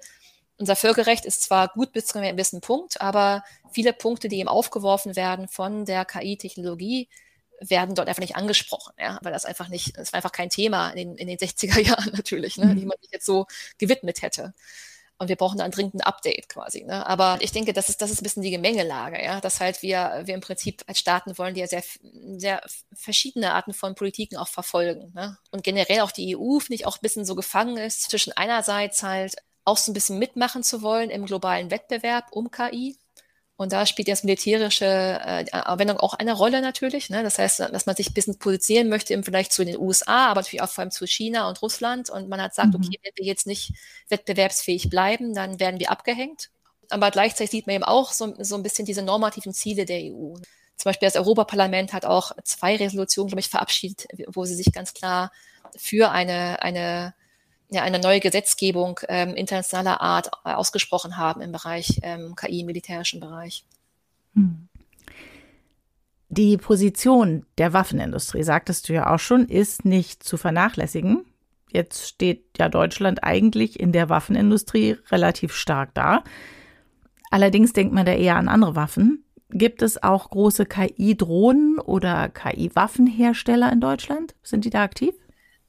unser 0.58 0.76
Völkerrecht 0.76 1.26
ist 1.26 1.42
zwar 1.44 1.70
gut 1.70 1.94
bis 1.94 2.06
zu 2.06 2.20
einem 2.20 2.36
gewissen 2.36 2.62
Punkt, 2.62 3.02
aber 3.02 3.44
viele 3.72 3.94
Punkte, 3.94 4.28
die 4.28 4.40
eben 4.40 4.50
aufgeworfen 4.50 5.16
werden 5.16 5.48
von 5.48 5.86
der 5.86 6.06
KI-Technologie, 6.06 7.10
werden 7.70 7.96
dort 7.96 8.08
einfach 8.08 8.22
nicht 8.22 8.36
angesprochen, 8.36 8.94
ja, 9.00 9.20
weil 9.22 9.34
das 9.34 9.46
einfach 9.46 9.70
nicht, 9.70 9.98
das 9.98 10.14
war 10.14 10.18
einfach 10.18 10.32
kein 10.32 10.50
Thema 10.50 10.90
in 10.92 10.98
den, 10.98 11.16
in 11.16 11.28
den 11.28 11.38
60er 11.38 11.80
Jahren 11.88 12.12
natürlich, 12.14 12.58
ne, 12.58 12.68
mhm. 12.68 12.80
die 12.80 12.86
man 12.86 12.98
sich 13.02 13.12
jetzt 13.12 13.26
so 13.26 13.46
gewidmet 13.78 14.22
hätte. 14.22 14.54
Und 15.20 15.30
wir 15.30 15.36
brauchen 15.36 15.60
da 15.60 15.64
ein 15.64 15.72
dringend 15.72 16.06
Update 16.06 16.50
quasi. 16.50 16.84
Ne? 16.84 17.06
Aber 17.06 17.38
ich 17.40 17.52
denke, 17.52 17.72
das 17.72 17.88
ist, 17.88 18.02
das 18.02 18.12
ist 18.12 18.20
ein 18.20 18.24
bisschen 18.24 18.44
die 18.44 18.52
Gemengelage, 18.52 19.24
ja, 19.24 19.40
dass 19.40 19.60
halt 19.60 19.82
wir, 19.82 20.24
wir 20.26 20.34
im 20.34 20.42
Prinzip 20.42 20.84
als 20.88 21.00
Staaten 21.00 21.38
wollen, 21.38 21.54
die 21.54 21.62
ja 21.62 21.68
sehr, 21.68 21.84
sehr 22.36 22.62
verschiedene 22.94 23.54
Arten 23.54 23.74
von 23.74 23.96
Politiken 23.96 24.38
auch 24.38 24.48
verfolgen. 24.48 25.12
Ne? 25.14 25.38
Und 25.52 25.64
generell 25.64 26.02
auch 26.02 26.12
die 26.12 26.36
EU, 26.36 26.60
finde 26.60 26.76
ich, 26.76 26.86
auch 26.88 26.98
ein 26.98 27.02
bisschen 27.04 27.26
so 27.26 27.36
gefangen 27.36 27.78
ist 27.78 28.10
zwischen 28.10 28.34
einerseits 28.34 29.04
halt 29.04 29.36
auch 29.66 29.78
so 29.78 29.92
ein 29.92 29.94
bisschen 29.94 30.20
mitmachen 30.20 30.64
zu 30.64 30.82
wollen 30.82 31.10
im 31.10 31.26
globalen 31.26 31.72
Wettbewerb 31.72 32.26
um 32.32 32.52
KI, 32.52 32.98
und 33.56 33.72
da 33.72 33.86
spielt 33.86 34.08
das 34.08 34.24
militärische 34.24 34.86
äh, 34.86 35.46
Anwendung 35.52 35.98
auch 35.98 36.16
eine 36.16 36.34
Rolle 36.34 36.62
natürlich. 36.62 37.10
Ne? 37.10 37.22
Das 37.22 37.38
heißt, 37.38 37.60
dass 37.60 37.86
man 37.86 37.96
sich 37.96 38.10
ein 38.10 38.14
bisschen 38.14 38.40
positionieren 38.40 38.90
möchte, 38.90 39.14
im 39.14 39.24
Vergleich 39.24 39.52
zu 39.52 39.64
den 39.64 39.78
USA, 39.78 40.32
aber 40.32 40.42
natürlich 40.42 40.64
auch 40.64 40.70
vor 40.70 40.82
allem 40.82 40.92
zu 40.92 41.06
China 41.06 41.48
und 41.48 41.62
Russland. 41.62 42.10
Und 42.10 42.30
man 42.30 42.42
hat 42.42 42.52
gesagt, 42.52 42.70
mhm. 42.70 42.76
okay, 42.76 43.00
wenn 43.04 43.14
wir 43.16 43.26
jetzt 43.26 43.46
nicht 43.46 43.74
wettbewerbsfähig 44.10 44.90
bleiben, 44.90 45.36
dann 45.36 45.60
werden 45.60 45.80
wir 45.80 45.92
abgehängt. 45.92 46.50
Aber 46.90 47.12
gleichzeitig 47.12 47.52
sieht 47.52 47.68
man 47.68 47.76
eben 47.76 47.84
auch 47.84 48.12
so, 48.12 48.34
so 48.40 48.56
ein 48.56 48.64
bisschen 48.64 48.86
diese 48.86 49.04
normativen 49.04 49.54
Ziele 49.54 49.86
der 49.86 50.00
EU. 50.00 50.34
Zum 50.76 50.90
Beispiel 50.90 51.08
das 51.08 51.16
Europaparlament 51.16 51.94
hat 51.94 52.06
auch 52.06 52.32
zwei 52.44 52.76
Resolutionen, 52.76 53.30
glaube 53.30 53.40
ich, 53.40 53.50
verabschiedet, 53.50 54.08
wo 54.28 54.46
sie 54.46 54.56
sich 54.56 54.72
ganz 54.74 54.94
klar 54.96 55.32
für 55.78 56.12
eine, 56.12 56.62
eine 56.64 57.14
ja, 57.74 57.82
eine 57.84 58.00
neue 58.00 58.20
Gesetzgebung 58.20 59.00
ähm, 59.08 59.36
internationaler 59.36 60.02
Art 60.02 60.32
äh, 60.46 60.54
ausgesprochen 60.54 61.18
haben 61.18 61.42
im 61.42 61.52
Bereich 61.52 62.00
ähm, 62.04 62.36
KI, 62.36 62.62
im 62.62 62.68
militärischen 62.68 63.20
Bereich. 63.20 63.66
Hm. 64.36 64.68
Die 66.30 66.58
Position 66.58 67.46
der 67.58 67.74
Waffenindustrie, 67.74 68.44
sagtest 68.44 68.90
du 68.90 68.94
ja 68.94 69.14
auch 69.14 69.20
schon, 69.20 69.48
ist 69.48 69.86
nicht 69.86 70.24
zu 70.24 70.38
vernachlässigen. 70.38 71.26
Jetzt 71.72 72.08
steht 72.08 72.46
ja 72.58 72.70
Deutschland 72.70 73.24
eigentlich 73.24 73.80
in 73.80 73.92
der 73.92 74.10
Waffenindustrie 74.10 74.98
relativ 75.12 75.54
stark 75.54 75.94
da. 75.94 76.24
Allerdings 77.30 77.74
denkt 77.74 77.94
man 77.94 78.06
da 78.06 78.14
eher 78.14 78.36
an 78.36 78.48
andere 78.48 78.76
Waffen. 78.76 79.26
Gibt 79.50 79.84
es 79.84 80.02
auch 80.02 80.32
große 80.32 80.66
KI-Drohnen 80.66 81.80
oder 81.80 82.30
KI-Waffenhersteller 82.30 83.72
in 83.72 83.82
Deutschland? 83.82 84.34
Sind 84.42 84.66
die 84.66 84.72
da 84.72 84.82
aktiv? 84.82 85.14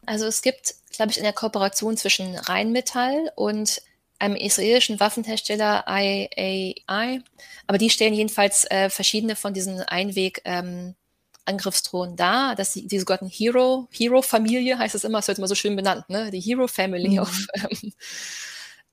Also 0.07 0.27
es 0.27 0.41
gibt, 0.41 0.75
glaube 0.97 1.13
ich, 1.13 1.21
eine 1.21 1.33
Kooperation 1.33 1.97
zwischen 1.97 2.37
Rheinmetall 2.37 3.33
und 3.37 3.83
einem 4.19 4.37
israelischen 4.37 5.01
Waffenhersteller 5.01 5.85
IAI, 5.89 7.21
aber 7.67 7.79
die 7.79 7.91
stellen 7.91 8.15
jedenfalls 8.15 8.65
äh, 8.71 8.89
verschiedene 8.89 9.37
von 9.37 9.53
diesen 9.55 9.81
Einweg 9.81 10.41
ähm, 10.45 10.95
Angriffsdrohnen 11.47 12.17
dar, 12.17 12.55
dass 12.55 12.73
die, 12.73 12.87
die 12.87 12.99
sogenannten 12.99 13.29
Hero, 13.29 13.89
Hero-Familie 13.91 14.79
heißt 14.79 14.95
es 14.95 15.05
immer, 15.05 15.19
es 15.19 15.29
wird 15.29 15.39
immer 15.39 15.49
so 15.49 15.55
schön 15.55 15.77
benannt, 15.77 16.09
ne? 16.09 16.31
Die 16.31 16.41
Hero 16.41 16.67
Family 16.67 17.11
mhm. 17.11 17.19
of 17.19 17.47
ähm, 17.55 17.93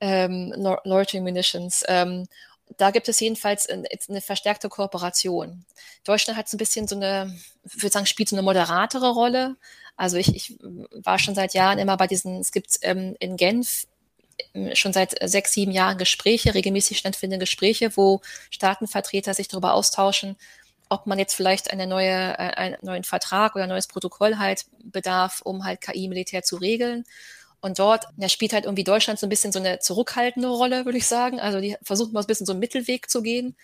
ähm, 0.00 0.76
Loitering 0.84 1.22
Munitions. 1.22 1.82
Ähm, 1.88 2.26
da 2.76 2.90
gibt 2.90 3.08
es 3.08 3.20
jedenfalls 3.20 3.68
eine, 3.68 3.86
eine 4.08 4.20
verstärkte 4.20 4.68
Kooperation. 4.68 5.64
Deutschland 6.04 6.38
hat 6.38 6.48
so 6.48 6.56
ein 6.56 6.58
bisschen 6.58 6.88
so 6.88 6.96
eine, 6.96 7.34
ich 7.64 7.82
würde 7.82 7.92
sagen, 7.92 8.06
spielt 8.06 8.28
so 8.28 8.36
eine 8.36 8.42
moderatere 8.42 9.10
Rolle. 9.10 9.56
Also 9.96 10.16
ich, 10.16 10.34
ich 10.34 10.58
war 11.04 11.18
schon 11.18 11.34
seit 11.34 11.54
Jahren 11.54 11.78
immer 11.78 11.96
bei 11.96 12.06
diesen, 12.06 12.40
es 12.40 12.52
gibt 12.52 12.78
ähm, 12.82 13.14
in 13.20 13.36
Genf 13.36 13.86
ähm, 14.54 14.74
schon 14.74 14.92
seit 14.92 15.16
sechs, 15.28 15.52
sieben 15.52 15.72
Jahren 15.72 15.98
Gespräche, 15.98 16.54
regelmäßig 16.54 16.98
stattfindende 16.98 17.42
Gespräche, 17.42 17.96
wo 17.96 18.20
Staatenvertreter 18.50 19.34
sich 19.34 19.48
darüber 19.48 19.74
austauschen, 19.74 20.36
ob 20.88 21.06
man 21.06 21.18
jetzt 21.18 21.34
vielleicht 21.34 21.70
eine 21.70 21.86
neue, 21.86 22.10
äh, 22.10 22.54
einen 22.54 22.76
neuen 22.82 23.04
Vertrag 23.04 23.54
oder 23.54 23.64
ein 23.64 23.70
neues 23.70 23.86
Protokoll 23.86 24.38
halt 24.38 24.66
bedarf, 24.82 25.40
um 25.42 25.64
halt 25.64 25.80
KI-Militär 25.80 26.42
zu 26.42 26.56
regeln. 26.56 27.04
Und 27.60 27.78
dort 27.78 28.06
ja, 28.16 28.28
spielt 28.28 28.52
halt 28.52 28.64
irgendwie 28.64 28.84
Deutschland 28.84 29.20
so 29.20 29.26
ein 29.26 29.30
bisschen 29.30 29.52
so 29.52 29.60
eine 29.60 29.78
zurückhaltende 29.78 30.48
Rolle, 30.48 30.84
würde 30.84 30.98
ich 30.98 31.06
sagen. 31.06 31.38
Also 31.38 31.60
die 31.60 31.76
versuchen 31.82 32.12
mal 32.12 32.22
so 32.22 32.26
ein 32.26 32.28
bisschen 32.28 32.46
so 32.46 32.52
einen 32.52 32.60
Mittelweg 32.60 33.08
zu 33.08 33.22
gehen 33.22 33.56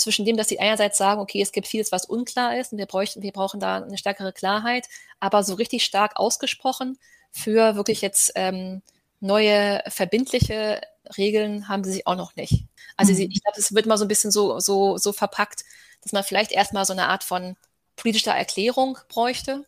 zwischen 0.00 0.24
dem, 0.24 0.36
dass 0.36 0.48
sie 0.48 0.60
einerseits 0.60 0.98
sagen, 0.98 1.20
okay, 1.20 1.42
es 1.42 1.52
gibt 1.52 1.66
vieles, 1.66 1.92
was 1.92 2.06
unklar 2.06 2.56
ist 2.56 2.72
und 2.72 2.78
wir, 2.78 2.86
bräuchten, 2.86 3.22
wir 3.22 3.32
brauchen 3.32 3.60
da 3.60 3.76
eine 3.76 3.98
stärkere 3.98 4.32
Klarheit, 4.32 4.88
aber 5.20 5.42
so 5.44 5.54
richtig 5.54 5.84
stark 5.84 6.16
ausgesprochen 6.16 6.98
für 7.30 7.76
wirklich 7.76 8.00
jetzt 8.00 8.32
ähm, 8.34 8.82
neue 9.20 9.82
verbindliche 9.88 10.80
Regeln 11.16 11.68
haben 11.68 11.84
sie 11.84 11.92
sich 11.92 12.06
auch 12.06 12.16
noch 12.16 12.34
nicht. 12.36 12.64
Also 12.96 13.12
mhm. 13.12 13.16
sie, 13.16 13.24
ich 13.26 13.42
glaube, 13.42 13.58
es 13.58 13.74
wird 13.74 13.86
mal 13.86 13.98
so 13.98 14.04
ein 14.04 14.08
bisschen 14.08 14.30
so, 14.30 14.58
so, 14.60 14.96
so 14.96 15.12
verpackt, 15.12 15.64
dass 16.02 16.12
man 16.12 16.24
vielleicht 16.24 16.52
erstmal 16.52 16.84
so 16.84 16.92
eine 16.92 17.08
Art 17.08 17.24
von 17.24 17.56
politischer 17.96 18.34
Erklärung 18.34 18.98
bräuchte. 19.08 19.66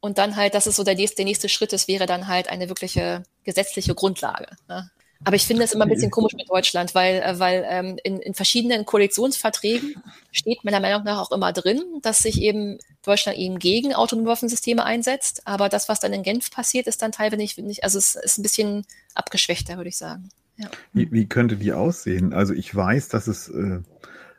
Und 0.00 0.18
dann 0.18 0.36
halt, 0.36 0.54
das 0.54 0.66
ist 0.66 0.76
so 0.76 0.84
der 0.84 0.94
nächste, 0.94 1.16
der 1.16 1.24
nächste 1.24 1.48
Schritt 1.48 1.72
ist, 1.72 1.88
wäre 1.88 2.06
dann 2.06 2.28
halt 2.28 2.48
eine 2.48 2.68
wirkliche 2.68 3.24
gesetzliche 3.44 3.94
Grundlage. 3.94 4.56
Ne? 4.68 4.90
Aber 5.24 5.34
ich 5.34 5.46
finde 5.46 5.64
es 5.64 5.72
immer 5.72 5.84
ein 5.84 5.90
bisschen 5.90 6.10
komisch 6.10 6.34
mit 6.34 6.48
Deutschland, 6.48 6.94
weil, 6.94 7.16
äh, 7.16 7.38
weil 7.38 7.66
ähm, 7.68 7.98
in, 8.04 8.20
in 8.20 8.34
verschiedenen 8.34 8.84
Koalitionsverträgen 8.84 9.96
steht 10.30 10.64
meiner 10.64 10.80
Meinung 10.80 11.02
nach 11.02 11.18
auch 11.18 11.32
immer 11.32 11.52
drin, 11.52 11.82
dass 12.02 12.18
sich 12.18 12.40
eben 12.40 12.78
Deutschland 13.02 13.36
eben 13.36 13.58
gegen 13.58 13.94
autonome 13.94 14.28
Waffensysteme 14.28 14.84
einsetzt. 14.84 15.42
Aber 15.44 15.68
das, 15.68 15.88
was 15.88 16.00
dann 16.00 16.12
in 16.12 16.22
Genf 16.22 16.50
passiert, 16.50 16.86
ist 16.86 17.02
dann 17.02 17.12
teilweise 17.12 17.36
nicht, 17.36 17.58
nicht 17.58 17.82
also 17.82 17.98
es 17.98 18.14
ist 18.14 18.38
ein 18.38 18.42
bisschen 18.42 18.84
abgeschwächter, 19.14 19.76
würde 19.76 19.88
ich 19.88 19.96
sagen. 19.96 20.28
Ja. 20.56 20.70
Wie, 20.92 21.10
wie 21.12 21.26
könnte 21.26 21.56
die 21.56 21.72
aussehen? 21.72 22.32
Also 22.32 22.54
ich 22.54 22.74
weiß, 22.74 23.08
dass 23.08 23.26
es 23.26 23.48
äh, 23.48 23.80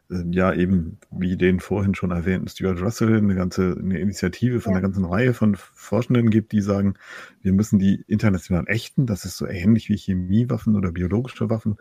ja 0.09 0.53
eben, 0.53 0.97
wie 1.11 1.37
den 1.37 1.59
vorhin 1.59 1.93
schon 1.93 2.09
erwähnten 2.09 2.47
Stuart 2.47 2.81
Russell, 2.81 3.17
eine 3.17 3.35
ganze 3.35 3.77
eine 3.79 3.99
Initiative 3.99 4.59
von 4.59 4.71
ja. 4.71 4.77
einer 4.77 4.87
ganzen 4.87 5.05
Reihe 5.05 5.35
von 5.35 5.55
Forschenden 5.55 6.31
gibt, 6.31 6.51
die 6.51 6.61
sagen, 6.61 6.95
wir 7.41 7.53
müssen 7.53 7.77
die 7.77 8.03
international 8.07 8.63
ächten, 8.67 9.05
das 9.05 9.25
ist 9.25 9.37
so 9.37 9.45
ähnlich 9.45 9.87
wie 9.87 9.97
Chemiewaffen 9.97 10.75
oder 10.75 10.91
biologische 10.91 11.51
Waffen. 11.51 11.77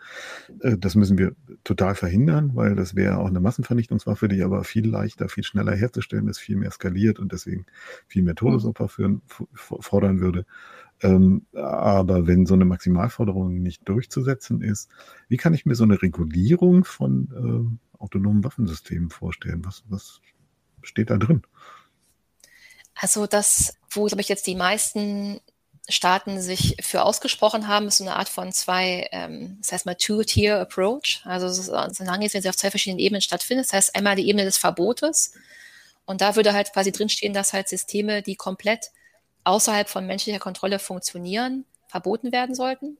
Äh, 0.60 0.76
das 0.76 0.94
müssen 0.94 1.16
wir 1.16 1.32
total 1.64 1.94
verhindern, 1.94 2.50
weil 2.54 2.74
das 2.74 2.94
wäre 2.94 3.16
auch 3.16 3.28
eine 3.28 3.40
Massenvernichtungswaffe, 3.40 4.28
die 4.28 4.42
aber 4.42 4.62
viel 4.64 4.86
leichter, 4.86 5.30
viel 5.30 5.44
schneller 5.44 5.74
herzustellen 5.74 6.28
ist, 6.28 6.38
viel 6.38 6.56
mehr 6.56 6.70
skaliert 6.70 7.18
und 7.18 7.32
deswegen 7.32 7.64
viel 8.06 8.22
mehr 8.22 8.34
Todesopfer 8.34 8.88
führen, 8.88 9.22
fordern 9.54 10.20
würde. 10.20 10.44
Ähm, 11.00 11.46
aber 11.54 12.26
wenn 12.26 12.44
so 12.44 12.54
eine 12.54 12.64
Maximalforderung 12.64 13.62
nicht 13.62 13.88
durchzusetzen 13.88 14.60
ist, 14.60 14.90
wie 15.28 15.36
kann 15.36 15.54
ich 15.54 15.64
mir 15.64 15.76
so 15.76 15.84
eine 15.84 16.02
Regulierung 16.02 16.84
von 16.84 17.28
ähm, 17.36 17.78
autonomen 17.98 18.44
Waffensystemen 18.44 19.10
vorstellen? 19.10 19.64
Was, 19.64 19.82
was 19.88 20.20
steht 20.82 21.10
da 21.10 21.16
drin? 21.16 21.42
Also 22.94 23.26
das, 23.26 23.74
wo, 23.90 24.06
glaube 24.06 24.20
ich, 24.20 24.28
jetzt 24.28 24.46
die 24.46 24.56
meisten 24.56 25.40
Staaten 25.88 26.40
sich 26.40 26.76
für 26.80 27.02
ausgesprochen 27.02 27.66
haben, 27.66 27.86
ist 27.86 27.98
so 27.98 28.04
eine 28.04 28.16
Art 28.16 28.28
von 28.28 28.52
zwei, 28.52 29.08
ähm, 29.12 29.56
das 29.60 29.72
heißt 29.72 29.86
mal 29.86 29.94
Two-Tier-Approach. 29.94 31.22
Also 31.24 31.48
solange 31.48 32.26
es 32.26 32.34
jetzt 32.34 32.46
auf 32.46 32.56
zwei 32.56 32.70
verschiedenen 32.70 32.98
Ebenen 32.98 33.22
stattfindet. 33.22 33.66
Das 33.66 33.72
heißt 33.72 33.96
einmal 33.96 34.16
die 34.16 34.28
Ebene 34.28 34.44
des 34.44 34.58
Verbotes. 34.58 35.32
Und 36.04 36.20
da 36.20 36.36
würde 36.36 36.52
halt 36.52 36.72
quasi 36.72 36.92
drinstehen, 36.92 37.32
dass 37.32 37.52
halt 37.52 37.68
Systeme, 37.68 38.22
die 38.22 38.36
komplett 38.36 38.90
außerhalb 39.44 39.88
von 39.88 40.06
menschlicher 40.06 40.38
Kontrolle 40.38 40.78
funktionieren, 40.78 41.64
verboten 41.86 42.32
werden 42.32 42.54
sollten. 42.54 42.98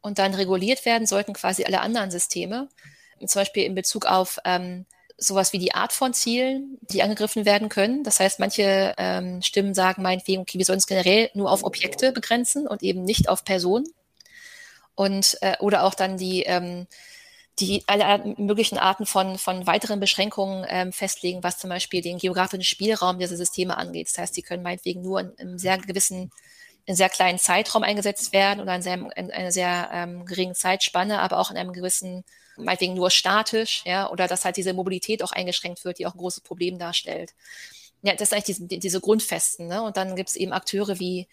Und 0.00 0.18
dann 0.18 0.34
reguliert 0.34 0.84
werden 0.86 1.06
sollten 1.06 1.34
quasi 1.34 1.64
alle 1.64 1.80
anderen 1.80 2.10
Systeme 2.10 2.68
zum 3.26 3.40
Beispiel 3.40 3.64
in 3.64 3.74
Bezug 3.74 4.06
auf 4.06 4.38
ähm, 4.44 4.86
sowas 5.16 5.52
wie 5.52 5.58
die 5.58 5.74
Art 5.74 5.92
von 5.92 6.14
Zielen, 6.14 6.78
die 6.82 7.02
angegriffen 7.02 7.44
werden 7.44 7.68
können. 7.68 8.04
Das 8.04 8.20
heißt, 8.20 8.38
manche 8.38 8.94
ähm, 8.98 9.42
Stimmen 9.42 9.74
sagen 9.74 10.02
meinetwegen, 10.02 10.42
okay, 10.42 10.58
wir 10.58 10.64
sollen 10.64 10.78
es 10.78 10.86
generell 10.86 11.30
nur 11.34 11.50
auf 11.50 11.64
Objekte 11.64 12.12
begrenzen 12.12 12.68
und 12.68 12.82
eben 12.82 13.02
nicht 13.02 13.28
auf 13.28 13.44
Personen. 13.44 13.86
Und 14.94 15.38
äh, 15.40 15.56
oder 15.60 15.84
auch 15.84 15.94
dann 15.94 16.16
die 16.16 16.42
ähm, 16.42 16.86
die 17.60 17.82
alle 17.86 18.34
möglichen 18.36 18.78
Arten 18.78 19.06
von, 19.06 19.38
von 19.38 19.66
weiteren 19.66 20.00
Beschränkungen 20.00 20.64
ähm, 20.68 20.92
festlegen, 20.92 21.42
was 21.42 21.58
zum 21.58 21.70
Beispiel 21.70 22.02
den 22.02 22.18
geografischen 22.18 22.64
Spielraum 22.64 23.18
dieser 23.18 23.36
Systeme 23.36 23.76
angeht. 23.76 24.08
Das 24.08 24.18
heißt, 24.18 24.34
sie 24.34 24.42
können 24.42 24.62
meinetwegen 24.62 25.02
nur 25.02 25.20
in 25.20 25.38
einem 25.38 25.58
sehr 25.58 25.78
gewissen, 25.78 26.30
in 26.84 26.94
sehr 26.94 27.08
kleinen 27.08 27.38
Zeitraum 27.38 27.82
eingesetzt 27.82 28.32
werden 28.32 28.60
oder 28.60 28.74
in, 28.74 28.82
sehr, 28.82 28.94
in 28.94 29.30
einer 29.30 29.52
sehr 29.52 29.90
ähm, 29.92 30.24
geringen 30.24 30.54
Zeitspanne, 30.54 31.20
aber 31.20 31.38
auch 31.38 31.50
in 31.50 31.56
einem 31.56 31.72
gewissen 31.72 32.24
meinetwegen 32.58 32.94
nur 32.94 33.10
statisch, 33.10 33.82
ja, 33.86 34.10
oder 34.10 34.28
dass 34.28 34.44
halt 34.44 34.56
diese 34.56 34.74
Mobilität 34.74 35.22
auch 35.22 35.32
eingeschränkt 35.32 35.84
wird, 35.84 35.98
die 35.98 36.06
auch 36.06 36.14
ein 36.14 36.18
großes 36.18 36.42
Problem 36.42 36.78
darstellt. 36.78 37.34
Ja, 38.02 38.14
das 38.14 38.30
sind 38.30 38.38
eigentlich 38.38 38.56
diese, 38.56 38.78
diese 38.80 39.00
Grundfesten, 39.00 39.66
ne? 39.68 39.82
Und 39.82 39.96
dann 39.96 40.16
gibt 40.16 40.30
es 40.30 40.36
eben 40.36 40.52
Akteure 40.52 40.98
wie 41.00 41.28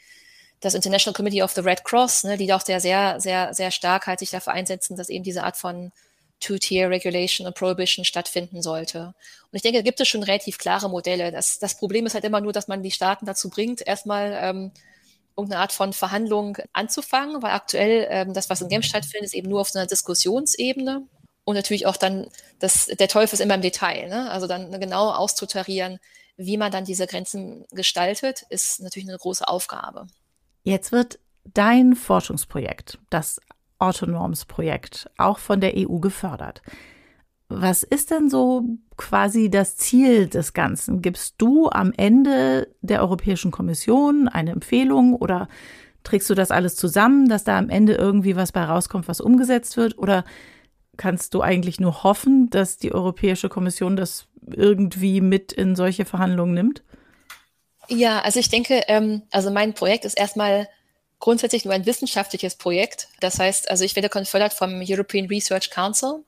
das 0.61 0.73
International 0.73 1.13
Committee 1.15 1.43
of 1.43 1.51
the 1.51 1.61
Red 1.61 1.83
Cross, 1.83 2.23
ne, 2.23 2.37
die 2.37 2.47
doch 2.47 2.61
sehr, 2.61 2.79
sehr, 2.79 3.19
sehr, 3.19 3.53
sehr 3.53 3.71
stark 3.71 4.07
halt 4.07 4.19
sich 4.19 4.31
dafür 4.31 4.53
einsetzen, 4.53 4.95
dass 4.97 5.09
eben 5.09 5.23
diese 5.23 5.43
Art 5.43 5.57
von 5.57 5.91
Two-Tier-Regulation 6.39 7.47
und 7.47 7.55
Prohibition 7.55 8.05
stattfinden 8.05 8.61
sollte. 8.61 9.13
Und 9.51 9.55
ich 9.55 9.61
denke, 9.61 9.79
da 9.79 9.83
gibt 9.83 9.99
es 9.99 10.07
schon 10.07 10.23
relativ 10.23 10.57
klare 10.57 10.89
Modelle. 10.89 11.31
Das, 11.31 11.59
das 11.59 11.77
Problem 11.77 12.05
ist 12.05 12.13
halt 12.13 12.25
immer 12.25 12.41
nur, 12.41 12.53
dass 12.53 12.67
man 12.67 12.83
die 12.83 12.91
Staaten 12.91 13.25
dazu 13.25 13.49
bringt, 13.49 13.85
erstmal 13.85 14.37
ähm, 14.41 14.71
irgendeine 15.37 15.61
Art 15.61 15.71
von 15.71 15.93
Verhandlung 15.93 16.57
anzufangen, 16.73 17.41
weil 17.41 17.51
aktuell 17.51 18.07
ähm, 18.09 18.33
das, 18.33 18.49
was 18.49 18.61
in 18.61 18.69
Genf 18.69 18.85
stattfindet, 18.85 19.25
ist 19.25 19.33
eben 19.33 19.49
nur 19.49 19.61
auf 19.61 19.69
so 19.69 19.79
einer 19.79 19.87
Diskussionsebene. 19.87 21.03
Und 21.45 21.55
natürlich 21.55 21.85
auch 21.85 21.95
dann, 21.95 22.27
das, 22.59 22.87
der 22.87 23.07
Teufel 23.07 23.35
ist 23.35 23.39
immer 23.39 23.55
im 23.55 23.61
Detail. 23.61 24.09
Ne? 24.09 24.29
Also 24.31 24.47
dann 24.47 24.77
genau 24.79 25.11
auszutarieren, 25.11 25.99
wie 26.37 26.57
man 26.57 26.71
dann 26.71 26.85
diese 26.85 27.07
Grenzen 27.07 27.65
gestaltet, 27.71 28.43
ist 28.49 28.81
natürlich 28.81 29.07
eine 29.07 29.17
große 29.17 29.47
Aufgabe. 29.47 30.07
Jetzt 30.63 30.91
wird 30.91 31.19
dein 31.53 31.95
Forschungsprojekt, 31.95 32.97
das 33.09 33.39
Autonorms-Projekt, 33.77 35.09
auch 35.17 35.37
von 35.37 35.61
der 35.61 35.73
EU 35.75 35.99
gefördert. 35.99 36.61
Was 37.47 37.83
ist 37.83 38.09
denn 38.09 38.29
so 38.29 38.63
quasi 38.97 39.51
das 39.51 39.77
Ziel 39.77 40.27
des 40.27 40.53
Ganzen? 40.53 41.03
Gibst 41.03 41.35
du 41.37 41.69
am 41.69 41.93
Ende 41.95 42.73
der 42.81 43.01
Europäischen 43.01 43.51
Kommission 43.51 44.27
eine 44.27 44.51
Empfehlung 44.51 45.13
oder 45.13 45.47
trägst 46.03 46.29
du 46.29 46.33
das 46.33 46.49
alles 46.49 46.75
zusammen, 46.75 47.29
dass 47.29 47.43
da 47.43 47.57
am 47.57 47.69
Ende 47.69 47.93
irgendwie 47.93 48.35
was 48.35 48.51
bei 48.51 48.63
rauskommt, 48.63 49.07
was 49.07 49.21
umgesetzt 49.21 49.77
wird? 49.77 49.97
Oder 49.99 50.25
kannst 50.97 51.33
du 51.33 51.41
eigentlich 51.41 51.79
nur 51.79 52.03
hoffen, 52.03 52.49
dass 52.49 52.77
die 52.77 52.93
Europäische 52.93 53.49
Kommission 53.49 53.95
das 53.95 54.27
irgendwie 54.51 55.21
mit 55.21 55.51
in 55.51 55.75
solche 55.75 56.05
Verhandlungen 56.05 56.53
nimmt? 56.53 56.83
Ja, 57.87 58.21
also 58.21 58.39
ich 58.39 58.49
denke, 58.49 58.83
ähm, 58.87 59.23
also 59.31 59.51
mein 59.51 59.73
Projekt 59.73 60.05
ist 60.05 60.17
erstmal 60.17 60.67
grundsätzlich 61.19 61.65
nur 61.65 61.73
ein 61.73 61.85
wissenschaftliches 61.85 62.55
Projekt. 62.55 63.07
Das 63.19 63.39
heißt, 63.39 63.69
also 63.69 63.83
ich 63.83 63.95
werde 63.95 64.09
gefördert 64.09 64.53
vom 64.53 64.81
European 64.85 65.27
Research 65.27 65.69
Council. 65.69 66.23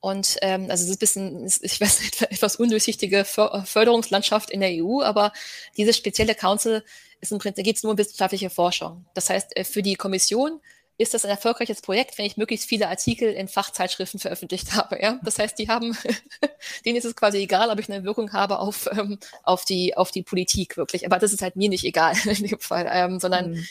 Und 0.00 0.36
ähm, 0.42 0.70
also 0.70 0.84
es 0.84 0.90
ist 0.90 0.96
ein 0.96 0.98
bisschen, 0.98 1.46
ich 1.62 1.80
weiß 1.80 2.00
nicht, 2.00 2.22
etwas 2.30 2.56
undurchsichtige 2.56 3.24
Förderungslandschaft 3.24 4.50
in 4.50 4.60
der 4.60 4.70
EU, 4.72 5.02
aber 5.02 5.32
dieses 5.76 5.96
spezielle 5.96 6.34
Council 6.34 6.84
ist 7.20 7.32
im 7.32 7.38
Prinzip, 7.38 7.64
geht 7.64 7.76
es 7.76 7.82
nur 7.82 7.92
um 7.92 7.98
wissenschaftliche 7.98 8.50
Forschung. 8.50 9.06
Das 9.14 9.30
heißt, 9.30 9.56
äh, 9.56 9.64
für 9.64 9.82
die 9.82 9.94
Kommission 9.94 10.60
ist 10.98 11.12
das 11.12 11.24
ein 11.24 11.30
erfolgreiches 11.30 11.82
Projekt, 11.82 12.16
wenn 12.16 12.24
ich 12.24 12.36
möglichst 12.36 12.68
viele 12.68 12.88
Artikel 12.88 13.30
in 13.30 13.48
Fachzeitschriften 13.48 14.18
veröffentlicht 14.18 14.74
habe. 14.74 15.00
Ja? 15.00 15.20
Das 15.22 15.38
heißt, 15.38 15.58
die 15.58 15.68
haben, 15.68 15.96
denen 16.84 16.96
ist 16.96 17.04
es 17.04 17.14
quasi 17.16 17.38
egal, 17.38 17.70
ob 17.70 17.78
ich 17.78 17.90
eine 17.90 18.04
Wirkung 18.04 18.32
habe 18.32 18.58
auf, 18.58 18.88
ähm, 18.92 19.18
auf, 19.42 19.64
die, 19.64 19.96
auf 19.96 20.10
die 20.10 20.22
Politik 20.22 20.76
wirklich. 20.76 21.04
Aber 21.04 21.18
das 21.18 21.32
ist 21.32 21.42
halt 21.42 21.56
mir 21.56 21.68
nicht 21.68 21.84
egal 21.84 22.14
in 22.24 22.46
dem 22.46 22.58
Fall, 22.58 22.88
ähm, 22.90 23.20
sondern 23.20 23.50
mhm. 23.52 23.66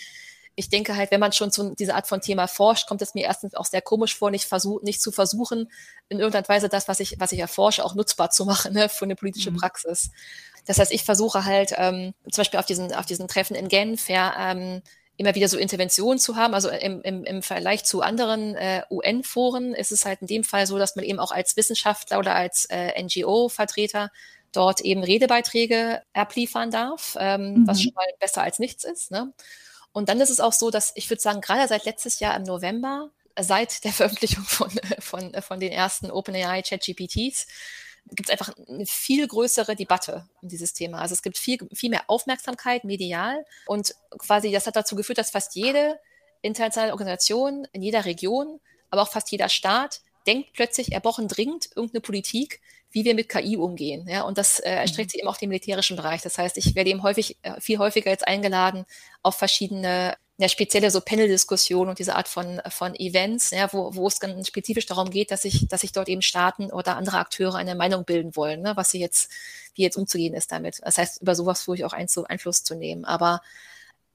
ich 0.55 0.69
denke 0.69 0.95
halt, 0.95 1.09
wenn 1.09 1.19
man 1.19 1.31
schon 1.31 1.51
zu 1.51 1.73
dieser 1.73 1.95
Art 1.95 2.07
von 2.07 2.21
Thema 2.21 2.47
forscht, 2.47 2.87
kommt 2.87 3.01
es 3.01 3.15
mir 3.15 3.25
erstens 3.25 3.55
auch 3.55 3.65
sehr 3.65 3.81
komisch 3.81 4.15
vor, 4.15 4.29
nicht, 4.29 4.45
versuch, 4.45 4.83
nicht 4.83 5.01
zu 5.01 5.11
versuchen, 5.11 5.71
in 6.09 6.19
irgendeiner 6.19 6.47
Weise 6.47 6.69
das, 6.69 6.87
was 6.87 6.99
ich, 6.99 7.15
was 7.19 7.31
ich 7.31 7.39
erforsche, 7.39 7.83
auch 7.83 7.95
nutzbar 7.95 8.29
zu 8.29 8.45
machen 8.45 8.73
ne, 8.73 8.87
für 8.87 9.05
eine 9.05 9.15
politische 9.15 9.49
mhm. 9.49 9.57
Praxis. 9.57 10.11
Das 10.67 10.77
heißt, 10.79 10.91
ich 10.91 11.03
versuche 11.03 11.45
halt 11.45 11.73
ähm, 11.75 12.13
zum 12.29 12.41
Beispiel 12.41 12.59
auf 12.59 12.65
diesen, 12.65 12.93
auf 12.93 13.05
diesen 13.05 13.27
Treffen 13.27 13.55
in 13.55 13.67
Genf, 13.67 14.09
ja, 14.09 14.51
ähm, 14.51 14.81
immer 15.17 15.35
wieder 15.35 15.47
so 15.47 15.57
Interventionen 15.57 16.19
zu 16.19 16.35
haben. 16.35 16.53
Also 16.53 16.69
im, 16.69 17.01
im, 17.01 17.23
im 17.23 17.41
Vergleich 17.41 17.85
zu 17.85 18.01
anderen 18.01 18.55
äh, 18.55 18.83
UN-Foren 18.89 19.73
ist 19.73 19.91
es 19.91 20.05
halt 20.05 20.21
in 20.21 20.27
dem 20.27 20.43
Fall 20.43 20.67
so, 20.67 20.77
dass 20.77 20.95
man 20.95 21.05
eben 21.05 21.19
auch 21.19 21.31
als 21.31 21.55
Wissenschaftler 21.55 22.19
oder 22.19 22.35
als 22.35 22.65
äh, 22.65 23.01
NGO-Vertreter 23.01 24.11
dort 24.51 24.81
eben 24.81 25.03
Redebeiträge 25.03 26.01
abliefern 26.13 26.71
darf, 26.71 27.17
ähm, 27.19 27.53
mhm. 27.53 27.67
was 27.67 27.81
schon 27.81 27.93
mal 27.93 28.05
besser 28.19 28.41
als 28.41 28.59
nichts 28.59 28.83
ist. 28.83 29.11
Ne? 29.11 29.33
Und 29.91 30.09
dann 30.09 30.19
ist 30.19 30.29
es 30.29 30.39
auch 30.39 30.53
so, 30.53 30.71
dass 30.71 30.91
ich 30.95 31.09
würde 31.09 31.21
sagen, 31.21 31.41
gerade 31.41 31.67
seit 31.67 31.85
letztes 31.85 32.19
Jahr 32.19 32.35
im 32.35 32.43
November, 32.43 33.09
seit 33.39 33.83
der 33.83 33.93
Veröffentlichung 33.93 34.43
von, 34.43 34.69
von, 34.99 35.33
von 35.41 35.59
den 35.59 35.71
ersten 35.71 36.11
OpenAI 36.11 36.61
ChatGPTs, 36.61 37.47
gibt 38.11 38.29
es 38.29 38.31
einfach 38.31 38.53
eine 38.67 38.85
viel 38.85 39.27
größere 39.27 39.75
Debatte 39.75 40.27
um 40.41 40.49
dieses 40.49 40.73
Thema. 40.73 40.99
Also 40.99 41.13
es 41.13 41.21
gibt 41.21 41.37
viel, 41.37 41.57
viel 41.73 41.89
mehr 41.89 42.03
Aufmerksamkeit 42.07 42.83
medial 42.83 43.45
und 43.65 43.95
quasi 44.17 44.51
das 44.51 44.67
hat 44.67 44.75
dazu 44.75 44.95
geführt, 44.95 45.17
dass 45.17 45.31
fast 45.31 45.55
jede 45.55 45.99
internationale 46.41 46.91
Organisation 46.91 47.67
in 47.71 47.81
jeder 47.81 48.05
Region, 48.05 48.59
aber 48.91 49.01
auch 49.01 49.11
fast 49.11 49.31
jeder 49.31 49.49
Staat 49.49 50.01
denkt 50.27 50.53
plötzlich, 50.53 50.91
er 50.91 50.99
dringend 50.99 51.69
irgendeine 51.75 52.01
Politik, 52.01 52.61
wie 52.91 53.05
wir 53.05 53.13
mit 53.13 53.29
KI 53.29 53.57
umgehen. 53.57 54.07
Ja, 54.07 54.23
und 54.23 54.37
das 54.37 54.59
äh, 54.59 54.71
erstreckt 54.71 55.09
mhm. 55.09 55.11
sich 55.11 55.19
eben 55.19 55.27
auch 55.27 55.37
den 55.37 55.49
militärischen 55.49 55.97
Bereich. 55.97 56.21
Das 56.21 56.37
heißt, 56.37 56.57
ich 56.57 56.75
werde 56.75 56.89
eben 56.89 57.03
häufig, 57.03 57.37
äh, 57.41 57.59
viel 57.59 57.77
häufiger 57.77 58.09
jetzt 58.09 58.27
eingeladen 58.27 58.85
auf 59.21 59.35
verschiedene 59.35 60.15
ja, 60.37 60.49
spezielle 60.49 60.91
so 60.91 60.99
Panel-Diskussionen 60.99 61.89
und 61.89 61.99
diese 61.99 62.15
Art 62.15 62.27
von, 62.27 62.61
von 62.69 62.93
Events, 62.95 63.51
ja, 63.51 63.71
wo, 63.71 63.95
wo 63.95 64.07
es 64.07 64.19
ganz 64.19 64.47
spezifisch 64.47 64.85
darum 64.85 65.09
geht, 65.09 65.31
dass 65.31 65.43
sich, 65.43 65.67
dass 65.69 65.81
sich 65.81 65.93
dort 65.93 66.09
eben 66.09 66.21
Staaten 66.21 66.71
oder 66.71 66.97
andere 66.97 67.19
Akteure 67.19 67.55
eine 67.55 67.75
Meinung 67.75 68.03
bilden 68.03 68.35
wollen, 68.35 68.61
ne, 68.61 68.75
was 68.75 68.91
sie 68.91 68.99
jetzt, 68.99 69.31
wie 69.75 69.83
jetzt 69.83 69.97
umzugehen 69.97 70.33
ist 70.33 70.51
damit. 70.51 70.81
Das 70.83 70.97
heißt, 70.97 71.21
über 71.21 71.35
sowas 71.35 71.59
versuche 71.59 71.77
ich 71.77 71.85
auch 71.85 71.93
Einfluss 71.93 72.63
zu 72.63 72.75
nehmen. 72.75 73.05
Aber 73.05 73.41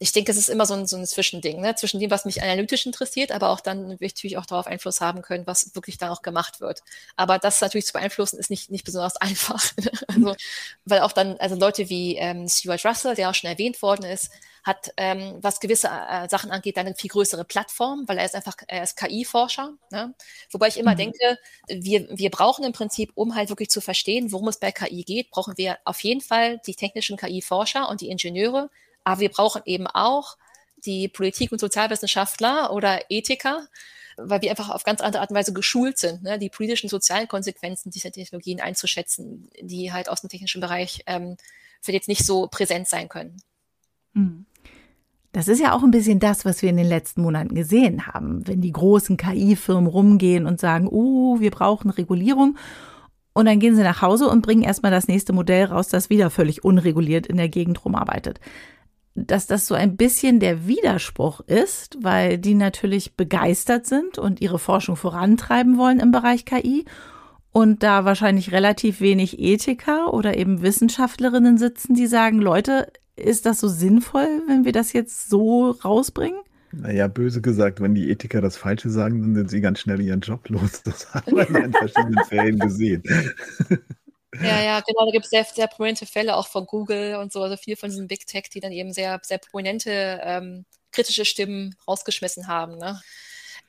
ich 0.03 0.13
denke, 0.13 0.33
es 0.33 0.39
ist 0.39 0.49
immer 0.49 0.65
so 0.65 0.75
ein, 0.75 0.87
so 0.87 0.97
ein 0.97 1.07
Zwischending, 1.07 1.61
ne? 1.61 1.75
zwischen 1.75 2.01
dem, 2.01 2.11
was 2.11 2.25
mich 2.25 2.43
analytisch 2.43 2.87
interessiert, 2.87 3.33
aber 3.33 3.51
auch 3.51 3.61
dann 3.61 3.99
natürlich 4.01 4.39
auch 4.39 4.47
darauf 4.47 4.67
Einfluss 4.67 5.03
haben 5.03 5.21
können, 5.21 5.47
was 5.47 5.75
wirklich 5.75 5.99
dann 5.99 6.09
auch 6.09 6.23
gemacht 6.23 6.61
wird. 6.61 6.83
Aber 7.17 7.39
das 7.39 7.61
natürlich 7.61 7.85
zu 7.85 7.93
beeinflussen, 7.93 8.39
ist 8.39 8.49
nicht, 8.49 8.71
nicht 8.71 8.85
besonders 8.85 9.17
einfach. 9.21 9.63
Also, 10.09 10.35
weil 10.87 11.01
auch 11.01 11.13
dann, 11.13 11.37
also 11.39 11.55
Leute 11.55 11.91
wie 11.91 12.17
ähm, 12.17 12.49
Stuart 12.49 12.85
Russell, 12.87 13.15
der 13.15 13.29
auch 13.29 13.35
schon 13.35 13.51
erwähnt 13.51 13.83
worden 13.83 14.05
ist, 14.05 14.31
hat, 14.63 14.93
ähm, 14.97 15.39
was 15.41 15.61
gewisse 15.61 15.89
äh, 15.89 16.29
Sachen 16.29 16.51
angeht, 16.51 16.77
dann 16.77 16.87
eine 16.87 16.95
viel 16.95 17.11
größere 17.11 17.45
Plattform, 17.45 18.05
weil 18.07 18.19
er 18.19 18.25
ist 18.25 18.35
einfach, 18.35 18.57
er 18.69 18.83
ist 18.83 18.97
KI-Forscher. 18.97 19.75
Ne? 19.91 20.15
Wobei 20.51 20.69
ich 20.69 20.79
immer 20.79 20.93
mhm. 20.93 20.99
denke, 20.99 21.39
wir, 21.69 22.09
wir 22.11 22.31
brauchen 22.31 22.65
im 22.65 22.73
Prinzip, 22.73 23.13
um 23.15 23.35
halt 23.35 23.49
wirklich 23.49 23.71
zu 23.71 23.81
verstehen, 23.81 24.33
worum 24.33 24.49
es 24.49 24.59
bei 24.59 24.73
KI 24.73 25.05
geht, 25.05 25.31
brauchen 25.31 25.57
wir 25.57 25.79
auf 25.85 26.01
jeden 26.01 26.21
Fall 26.21 26.61
die 26.67 26.75
technischen 26.75 27.17
KI-Forscher 27.17 27.89
und 27.89 28.01
die 28.01 28.09
Ingenieure, 28.09 28.71
aber 29.05 29.21
wir 29.21 29.31
brauchen 29.31 29.63
eben 29.65 29.87
auch 29.87 30.37
die 30.85 31.09
Politik- 31.09 31.53
und 31.53 31.61
Sozialwissenschaftler 31.61 32.73
oder 32.73 33.11
Ethiker, 33.11 33.67
weil 34.17 34.43
wir 34.43 34.51
einfach 34.51 34.71
auf 34.71 34.85
ganz 34.85 35.01
andere 35.01 35.23
Art 35.23 35.31
und 35.31 35.37
Weise 35.37 35.53
geschult 35.53 35.99
sind, 35.99 36.23
ne? 36.23 36.39
die 36.39 36.51
politischen 36.51 36.87
und 36.87 36.91
sozialen 36.91 37.29
Konsequenzen 37.29 37.91
dieser 37.91 38.11
Technologien 38.11 38.61
einzuschätzen, 38.61 39.51
die 39.61 39.93
halt 39.93 40.09
aus 40.09 40.21
dem 40.21 40.31
technischen 40.31 40.61
Bereich 40.61 41.03
ähm, 41.07 41.37
für 41.81 41.93
jetzt 41.93 42.09
nicht 42.09 42.25
so 42.25 42.47
präsent 42.49 42.89
sein 42.89 43.09
können. 43.09 43.43
Mhm. 44.13 44.47
Das 45.33 45.47
ist 45.47 45.61
ja 45.61 45.75
auch 45.75 45.85
ein 45.85 45.93
bisschen 45.93 46.19
das, 46.19 46.45
was 46.45 46.61
wir 46.63 46.71
in 46.71 46.77
den 46.77 46.89
letzten 46.89 47.23
Monaten 47.23 47.55
gesehen 47.55 48.07
haben, 48.07 48.47
wenn 48.49 48.61
die 48.61 48.73
großen 48.73 49.17
KI-Firmen 49.17 49.87
rumgehen 49.87 50.47
und 50.47 50.59
sagen, 50.59 50.89
oh, 50.91 51.39
wir 51.39 51.51
brauchen 51.51 51.91
Regulierung. 51.91 52.57
Und 53.33 53.47
dann 53.47 53.61
gehen 53.61 53.77
sie 53.77 53.83
nach 53.83 54.03
Hause 54.03 54.29
und 54.29 54.43
bringen 54.43 54.63
erstmal 54.63 54.91
das 54.91 55.07
nächste 55.07 55.33
Modell 55.33 55.67
raus, 55.67 55.89
das 55.89 56.11
wieder 56.11 56.31
völlig 56.31 56.65
unreguliert 56.65 57.27
in 57.27 57.37
der 57.37 57.49
Gegend 57.49 57.85
rumarbeitet 57.85 58.41
dass 59.15 59.47
das 59.47 59.67
so 59.67 59.75
ein 59.75 59.97
bisschen 59.97 60.41
der 60.41 60.67
Widerspruch 60.67 61.41
ist, 61.41 61.99
weil 62.01 62.39
die 62.39 62.55
natürlich 62.55 63.17
begeistert 63.17 63.87
sind 63.87 64.19
und 64.19 64.41
ihre 64.41 64.59
Forschung 64.59 64.97
vorantreiben 64.97 65.79
wollen 65.79 66.01
im 66.01 66.13
Bereich 66.13 66.45
KI 66.45 66.85
und 67.53 67.83
da 67.83 68.05
wahrscheinlich 68.05 68.53
relativ 68.53 69.01
wenig 69.01 69.41
Ethiker 69.41 70.15
oder 70.15 70.37
eben 70.37 70.63
Wissenschaftlerinnen 70.63 71.59
sitzen, 71.59 71.95
die 71.95 72.07
sagen, 72.07 72.39
Leute, 72.39 72.93
ist 73.17 73.47
das 73.47 73.61
so 73.61 73.69
sinnvoll, 73.69 74.43
wenn 74.47 74.65
wir 74.65 74.73
das 74.73 74.93
jetzt 74.93 75.29
so 75.29 75.71
rausbringen? 75.71 76.41
Naja, 76.73 77.09
böse 77.09 77.41
gesagt, 77.41 77.81
wenn 77.81 77.95
die 77.95 78.11
Ethiker 78.11 78.41
das 78.41 78.57
Falsche 78.57 78.91
sagen, 78.91 79.21
dann 79.21 79.35
sind 79.35 79.51
sie 79.51 79.61
ganz 79.61 79.81
schnell 79.81 80.01
ihren 80.01 80.21
Job 80.21 80.49
los. 80.49 80.83
Das 80.85 81.13
haben 81.13 81.37
wir 81.37 81.65
in 81.65 81.73
verschiedenen 81.73 82.25
Fällen 82.25 82.59
gesehen. 82.59 83.03
Ja, 84.33 84.63
ja, 84.63 84.81
genau, 84.81 85.07
da 85.07 85.11
gibt 85.11 85.25
es 85.25 85.31
sehr, 85.31 85.45
sehr 85.45 85.67
prominente 85.67 86.07
Fälle 86.07 86.37
auch 86.37 86.47
von 86.47 86.65
Google 86.65 87.17
und 87.17 87.33
so, 87.33 87.43
also 87.43 87.57
viel 87.57 87.75
von 87.75 87.91
diesen 87.91 88.07
Big 88.07 88.29
Tech, 88.29 88.45
die 88.55 88.61
dann 88.61 88.71
eben 88.71 88.93
sehr, 88.93 89.19
sehr 89.25 89.39
prominente 89.39 90.21
ähm, 90.23 90.67
kritische 90.93 91.25
Stimmen 91.25 91.75
rausgeschmissen 91.89 92.47
haben. 92.47 92.77
Ne? 92.79 93.01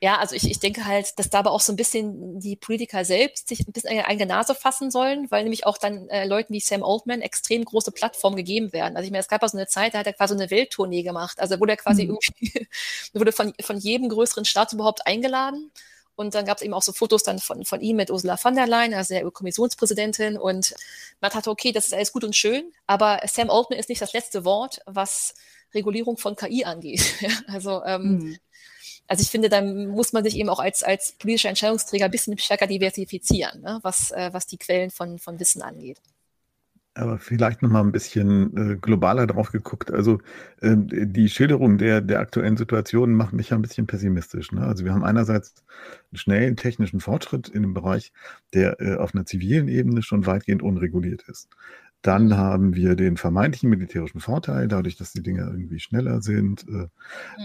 Ja, 0.02 0.18
also 0.18 0.34
ich, 0.34 0.50
ich 0.50 0.58
denke 0.58 0.84
halt, 0.84 1.16
dass 1.20 1.30
da 1.30 1.38
aber 1.38 1.52
auch 1.52 1.60
so 1.60 1.72
ein 1.72 1.76
bisschen 1.76 2.40
die 2.40 2.56
Politiker 2.56 3.04
selbst 3.04 3.46
sich 3.46 3.60
ein 3.60 3.70
bisschen 3.72 3.90
eine 3.90 4.08
eigene 4.08 4.26
Nase 4.26 4.52
fassen 4.52 4.90
sollen, 4.90 5.30
weil 5.30 5.44
nämlich 5.44 5.64
auch 5.64 5.78
dann 5.78 6.08
äh, 6.08 6.26
Leuten 6.26 6.52
wie 6.52 6.58
Sam 6.58 6.82
Altman 6.82 7.20
extrem 7.20 7.64
große 7.64 7.92
Plattformen 7.92 8.34
gegeben 8.34 8.72
werden. 8.72 8.96
Also 8.96 9.06
ich 9.06 9.12
meine, 9.12 9.20
es 9.20 9.28
gab 9.28 9.44
auch 9.44 9.48
so 9.48 9.56
eine 9.56 9.68
Zeit, 9.68 9.94
da 9.94 9.98
hat 9.98 10.08
er 10.08 10.12
quasi 10.12 10.34
eine 10.34 10.50
Welttournee 10.50 11.04
gemacht. 11.04 11.38
Also 11.38 11.60
wurde 11.60 11.74
er 11.74 11.76
quasi 11.76 12.02
mhm. 12.02 12.18
irgendwie, 12.18 12.66
wurde 13.14 13.30
von, 13.30 13.54
von 13.60 13.78
jedem 13.78 14.08
größeren 14.08 14.44
Staat 14.44 14.72
überhaupt 14.72 15.06
eingeladen 15.06 15.70
und 16.14 16.34
dann 16.34 16.44
gab 16.44 16.58
es 16.58 16.62
eben 16.62 16.74
auch 16.74 16.82
so 16.82 16.92
Fotos 16.92 17.22
dann 17.22 17.38
von, 17.38 17.64
von 17.64 17.80
ihm 17.80 17.96
mit 17.96 18.10
Ursula 18.10 18.36
von 18.36 18.54
der 18.54 18.66
Leyen, 18.66 18.94
also 18.94 19.14
der 19.14 19.30
Kommissionspräsidentin. 19.30 20.36
Und 20.36 20.74
man 21.20 21.30
dachte, 21.30 21.50
okay, 21.50 21.72
das 21.72 21.86
ist 21.86 21.94
alles 21.94 22.12
gut 22.12 22.24
und 22.24 22.36
schön, 22.36 22.72
aber 22.86 23.20
Sam 23.26 23.50
Altman 23.50 23.78
ist 23.78 23.88
nicht 23.88 24.02
das 24.02 24.12
letzte 24.12 24.44
Wort, 24.44 24.80
was 24.86 25.34
Regulierung 25.74 26.18
von 26.18 26.36
KI 26.36 26.64
angeht. 26.64 27.02
also, 27.46 27.82
ähm, 27.84 28.02
mhm. 28.02 28.38
Also 29.12 29.20
ich 29.20 29.28
finde, 29.28 29.50
da 29.50 29.60
muss 29.60 30.14
man 30.14 30.24
sich 30.24 30.38
eben 30.38 30.48
auch 30.48 30.58
als, 30.58 30.82
als 30.82 31.12
politischer 31.18 31.50
Entscheidungsträger 31.50 32.06
ein 32.06 32.10
bisschen 32.10 32.38
stärker 32.38 32.66
diversifizieren, 32.66 33.60
ne? 33.60 33.78
was, 33.82 34.10
äh, 34.10 34.30
was 34.32 34.46
die 34.46 34.56
Quellen 34.56 34.90
von, 34.90 35.18
von 35.18 35.38
Wissen 35.38 35.60
angeht. 35.60 36.00
Aber 36.94 37.18
vielleicht 37.18 37.60
noch 37.60 37.68
mal 37.68 37.82
ein 37.82 37.92
bisschen 37.92 38.56
äh, 38.56 38.76
globaler 38.76 39.26
drauf 39.26 39.52
geguckt. 39.52 39.90
Also 39.90 40.20
äh, 40.62 40.76
die 40.78 41.28
Schilderung 41.28 41.76
der, 41.76 42.00
der 42.00 42.20
aktuellen 42.20 42.56
Situation 42.56 43.12
macht 43.12 43.34
mich 43.34 43.50
ja 43.50 43.56
ein 43.58 43.62
bisschen 43.62 43.86
pessimistisch. 43.86 44.50
Ne? 44.50 44.62
Also 44.62 44.86
wir 44.86 44.94
haben 44.94 45.04
einerseits 45.04 45.62
einen 46.10 46.16
schnellen 46.16 46.56
technischen 46.56 47.00
Fortschritt 47.00 47.50
in 47.50 47.64
einem 47.64 47.74
Bereich, 47.74 48.14
der 48.54 48.80
äh, 48.80 48.94
auf 48.96 49.14
einer 49.14 49.26
zivilen 49.26 49.68
Ebene 49.68 50.02
schon 50.02 50.24
weitgehend 50.24 50.62
unreguliert 50.62 51.28
ist. 51.28 51.50
Dann 52.02 52.36
haben 52.36 52.74
wir 52.74 52.96
den 52.96 53.16
vermeintlichen 53.16 53.70
militärischen 53.70 54.20
Vorteil, 54.20 54.66
dadurch, 54.66 54.96
dass 54.96 55.12
die 55.12 55.22
Dinge 55.22 55.42
irgendwie 55.42 55.78
schneller 55.78 56.20
sind, 56.20 56.66
äh, 56.68 56.72
mhm. 56.72 56.88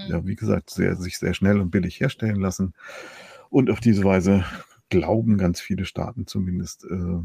ja, 0.08 0.26
wie 0.26 0.36
gesagt, 0.36 0.72
sehr, 0.72 0.95
sich 0.95 1.20
sehr 1.20 1.36
schnell 1.36 1.62
und 1.62 1.70
billig 1.70 1.99
herstellen 1.99 2.38
lassen. 2.38 2.74
Und 3.49 3.70
auf 3.70 3.80
diese 3.80 4.03
Weise 4.03 4.43
glauben 4.89 5.38
ganz 5.38 5.62
viele 5.62 5.86
Staaten 5.86 6.26
zumindest, 6.26 6.86
äh, 6.86 7.20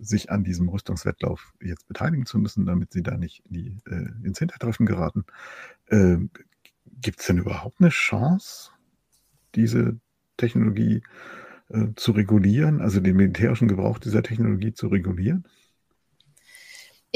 sich 0.00 0.30
an 0.30 0.42
diesem 0.42 0.68
Rüstungswettlauf 0.68 1.54
jetzt 1.62 1.86
beteiligen 1.86 2.26
zu 2.26 2.38
müssen, 2.38 2.66
damit 2.66 2.92
sie 2.92 3.02
da 3.02 3.16
nicht 3.16 3.42
die, 3.48 3.78
äh, 3.86 4.08
ins 4.24 4.40
Hintertreffen 4.40 4.86
geraten. 4.86 5.24
Äh, 5.86 6.16
Gibt 7.00 7.20
es 7.20 7.26
denn 7.26 7.38
überhaupt 7.38 7.80
eine 7.80 7.90
Chance, 7.90 8.70
diese 9.54 9.98
Technologie 10.36 11.02
zu 11.96 12.12
regulieren, 12.12 12.80
also 12.80 13.00
den 13.00 13.16
militärischen 13.16 13.66
Gebrauch 13.66 13.98
dieser 13.98 14.22
Technologie 14.22 14.72
zu 14.72 14.86
regulieren? 14.86 15.44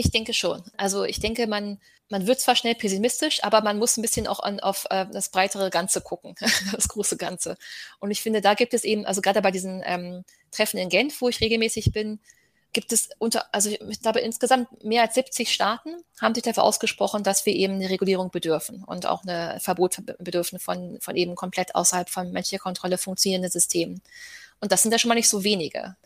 Ich 0.01 0.11
denke 0.11 0.33
schon. 0.33 0.63
Also 0.79 1.05
ich 1.05 1.21
denke, 1.21 1.47
man, 1.47 1.79
man 2.09 2.27
wird 2.27 2.41
zwar 2.41 2.57
schnell 2.57 2.75
pessimistisch, 2.75 3.45
aber 3.45 3.61
man 3.61 3.79
muss 3.79 3.99
ein 3.99 4.03
bisschen 4.03 4.27
auch 4.27 4.41
an, 4.41 4.59
auf 4.59 4.87
äh, 4.89 5.05
das 5.13 5.29
breitere 5.29 5.69
Ganze 5.69 6.01
gucken, 6.01 6.35
das 6.73 6.89
große 6.89 7.19
Ganze. 7.19 7.59
Und 7.99 8.11
ich 8.11 8.23
finde, 8.23 8.41
da 8.41 8.55
gibt 8.55 8.73
es 8.73 8.85
eben, 8.85 9.05
also 9.05 9.21
gerade 9.21 9.43
bei 9.43 9.51
diesen 9.51 9.83
ähm, 9.85 10.25
Treffen 10.53 10.79
in 10.79 10.89
Genf, 10.89 11.21
wo 11.21 11.29
ich 11.29 11.43
regelmäßig 11.43 11.93
bin, 11.93 12.19
gibt 12.73 12.95
es 12.95 13.11
unter, 13.19 13.53
also 13.53 13.69
ich 13.69 14.01
glaube 14.01 14.21
insgesamt 14.21 14.83
mehr 14.83 15.03
als 15.03 15.17
70 15.17 15.53
Staaten 15.53 15.91
haben 16.19 16.35
sich 16.35 16.45
dafür 16.45 16.63
ausgesprochen, 16.63 17.23
dass 17.23 17.45
wir 17.45 17.53
eben 17.53 17.75
eine 17.75 17.91
Regulierung 17.91 18.31
bedürfen 18.31 18.83
und 18.85 19.05
auch 19.05 19.23
eine 19.23 19.61
Verbot 19.61 19.99
bedürfen 20.19 20.59
von, 20.59 20.99
von 21.03 21.15
eben 21.15 21.35
komplett 21.35 21.75
außerhalb 21.75 22.09
von 22.09 22.33
menschlicher 22.33 22.63
Kontrolle 22.63 22.97
funktionierenden 22.97 23.51
Systemen. 23.51 24.01
Und 24.61 24.73
das 24.73 24.81
sind 24.81 24.93
ja 24.93 24.99
schon 24.99 25.11
mal 25.11 25.15
nicht 25.15 25.29
so 25.29 25.45
wenige. 25.45 25.97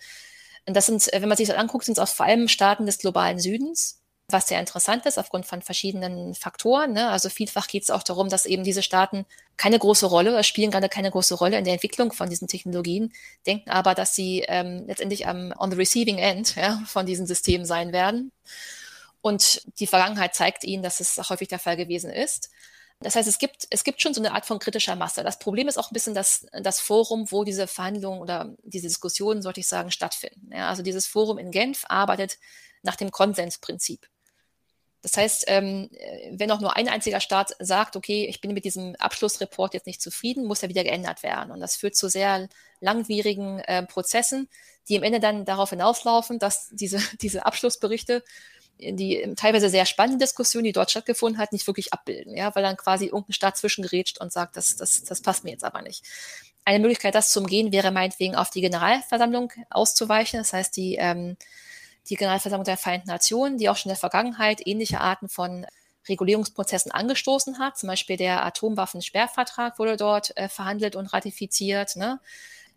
Und 0.66 0.74
das 0.74 0.86
sind, 0.86 1.08
wenn 1.12 1.28
man 1.28 1.36
sich 1.36 1.48
das 1.48 1.56
anguckt, 1.56 1.84
sind 1.84 1.98
es 1.98 2.12
vor 2.12 2.26
allem 2.26 2.48
Staaten 2.48 2.86
des 2.86 2.98
globalen 2.98 3.38
Südens, 3.38 4.00
was 4.28 4.48
sehr 4.48 4.58
interessant 4.58 5.04
ist 5.04 5.18
aufgrund 5.18 5.44
von 5.44 5.60
verschiedenen 5.60 6.34
Faktoren. 6.34 6.92
Ne? 6.92 7.10
Also 7.10 7.28
vielfach 7.28 7.66
geht 7.66 7.82
es 7.82 7.90
auch 7.90 8.02
darum, 8.02 8.30
dass 8.30 8.46
eben 8.46 8.64
diese 8.64 8.82
Staaten 8.82 9.26
keine 9.58 9.78
große 9.78 10.06
Rolle 10.06 10.30
oder 10.30 10.42
spielen 10.42 10.70
gerade 10.70 10.88
keine 10.88 11.10
große 11.10 11.34
Rolle 11.34 11.58
in 11.58 11.64
der 11.64 11.74
Entwicklung 11.74 12.12
von 12.12 12.30
diesen 12.30 12.48
Technologien, 12.48 13.12
denken 13.46 13.70
aber, 13.70 13.94
dass 13.94 14.14
sie 14.14 14.44
ähm, 14.48 14.84
letztendlich 14.86 15.26
am 15.26 15.52
on 15.58 15.70
the 15.70 15.76
receiving 15.76 16.18
end 16.18 16.56
ja, 16.56 16.82
von 16.86 17.04
diesen 17.04 17.26
Systemen 17.26 17.66
sein 17.66 17.92
werden. 17.92 18.32
Und 19.20 19.62
die 19.80 19.86
Vergangenheit 19.86 20.34
zeigt 20.34 20.64
ihnen, 20.64 20.82
dass 20.82 21.00
es 21.00 21.18
häufig 21.30 21.48
der 21.48 21.58
Fall 21.58 21.76
gewesen 21.76 22.10
ist. 22.10 22.50
Das 23.00 23.16
heißt, 23.16 23.28
es 23.28 23.38
gibt, 23.38 23.66
es 23.70 23.84
gibt 23.84 24.00
schon 24.00 24.14
so 24.14 24.20
eine 24.20 24.32
Art 24.32 24.46
von 24.46 24.58
kritischer 24.58 24.96
Masse. 24.96 25.22
Das 25.22 25.38
Problem 25.38 25.68
ist 25.68 25.78
auch 25.78 25.90
ein 25.90 25.94
bisschen 25.94 26.14
das, 26.14 26.46
das 26.52 26.80
Forum, 26.80 27.30
wo 27.30 27.44
diese 27.44 27.66
Verhandlungen 27.66 28.20
oder 28.20 28.54
diese 28.62 28.88
Diskussionen, 28.88 29.42
sollte 29.42 29.60
ich 29.60 29.68
sagen, 29.68 29.90
stattfinden. 29.90 30.50
Ja, 30.52 30.68
also 30.68 30.82
dieses 30.82 31.06
Forum 31.06 31.38
in 31.38 31.50
Genf 31.50 31.84
arbeitet 31.88 32.38
nach 32.82 32.96
dem 32.96 33.10
Konsensprinzip. 33.10 34.08
Das 35.04 35.18
heißt, 35.18 35.44
ähm, 35.48 35.90
wenn 36.30 36.50
auch 36.50 36.60
nur 36.60 36.76
ein 36.76 36.88
einziger 36.88 37.20
Staat 37.20 37.54
sagt, 37.58 37.94
okay, 37.94 38.24
ich 38.24 38.40
bin 38.40 38.54
mit 38.54 38.64
diesem 38.64 38.96
Abschlussreport 38.96 39.74
jetzt 39.74 39.86
nicht 39.86 40.00
zufrieden, 40.00 40.46
muss 40.46 40.62
er 40.62 40.70
wieder 40.70 40.82
geändert 40.82 41.22
werden. 41.22 41.50
Und 41.50 41.60
das 41.60 41.76
führt 41.76 41.94
zu 41.94 42.08
sehr 42.08 42.48
langwierigen 42.80 43.58
äh, 43.58 43.82
Prozessen, 43.82 44.48
die 44.88 44.96
am 44.96 45.02
Ende 45.02 45.20
dann 45.20 45.44
darauf 45.44 45.68
hinauslaufen, 45.68 46.38
dass 46.38 46.70
diese, 46.70 46.98
diese 47.20 47.44
Abschlussberichte 47.44 48.24
die 48.78 49.16
ähm, 49.16 49.36
teilweise 49.36 49.68
sehr 49.68 49.86
spannende 49.86 50.24
Diskussion, 50.24 50.64
die 50.64 50.72
dort 50.72 50.90
stattgefunden 50.90 51.40
hat, 51.40 51.52
nicht 51.52 51.66
wirklich 51.66 51.92
abbilden, 51.92 52.36
ja, 52.36 52.54
weil 52.54 52.62
dann 52.62 52.76
quasi 52.76 53.06
irgendein 53.06 53.32
Staat 53.32 53.56
zwischengerätscht 53.56 54.20
und 54.20 54.32
sagt, 54.32 54.56
das, 54.56 54.76
das, 54.76 55.04
das 55.04 55.20
passt 55.20 55.44
mir 55.44 55.50
jetzt 55.50 55.64
aber 55.64 55.82
nicht. 55.82 56.04
Eine 56.64 56.80
Möglichkeit, 56.80 57.14
das 57.14 57.30
zu 57.30 57.40
umgehen, 57.40 57.72
wäre 57.72 57.90
meinetwegen 57.90 58.36
auf 58.36 58.50
die 58.50 58.62
Generalversammlung 58.62 59.52
auszuweichen. 59.70 60.38
Das 60.38 60.52
heißt, 60.52 60.76
die 60.76 60.96
ähm, 60.96 61.36
die 62.08 62.16
Generalversammlung 62.16 62.64
der 62.64 62.76
Vereinten 62.76 63.08
Nationen, 63.08 63.58
die 63.58 63.68
auch 63.68 63.76
schon 63.76 63.90
in 63.90 63.94
der 63.94 64.00
Vergangenheit 64.00 64.66
ähnliche 64.66 65.00
Arten 65.00 65.28
von 65.28 65.66
Regulierungsprozessen 66.08 66.92
angestoßen 66.92 67.58
hat. 67.58 67.78
Zum 67.78 67.88
Beispiel 67.88 68.16
der 68.16 68.44
Atomwaffensperrvertrag 68.44 69.78
wurde 69.78 69.96
dort 69.96 70.36
äh, 70.36 70.48
verhandelt 70.48 70.96
und 70.96 71.06
ratifiziert. 71.06 71.96
Ne? 71.96 72.20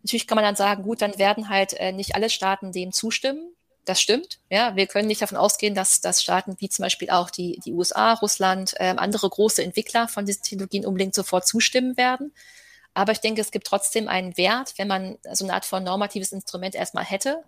Natürlich 0.02 0.28
kann 0.28 0.38
man 0.38 0.46
dann 0.46 0.56
sagen, 0.56 0.84
gut, 0.84 1.02
dann 1.02 1.18
werden 1.18 1.50
halt 1.50 1.74
äh, 1.74 1.92
nicht 1.92 2.16
alle 2.16 2.30
Staaten 2.30 2.72
dem 2.72 2.94
zustimmen. 2.94 3.54
Das 3.88 4.02
stimmt. 4.02 4.40
Ja, 4.50 4.76
wir 4.76 4.86
können 4.86 5.08
nicht 5.08 5.22
davon 5.22 5.38
ausgehen, 5.38 5.74
dass, 5.74 6.02
dass 6.02 6.22
Staaten 6.22 6.58
wie 6.60 6.68
zum 6.68 6.84
Beispiel 6.84 7.10
auch 7.10 7.30
die, 7.30 7.58
die 7.64 7.72
USA, 7.72 8.12
Russland, 8.16 8.74
äh, 8.82 8.94
andere 8.98 9.30
große 9.30 9.64
Entwickler 9.64 10.10
von 10.10 10.26
diesen 10.26 10.44
Technologien 10.44 10.86
unbedingt 10.86 11.16
sofort 11.16 11.48
zustimmen 11.48 11.96
werden. 11.96 12.34
Aber 12.94 13.14
ich 13.14 13.20
denke, 13.22 13.40
es 13.40 13.50
gibt 13.50 13.66
trotzdem 13.66 14.10
einen 14.10 14.36
Wert, 14.36 14.74
wenn 14.76 14.90
man 14.90 15.18
so 15.32 15.46
eine 15.46 15.54
Art 15.54 15.64
von 15.64 15.86
normatives 15.86 16.34
Instrument 16.34 16.76
erstmal 16.76 17.06
hätte, 17.06 17.46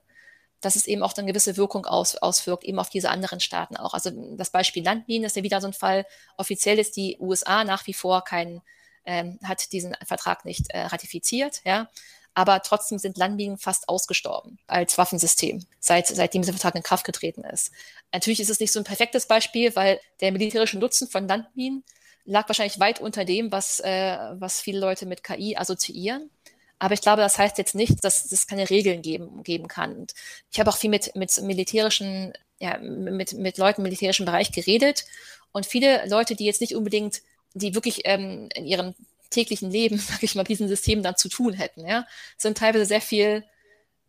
dass 0.62 0.78
es 0.78 0.88
eben 0.88 1.04
auch 1.04 1.12
dann 1.12 1.28
gewisse 1.28 1.58
Wirkung 1.58 1.86
aus, 1.86 2.16
auswirkt, 2.16 2.64
eben 2.64 2.80
auf 2.80 2.90
diese 2.90 3.10
anderen 3.10 3.42
Staaten 3.42 3.76
auch. 3.76 3.94
Also 3.94 4.10
das 4.38 4.50
Beispiel 4.50 4.86
Landminen 4.86 5.26
ist 5.26 5.36
ja 5.36 5.44
wieder 5.44 5.60
so 5.60 5.68
ein 5.68 5.74
Fall. 5.74 6.06
Offiziell 6.38 6.80
ist 6.80 6.96
die 6.96 7.18
USA 7.20 7.66
nach 7.66 7.86
wie 7.86 7.94
vor 7.94 8.24
kein, 8.24 8.62
ähm, 9.04 9.40
hat 9.44 9.74
diesen 9.74 9.94
Vertrag 10.06 10.46
nicht 10.46 10.70
äh, 10.70 10.84
ratifiziert, 10.84 11.60
ja. 11.66 11.90
Aber 12.40 12.62
trotzdem 12.62 13.00
sind 13.00 13.18
Landminen 13.18 13.58
fast 13.58 13.90
ausgestorben 13.90 14.60
als 14.66 14.98
Waffensystem, 14.98 15.66
seit, 15.82 16.08
seitdem 16.08 16.42
dieser 16.42 16.54
Vertrag 16.54 16.74
in 16.76 16.84
Kraft 16.84 17.04
getreten 17.04 17.44
ist. 17.44 17.74
Natürlich 18.14 18.40
ist 18.40 18.50
es 18.50 18.62
nicht 18.62 18.72
so 18.72 18.80
ein 18.80 18.86
perfektes 18.86 19.26
Beispiel, 19.26 19.76
weil 19.76 20.00
der 20.22 20.32
militärische 20.32 20.80
Nutzen 20.80 21.10
von 21.10 21.28
Landminen 21.28 21.84
lag 22.24 22.48
wahrscheinlich 22.48 22.80
weit 22.80 23.02
unter 23.02 23.26
dem, 23.26 23.52
was, 23.52 23.82
äh, 23.82 24.18
was 24.36 24.62
viele 24.62 24.80
Leute 24.80 25.06
mit 25.06 25.22
KI 25.22 25.58
assoziieren. 25.58 26.30
Aber 26.78 26.94
ich 26.94 27.02
glaube, 27.02 27.22
das 27.22 27.38
heißt 27.38 27.58
jetzt 27.58 27.76
nicht, 27.76 28.06
dass 28.06 28.32
es 28.32 28.48
keine 28.48 28.70
Regeln 28.70 29.02
geben, 29.02 29.44
geben 29.44 29.68
kann. 29.68 29.94
Und 29.98 30.14
ich 30.50 30.62
habe 30.62 30.70
auch 30.70 30.78
viel 30.78 30.90
mit, 30.90 31.14
mit 31.18 31.38
militärischen, 31.42 32.32
ja, 32.62 32.78
mit, 32.78 33.34
mit 33.34 33.58
Leuten 33.58 33.82
im 33.82 33.84
militärischen 33.84 34.26
Bereich 34.26 34.54
geredet. 34.54 35.04
Und 35.52 35.66
viele 35.66 36.08
Leute, 36.08 36.38
die 36.38 36.46
jetzt 36.46 36.62
nicht 36.62 36.74
unbedingt, 36.74 37.22
die 37.54 37.76
wirklich 37.76 38.04
ähm, 38.06 38.48
in 38.56 38.66
ihrem 38.66 38.96
täglichen 39.30 39.72
Leben, 39.72 39.98
sag 40.10 40.24
ich 40.24 40.36
mal, 40.36 40.44
diesen 40.44 40.68
Systemen 40.68 41.04
dann 41.04 41.18
zu 41.18 41.30
tun 41.30 41.54
hätten, 41.54 41.86
ja, 41.86 42.06
sind 42.38 42.58
teilweise 42.58 42.86
sehr 42.86 43.02
viel 43.02 43.44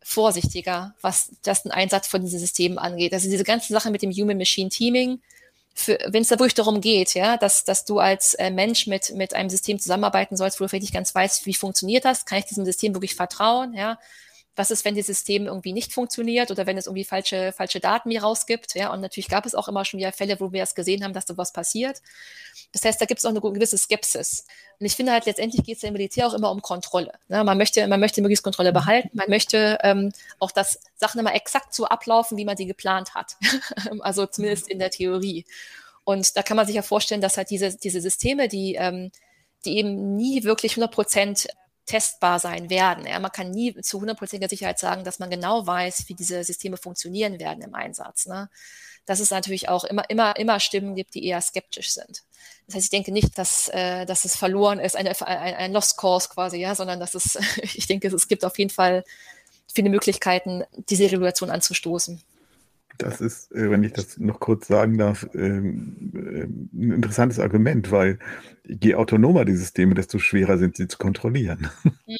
vorsichtiger, 0.03 0.95
was 1.01 1.31
das 1.43 1.63
den 1.63 1.71
Einsatz 1.71 2.07
von 2.07 2.21
diesen 2.21 2.39
Systemen 2.39 2.79
angeht. 2.79 3.13
Also 3.13 3.29
diese 3.29 3.43
ganze 3.43 3.71
Sache 3.71 3.91
mit 3.91 4.01
dem 4.01 4.11
Human-Machine-Teaming, 4.11 5.21
wenn 6.07 6.21
es 6.21 6.27
da 6.27 6.39
wirklich 6.39 6.55
darum 6.55 6.81
geht, 6.81 7.13
ja, 7.13 7.37
dass, 7.37 7.63
dass 7.63 7.85
du 7.85 7.99
als 7.99 8.33
äh, 8.33 8.49
Mensch 8.49 8.87
mit, 8.87 9.13
mit 9.15 9.33
einem 9.33 9.49
System 9.49 9.79
zusammenarbeiten 9.79 10.35
sollst, 10.35 10.59
wo 10.59 10.65
du 10.65 10.69
vielleicht 10.69 10.83
nicht 10.83 10.93
ganz 10.93 11.13
weißt, 11.13 11.45
wie 11.45 11.53
funktioniert 11.53 12.03
das, 12.03 12.25
kann 12.25 12.39
ich 12.39 12.45
diesem 12.45 12.65
System 12.65 12.93
wirklich 12.93 13.15
vertrauen, 13.15 13.73
ja, 13.73 13.97
was 14.55 14.69
ist, 14.69 14.83
wenn 14.83 14.95
das 14.95 15.05
System 15.05 15.47
irgendwie 15.47 15.71
nicht 15.71 15.93
funktioniert 15.93 16.51
oder 16.51 16.65
wenn 16.65 16.77
es 16.77 16.85
irgendwie 16.85 17.05
falsche, 17.05 17.53
falsche 17.53 17.79
Daten 17.79 18.09
mir 18.09 18.21
rausgibt. 18.21 18.75
Ja, 18.75 18.91
und 18.91 18.99
natürlich 18.99 19.29
gab 19.29 19.45
es 19.45 19.55
auch 19.55 19.69
immer 19.69 19.85
schon 19.85 19.99
wieder 19.99 20.11
Fälle, 20.11 20.39
wo 20.39 20.51
wir 20.51 20.61
das 20.61 20.75
gesehen 20.75 21.03
haben, 21.03 21.13
dass 21.13 21.25
da 21.25 21.37
was 21.37 21.53
passiert. 21.53 22.01
Das 22.73 22.83
heißt, 22.83 22.99
da 22.99 23.05
gibt 23.05 23.19
es 23.19 23.25
auch 23.25 23.29
eine 23.29 23.39
gewisse 23.39 23.77
Skepsis. 23.77 24.45
Und 24.79 24.85
ich 24.85 24.95
finde 24.95 25.13
halt, 25.13 25.25
letztendlich 25.25 25.63
geht 25.63 25.77
es 25.77 25.83
im 25.83 25.93
Militär 25.93 26.27
auch 26.27 26.33
immer 26.33 26.51
um 26.51 26.61
Kontrolle. 26.61 27.13
Ne? 27.29 27.43
Man, 27.45 27.57
möchte, 27.57 27.87
man 27.87 27.99
möchte 27.99 28.21
möglichst 28.21 28.43
Kontrolle 28.43 28.73
behalten. 28.73 29.09
Man 29.13 29.29
möchte 29.29 29.77
ähm, 29.83 30.11
auch, 30.39 30.51
dass 30.51 30.81
Sachen 30.95 31.19
immer 31.19 31.33
exakt 31.33 31.73
so 31.73 31.85
ablaufen, 31.85 32.37
wie 32.37 32.45
man 32.45 32.57
sie 32.57 32.65
geplant 32.65 33.15
hat. 33.15 33.37
also 34.01 34.25
zumindest 34.25 34.67
in 34.67 34.79
der 34.79 34.91
Theorie. 34.91 35.45
Und 36.03 36.35
da 36.35 36.43
kann 36.43 36.57
man 36.57 36.65
sich 36.65 36.75
ja 36.75 36.81
vorstellen, 36.81 37.21
dass 37.21 37.37
halt 37.37 37.51
diese, 37.51 37.77
diese 37.77 38.01
Systeme, 38.01 38.49
die, 38.49 38.75
ähm, 38.75 39.11
die 39.63 39.77
eben 39.77 40.17
nie 40.17 40.43
wirklich 40.43 40.73
100 40.73 40.91
Prozent 40.91 41.47
testbar 41.85 42.39
sein 42.39 42.69
werden. 42.69 43.05
Ja, 43.05 43.19
man 43.19 43.31
kann 43.31 43.51
nie 43.51 43.73
zu 43.81 43.99
hundertprozentiger 43.99 44.49
Sicherheit 44.49 44.79
sagen, 44.79 45.03
dass 45.03 45.19
man 45.19 45.29
genau 45.29 45.65
weiß, 45.65 46.05
wie 46.07 46.13
diese 46.13 46.43
Systeme 46.43 46.77
funktionieren 46.77 47.39
werden 47.39 47.63
im 47.63 47.73
Einsatz. 47.73 48.27
Ne? 48.27 48.49
Dass 49.05 49.19
es 49.19 49.31
natürlich 49.31 49.69
auch 49.69 49.83
immer, 49.83 50.09
immer, 50.09 50.37
immer 50.37 50.59
Stimmen 50.59 50.95
gibt, 50.95 51.15
die 51.15 51.25
eher 51.25 51.41
skeptisch 51.41 51.93
sind. 51.93 52.23
Das 52.67 52.75
heißt, 52.75 52.85
ich 52.85 52.89
denke 52.91 53.11
nicht, 53.11 53.37
dass, 53.37 53.67
äh, 53.69 54.05
dass 54.05 54.25
es 54.25 54.35
verloren 54.35 54.79
ist, 54.79 54.95
ein, 54.95 55.07
ein, 55.07 55.55
ein 55.55 55.73
Lost 55.73 55.97
Cause 55.97 56.29
quasi, 56.29 56.57
ja, 56.57 56.75
sondern 56.75 56.99
dass 56.99 57.15
es, 57.15 57.37
ich 57.61 57.87
denke, 57.87 58.07
es 58.07 58.27
gibt 58.27 58.45
auf 58.45 58.57
jeden 58.57 58.71
Fall 58.71 59.03
viele 59.73 59.89
Möglichkeiten, 59.89 60.63
diese 60.89 61.05
Regulation 61.05 61.49
anzustoßen. 61.49 62.21
Das 62.97 63.21
ist, 63.21 63.51
äh, 63.51 63.71
wenn 63.71 63.83
ich 63.83 63.93
das 63.93 64.17
noch 64.17 64.39
kurz 64.39 64.67
sagen 64.67 64.97
darf, 64.97 65.27
ähm, 65.33 66.11
äh, 66.13 66.43
ein 66.77 66.91
interessantes 66.93 67.39
Argument, 67.39 67.91
weil 67.91 68.19
je 68.67 68.95
autonomer 68.95 69.45
die 69.45 69.55
Systeme, 69.55 69.95
desto 69.95 70.19
schwerer 70.19 70.57
sind 70.57 70.77
sie 70.77 70.87
zu 70.87 70.97
kontrollieren. 70.97 71.69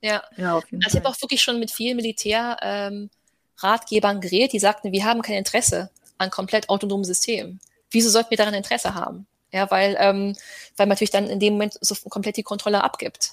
Ja, 0.00 0.22
ja 0.36 0.54
also 0.54 0.64
ich 0.70 0.94
habe 0.94 1.08
auch 1.08 1.20
wirklich 1.20 1.42
schon 1.42 1.58
mit 1.58 1.72
vielen 1.72 1.96
Militärratgebern 1.96 4.16
ähm, 4.16 4.20
geredet, 4.20 4.52
die 4.52 4.60
sagten, 4.60 4.92
wir 4.92 5.04
haben 5.04 5.22
kein 5.22 5.38
Interesse 5.38 5.90
an 6.18 6.30
komplett 6.30 6.68
autonomen 6.68 7.04
Systemen. 7.04 7.60
Wieso 7.90 8.10
sollten 8.10 8.30
wir 8.30 8.36
daran 8.36 8.54
Interesse 8.54 8.94
haben? 8.94 9.26
Ja, 9.52 9.70
weil, 9.70 9.96
ähm, 9.98 10.36
weil 10.76 10.86
man 10.86 10.90
natürlich 10.90 11.10
dann 11.10 11.28
in 11.28 11.40
dem 11.40 11.54
Moment 11.54 11.78
so 11.80 11.94
komplett 12.08 12.36
die 12.36 12.42
Kontrolle 12.42 12.84
abgibt. 12.84 13.32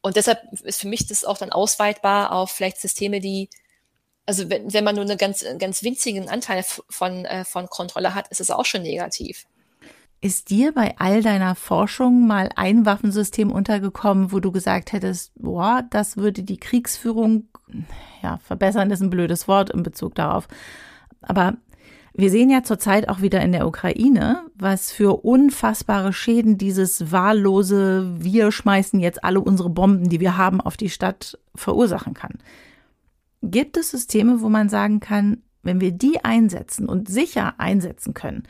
Und 0.00 0.16
deshalb 0.16 0.40
ist 0.62 0.80
für 0.80 0.88
mich 0.88 1.06
das 1.06 1.24
auch 1.24 1.38
dann 1.38 1.50
ausweitbar 1.50 2.32
auf 2.32 2.50
vielleicht 2.50 2.78
Systeme, 2.78 3.20
die 3.20 3.48
Also 4.26 4.50
wenn, 4.50 4.72
wenn 4.72 4.84
man 4.84 4.96
nur 4.96 5.04
einen 5.04 5.18
ganz, 5.18 5.44
ganz 5.58 5.82
winzigen 5.82 6.28
Anteil 6.28 6.64
von, 6.88 7.24
äh, 7.24 7.44
von 7.44 7.68
Kontrolle 7.68 8.14
hat, 8.14 8.28
ist 8.28 8.40
es 8.40 8.50
auch 8.50 8.64
schon 8.64 8.82
negativ. 8.82 9.46
Ist 10.20 10.50
dir 10.50 10.72
bei 10.72 10.94
all 10.98 11.22
deiner 11.22 11.54
Forschung 11.54 12.26
mal 12.26 12.50
ein 12.56 12.84
Waffensystem 12.86 13.52
untergekommen, 13.52 14.32
wo 14.32 14.40
du 14.40 14.50
gesagt 14.50 14.92
hättest, 14.92 15.32
boah, 15.36 15.84
das 15.90 16.16
würde 16.16 16.42
die 16.42 16.56
Kriegsführung, 16.56 17.48
ja, 18.22 18.38
verbessern 18.38 18.90
ist 18.90 19.02
ein 19.02 19.10
blödes 19.10 19.46
Wort 19.46 19.70
in 19.70 19.82
Bezug 19.82 20.14
darauf. 20.14 20.48
Aber 21.20 21.56
wir 22.18 22.30
sehen 22.30 22.48
ja 22.48 22.62
zurzeit 22.62 23.10
auch 23.10 23.20
wieder 23.20 23.42
in 23.42 23.52
der 23.52 23.66
Ukraine, 23.66 24.46
was 24.54 24.90
für 24.90 25.22
unfassbare 25.22 26.14
Schäden 26.14 26.56
dieses 26.56 27.12
wahllose, 27.12 28.14
wir 28.16 28.52
schmeißen 28.52 28.98
jetzt 29.00 29.22
alle 29.22 29.40
unsere 29.40 29.68
Bomben, 29.68 30.08
die 30.08 30.20
wir 30.20 30.38
haben, 30.38 30.62
auf 30.62 30.78
die 30.78 30.88
Stadt 30.88 31.38
verursachen 31.54 32.14
kann. 32.14 32.38
Gibt 33.42 33.76
es 33.76 33.90
Systeme, 33.90 34.40
wo 34.40 34.48
man 34.48 34.68
sagen 34.68 35.00
kann, 35.00 35.42
wenn 35.62 35.80
wir 35.80 35.92
die 35.92 36.24
einsetzen 36.24 36.88
und 36.88 37.08
sicher 37.08 37.54
einsetzen 37.58 38.14
können, 38.14 38.46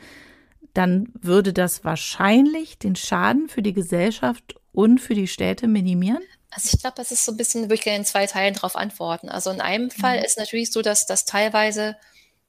dann 0.73 1.11
würde 1.19 1.53
das 1.53 1.83
wahrscheinlich 1.83 2.77
den 2.77 2.95
Schaden 2.95 3.49
für 3.49 3.61
die 3.61 3.73
Gesellschaft 3.73 4.55
und 4.71 4.99
für 4.99 5.15
die 5.15 5.27
Städte 5.27 5.67
minimieren? 5.67 6.21
Also 6.51 6.69
ich 6.73 6.79
glaube, 6.79 6.95
das 6.95 7.11
ist 7.11 7.25
so 7.25 7.31
ein 7.31 7.37
bisschen, 7.37 7.63
würde 7.63 7.75
ich 7.75 7.81
gerne 7.81 7.99
in 7.99 8.05
zwei 8.05 8.27
Teilen 8.27 8.53
darauf 8.53 8.75
antworten. 8.75 9.29
Also 9.29 9.49
in 9.49 9.61
einem 9.61 9.89
Fall 9.89 10.19
mhm. 10.19 10.25
ist 10.25 10.37
natürlich 10.37 10.71
so, 10.71 10.81
dass 10.81 11.05
das 11.05 11.25
teilweise 11.25 11.97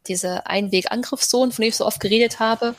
diese 0.06 0.46
Einweg-Angriffszonen, 0.46 1.52
von 1.52 1.62
denen 1.62 1.70
ich 1.70 1.76
so 1.76 1.86
oft 1.86 2.00
geredet 2.00 2.38
habe, 2.38 2.74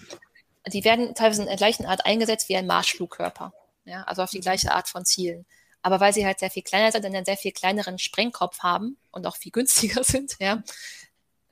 die 0.67 0.83
werden 0.83 1.15
teilweise 1.15 1.41
in 1.41 1.47
der 1.47 1.57
gleichen 1.57 1.85
Art 1.85 2.05
eingesetzt 2.05 2.49
wie 2.49 2.55
ein 2.55 2.67
Marschflugkörper. 2.67 3.53
Ja, 3.85 4.03
also 4.03 4.21
auf 4.21 4.29
die 4.29 4.39
gleiche 4.39 4.71
Art 4.71 4.87
von 4.87 5.05
Zielen. 5.05 5.45
Aber 5.81 5.99
weil 5.99 6.13
sie 6.13 6.25
halt 6.25 6.39
sehr 6.39 6.49
viel 6.49 6.63
kleiner 6.63 6.91
sind 6.91 7.05
und 7.05 7.15
einen 7.15 7.25
sehr 7.25 7.37
viel 7.37 7.51
kleineren 7.51 7.99
Sprengkopf 7.99 8.59
haben 8.59 8.97
und 9.11 9.25
auch 9.25 9.37
viel 9.37 9.51
günstiger 9.53 10.03
sind, 10.03 10.35
ja, 10.39 10.63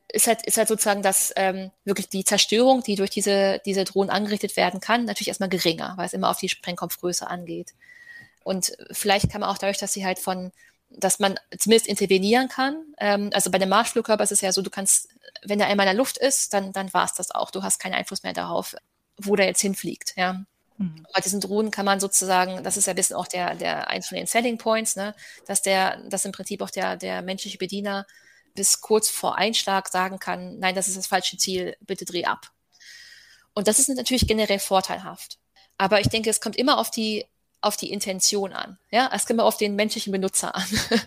ist 0.09 0.27
halt, 0.27 0.45
ist 0.45 0.57
halt 0.57 0.67
sozusagen 0.67 1.01
das 1.01 1.33
ähm, 1.35 1.71
wirklich 1.83 2.09
die 2.09 2.23
Zerstörung, 2.23 2.81
die 2.81 2.95
durch 2.95 3.09
diese, 3.09 3.61
diese 3.65 3.83
Drohnen 3.83 4.09
angerichtet 4.09 4.55
werden 4.55 4.79
kann, 4.79 5.05
natürlich 5.05 5.27
erstmal 5.27 5.49
geringer, 5.49 5.93
weil 5.97 6.05
es 6.05 6.13
immer 6.13 6.29
auf 6.29 6.39
die 6.39 6.49
Sprengkopfgröße 6.49 7.27
angeht. 7.27 7.73
Und 8.43 8.71
vielleicht 8.91 9.29
kann 9.29 9.41
man 9.41 9.49
auch 9.49 9.57
dadurch, 9.57 9.77
dass 9.77 9.91
sie 9.91 10.05
halt 10.05 10.19
von, 10.19 10.51
dass 10.89 11.19
man 11.19 11.37
zumindest 11.57 11.87
intervenieren 11.87 12.47
kann. 12.47 12.85
Ähm, 12.97 13.29
also 13.33 13.51
bei 13.51 13.57
dem 13.57 13.69
Marschflugkörper 13.69 14.23
ist 14.23 14.31
es 14.31 14.41
ja 14.41 14.53
so, 14.53 14.61
du 14.61 14.69
kannst, 14.69 15.09
wenn 15.43 15.59
der 15.59 15.67
einmal 15.67 15.85
in 15.85 15.91
der 15.91 15.97
Luft 15.97 16.17
ist, 16.17 16.53
dann, 16.53 16.71
dann 16.71 16.93
war 16.93 17.05
es 17.05 17.13
das 17.13 17.31
auch. 17.31 17.51
Du 17.51 17.63
hast 17.63 17.79
keinen 17.79 17.95
Einfluss 17.95 18.23
mehr 18.23 18.33
darauf, 18.33 18.75
wo 19.17 19.35
der 19.35 19.47
jetzt 19.47 19.61
hinfliegt. 19.61 20.13
Ja. 20.15 20.45
Mhm. 20.77 21.05
Bei 21.13 21.21
diesen 21.21 21.39
Drohnen 21.39 21.71
kann 21.71 21.85
man 21.85 21.99
sozusagen, 21.99 22.63
das 22.63 22.77
ist 22.77 22.85
ja 22.85 22.93
ein 22.93 22.95
bisschen 22.95 23.15
auch 23.15 23.27
der, 23.27 23.55
der 23.55 23.89
eins 23.89 24.07
von 24.07 24.17
den 24.17 24.27
Selling 24.27 24.57
Points, 24.57 24.95
ne, 24.95 25.15
dass 25.45 25.61
der, 25.61 25.97
dass 26.09 26.25
im 26.25 26.31
Prinzip 26.31 26.61
auch 26.61 26.69
der, 26.69 26.97
der 26.97 27.21
menschliche 27.21 27.57
Bediener 27.57 28.05
bis 28.53 28.81
kurz 28.81 29.09
vor 29.09 29.37
Einschlag 29.37 29.87
sagen 29.87 30.19
kann, 30.19 30.59
nein, 30.59 30.75
das 30.75 30.87
ist 30.87 30.97
das 30.97 31.07
falsche 31.07 31.37
Ziel, 31.37 31.77
bitte 31.81 32.05
dreh 32.05 32.25
ab. 32.25 32.51
Und 33.53 33.67
das 33.67 33.79
ist 33.79 33.89
natürlich 33.89 34.27
generell 34.27 34.59
vorteilhaft. 34.59 35.39
Aber 35.77 35.99
ich 35.99 36.09
denke, 36.09 36.29
es 36.29 36.41
kommt 36.41 36.55
immer 36.55 36.77
auf 36.77 36.91
die, 36.91 37.25
auf 37.61 37.77
die 37.77 37.91
Intention 37.91 38.53
an. 38.53 38.77
Ja, 38.91 39.09
es 39.13 39.25
kommt 39.25 39.39
immer 39.39 39.45
auf 39.45 39.57
den 39.57 39.75
menschlichen 39.75 40.11
Benutzer 40.11 40.55
an. 40.55 40.65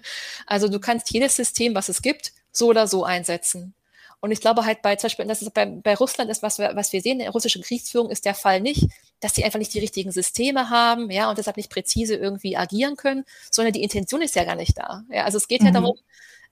also 0.47 0.69
du 0.69 0.81
kannst 0.81 1.13
jedes 1.13 1.37
System, 1.37 1.75
was 1.75 1.89
es 1.89 2.03
gibt, 2.03 2.33
so 2.53 2.69
oder 2.69 2.87
so 2.87 3.05
einsetzen. 3.05 3.75
Und 4.21 4.33
ich 4.33 4.41
glaube 4.41 4.67
halt 4.67 4.83
bei, 4.83 4.97
zum 4.97 5.09
Beispiel, 5.09 5.27
das 5.27 5.41
ist 5.41 5.55
bei, 5.55 5.65
bei 5.65 5.95
Russland 5.95 6.31
ist, 6.31 6.43
was 6.43 6.59
wir, 6.59 6.73
was 6.75 6.93
wir 6.93 7.01
sehen 7.01 7.13
in 7.13 7.25
der 7.25 7.31
russischen 7.31 7.63
Kriegsführung, 7.63 8.11
ist 8.11 8.27
der 8.27 8.35
Fall 8.35 8.61
nicht, 8.61 8.87
dass 9.21 9.35
sie 9.35 9.45
einfach 9.45 9.59
nicht 9.59 9.73
die 9.73 9.79
richtigen 9.79 10.13
Systeme 10.13 10.69
haben, 10.69 11.11
ja, 11.11 11.31
und 11.31 11.39
deshalb 11.39 11.57
nicht 11.57 11.71
präzise 11.71 12.17
irgendwie 12.17 12.57
agieren 12.57 12.97
können, 12.97 13.25
sondern 13.51 13.73
die 13.73 13.83
Intention 13.83 14.21
ist 14.21 14.35
ja 14.35 14.45
gar 14.45 14.57
nicht 14.57 14.77
da. 14.77 15.05
Ja, 15.11 15.25
also 15.25 15.39
es 15.39 15.49
geht 15.49 15.63
mhm. 15.63 15.69
ja 15.69 15.73
darum, 15.73 15.99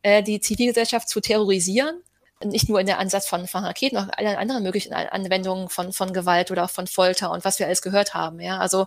äh, 0.03 0.23
die 0.23 0.41
Zivilgesellschaft 0.41 1.09
zu 1.09 1.21
terrorisieren. 1.21 2.03
Nicht 2.45 2.69
nur 2.69 2.79
in 2.79 2.87
der 2.87 3.01
Ansatz 3.01 3.27
von, 3.27 3.49
von 3.49 3.65
Raketen, 3.65 3.99
auch 3.99 4.07
alle 4.17 4.39
anderen 4.39 4.63
möglichen 4.63 4.93
Anwendungen 4.93 5.69
von, 5.69 5.93
von 5.93 6.13
Gewalt 6.13 6.53
oder 6.53 6.69
von 6.69 6.87
Folter 6.87 7.33
und 7.33 7.45
was 7.45 7.59
wir 7.59 7.67
alles 7.67 7.83
gehört 7.83 8.15
haben. 8.15 8.39
Ja? 8.39 8.59
Also 8.59 8.87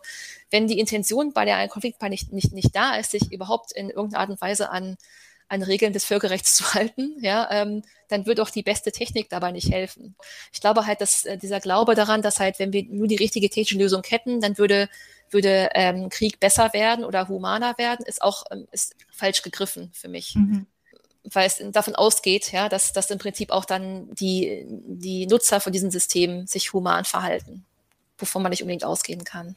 wenn 0.52 0.68
die 0.68 0.80
Intention 0.80 1.34
bei 1.34 1.44
der 1.44 1.68
Konfliktplan 1.68 2.12
nicht, 2.12 2.32
nicht, 2.32 2.54
nicht 2.54 2.74
da 2.74 2.96
ist, 2.96 3.12
sich 3.12 3.30
überhaupt 3.30 3.74
in 3.74 3.90
irgendeiner 3.90 4.22
Art 4.22 4.30
und 4.30 4.40
Weise 4.40 4.70
an, 4.70 4.96
an 5.52 5.64
Regeln 5.64 5.92
des 5.92 6.06
Völkerrechts 6.06 6.56
zu 6.56 6.74
halten, 6.74 7.16
ja, 7.20 7.48
ähm, 7.52 7.84
dann 8.08 8.26
wird 8.26 8.40
auch 8.40 8.50
die 8.50 8.64
beste 8.64 8.92
Technik 8.92 9.30
dabei 9.30 9.52
nicht 9.52 9.72
helfen. 9.72 10.16
Ich 10.52 10.62
glaube 10.62 10.86
halt, 10.86 11.02
dass 11.02 11.26
äh, 11.26 11.38
dieser 11.38 11.60
Glaube 11.60 11.94
daran, 11.94 12.22
dass 12.22 12.40
halt, 12.40 12.58
wenn 12.60 12.74
wir 12.74 12.84
nur 12.84 13.08
die 13.08 13.18
richtige 13.18 13.50
technische 13.50 13.78
Lösung 13.78 14.04
hätten, 14.08 14.42
dann 14.42 14.58
würde, 14.58 14.90
würde 15.30 15.70
ähm, 15.74 16.10
Krieg 16.10 16.40
besser 16.40 16.74
werden 16.74 17.04
oder 17.04 17.28
humaner 17.28 17.78
werden, 17.78 18.06
ist 18.06 18.22
auch 18.22 18.46
ähm, 18.52 18.68
ist 18.72 18.96
falsch 19.12 19.42
gegriffen 19.42 19.92
für 19.94 20.08
mich. 20.08 20.36
Mhm 20.36 20.66
weil 21.24 21.46
es 21.46 21.62
davon 21.72 21.96
ausgeht, 21.96 22.52
ja, 22.52 22.68
dass, 22.68 22.94
dass 22.94 23.12
im 23.12 23.20
Prinzip 23.20 23.52
auch 23.52 23.66
dann 23.66 24.10
die, 24.16 24.66
die 24.68 25.28
Nutzer 25.28 25.62
von 25.62 25.72
diesen 25.72 25.92
Systemen 25.92 26.48
sich 26.48 26.74
human 26.74 27.06
verhalten, 27.06 27.64
wovon 28.18 28.42
man 28.42 28.50
nicht 28.50 28.64
unbedingt 28.64 28.86
ausgehen 28.86 29.24
kann. 29.24 29.56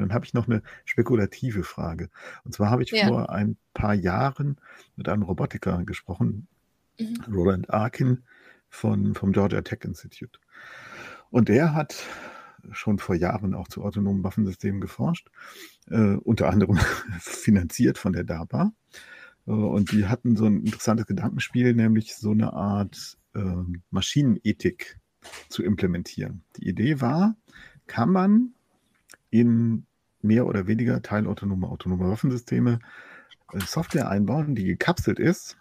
Dann 0.00 0.12
habe 0.12 0.24
ich 0.24 0.34
noch 0.34 0.48
eine 0.48 0.62
spekulative 0.84 1.62
Frage. 1.62 2.10
Und 2.44 2.52
zwar 2.54 2.70
habe 2.70 2.82
ich 2.82 2.90
ja. 2.90 3.06
vor 3.06 3.30
ein 3.30 3.56
paar 3.72 3.94
Jahren 3.94 4.56
mit 4.96 5.08
einem 5.08 5.22
Robotiker 5.22 5.84
gesprochen, 5.84 6.46
mhm. 6.98 7.24
Roland 7.32 7.70
Arkin 7.70 8.24
von, 8.68 9.14
vom 9.14 9.32
Georgia 9.32 9.62
Tech 9.62 9.80
Institute. 9.84 10.38
Und 11.30 11.48
der 11.48 11.74
hat 11.74 12.04
schon 12.72 12.98
vor 12.98 13.14
Jahren 13.14 13.54
auch 13.54 13.68
zu 13.68 13.82
autonomen 13.82 14.24
Waffensystemen 14.24 14.80
geforscht, 14.80 15.30
äh, 15.90 16.14
unter 16.16 16.48
anderem 16.48 16.78
finanziert 17.20 17.98
von 17.98 18.12
der 18.12 18.24
DARPA. 18.24 18.72
Äh, 19.46 19.50
und 19.50 19.92
die 19.92 20.06
hatten 20.06 20.36
so 20.36 20.46
ein 20.46 20.64
interessantes 20.64 21.06
Gedankenspiel, 21.06 21.74
nämlich 21.74 22.16
so 22.16 22.30
eine 22.30 22.52
Art 22.52 23.18
äh, 23.34 23.40
Maschinenethik 23.90 24.98
zu 25.48 25.62
implementieren. 25.62 26.44
Die 26.56 26.68
Idee 26.68 27.00
war, 27.00 27.36
kann 27.86 28.10
man 28.10 28.54
in 29.34 29.84
mehr 30.22 30.46
oder 30.46 30.68
weniger 30.68 31.02
teilautonome 31.02 31.66
autonome 31.66 32.08
Waffensysteme 32.08 32.78
äh, 33.52 33.58
Software 33.58 34.08
einbauen, 34.08 34.54
die 34.54 34.64
gekapselt 34.64 35.18
ist 35.18 35.58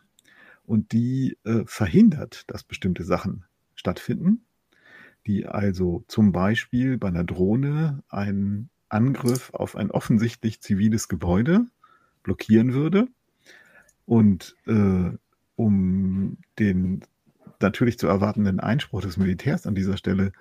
und 0.63 0.91
die 0.91 1.39
äh, 1.43 1.63
verhindert, 1.65 2.43
dass 2.51 2.63
bestimmte 2.63 3.03
Sachen 3.03 3.45
stattfinden, 3.73 4.45
die 5.25 5.47
also 5.47 6.05
zum 6.07 6.31
Beispiel 6.31 6.99
bei 6.99 7.07
einer 7.07 7.23
Drohne 7.23 8.03
einen 8.09 8.69
Angriff 8.89 9.51
auf 9.55 9.75
ein 9.75 9.89
offensichtlich 9.89 10.61
ziviles 10.61 11.07
Gebäude 11.07 11.65
blockieren 12.21 12.73
würde. 12.73 13.07
Und 14.05 14.55
äh, 14.67 15.17
um 15.55 16.37
den 16.59 17.03
natürlich 17.59 17.97
zu 17.97 18.05
erwartenden 18.05 18.59
Einspruch 18.59 19.01
des 19.01 19.17
Militärs 19.17 19.65
an 19.65 19.73
dieser 19.73 19.97
Stelle 19.97 20.31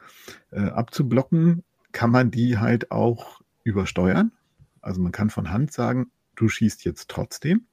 äh, 0.51 0.61
abzublocken, 0.61 1.65
kann 1.93 2.11
man 2.11 2.31
die 2.31 2.59
halt 2.59 2.91
auch 2.91 3.41
übersteuern. 3.65 4.33
Also 4.81 5.01
man 5.01 5.13
kann 5.13 5.31
von 5.31 5.51
Hand 5.51 5.73
sagen, 5.73 6.11
du 6.35 6.49
schießt 6.49 6.85
jetzt 6.85 7.09
trotzdem. 7.09 7.67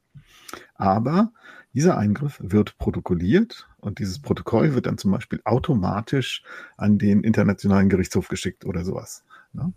Aber 0.76 1.32
dieser 1.74 1.98
Eingriff 1.98 2.40
wird 2.44 2.78
protokolliert 2.78 3.68
und 3.78 4.00
dieses 4.00 4.20
Protokoll 4.20 4.74
wird 4.74 4.86
dann 4.86 4.98
zum 4.98 5.12
Beispiel 5.12 5.42
automatisch 5.46 6.44
an 6.78 6.98
den 6.98 7.24
Internationalen 7.24 7.90
Gerichtshof 7.90 8.28
geschickt 8.28 8.66
oder 8.66 8.84
sowas. 8.84 9.24
Ne? 9.54 9.74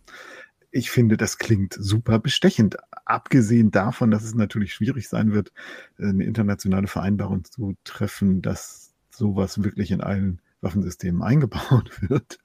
ich 0.72 0.90
finde, 0.90 1.16
das 1.16 1.38
klingt 1.38 1.74
super 1.78 2.18
bestechend. 2.18 2.76
Abgesehen 3.05 3.70
davon, 3.70 4.11
dass 4.11 4.24
es 4.24 4.34
natürlich 4.34 4.72
schwierig 4.74 5.09
sein 5.09 5.32
wird, 5.32 5.53
eine 5.99 6.24
internationale 6.24 6.88
Vereinbarung 6.88 7.45
zu 7.45 7.76
treffen, 7.84 8.40
dass 8.40 8.95
sowas 9.11 9.62
wirklich 9.62 9.90
in 9.90 10.01
allen 10.01 10.40
Waffensystemen 10.63 11.23
eingebaut 11.23 11.91
wird 12.09 12.39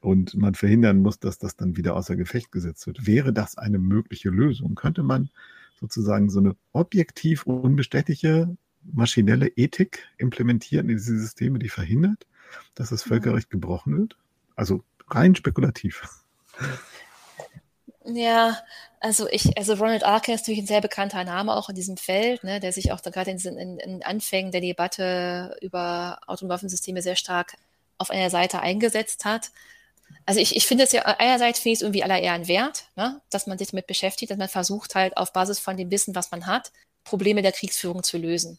und 0.00 0.34
man 0.34 0.54
verhindern 0.54 0.98
muss, 0.98 1.20
dass 1.20 1.38
das 1.38 1.56
dann 1.56 1.76
wieder 1.76 1.94
außer 1.94 2.16
Gefecht 2.16 2.50
gesetzt 2.50 2.86
wird. 2.86 3.06
Wäre 3.06 3.32
das 3.32 3.56
eine 3.56 3.78
mögliche 3.78 4.30
Lösung? 4.30 4.74
Könnte 4.74 5.02
man 5.02 5.30
sozusagen 5.78 6.30
so 6.30 6.40
eine 6.40 6.56
objektiv 6.72 7.44
unbestätigte 7.44 8.56
maschinelle 8.82 9.48
Ethik 9.48 10.08
implementieren 10.18 10.88
in 10.88 10.96
diese 10.96 11.18
Systeme, 11.18 11.58
die 11.58 11.68
verhindert, 11.68 12.26
dass 12.74 12.90
das 12.90 13.04
Völkerrecht 13.04 13.50
gebrochen 13.50 13.96
wird? 13.96 14.16
Also 14.56 14.82
rein 15.08 15.34
spekulativ. 15.34 16.08
Ja, 18.04 18.58
also 19.00 19.28
ich, 19.28 19.56
also 19.56 19.74
Ronald 19.74 20.02
Arkin 20.04 20.34
ist 20.34 20.42
natürlich 20.42 20.60
ein 20.62 20.66
sehr 20.66 20.80
bekannter 20.80 21.22
Name 21.24 21.54
auch 21.54 21.68
in 21.68 21.76
diesem 21.76 21.96
Feld, 21.96 22.42
ne, 22.42 22.58
der 22.58 22.72
sich 22.72 22.90
auch 22.90 23.00
gerade 23.02 23.30
in, 23.30 23.38
in, 23.38 23.78
in 23.78 24.02
Anfängen 24.02 24.50
der 24.50 24.60
Debatte 24.60 25.56
über 25.60 26.18
Atomwaffensysteme 26.26 27.00
sehr 27.02 27.14
stark 27.16 27.54
auf 27.98 28.10
einer 28.10 28.30
Seite 28.30 28.60
eingesetzt 28.60 29.24
hat. 29.24 29.50
Also 30.26 30.40
ich, 30.40 30.56
ich 30.56 30.66
finde 30.66 30.84
es 30.84 30.92
ja, 30.92 31.02
einerseits 31.02 31.60
finde 31.60 31.72
ich 31.74 31.78
es 31.78 31.82
irgendwie 31.82 32.04
aller 32.04 32.20
Ehren 32.20 32.48
wert, 32.48 32.86
ne, 32.96 33.20
dass 33.30 33.46
man 33.46 33.58
sich 33.58 33.68
damit 33.70 33.86
beschäftigt, 33.86 34.30
dass 34.30 34.38
man 34.38 34.48
versucht 34.48 34.94
halt 34.96 35.16
auf 35.16 35.32
Basis 35.32 35.58
von 35.60 35.76
dem 35.76 35.90
Wissen, 35.90 36.14
was 36.14 36.30
man 36.32 36.46
hat, 36.46 36.72
Probleme 37.04 37.42
der 37.42 37.52
Kriegsführung 37.52 38.02
zu 38.02 38.18
lösen. 38.18 38.58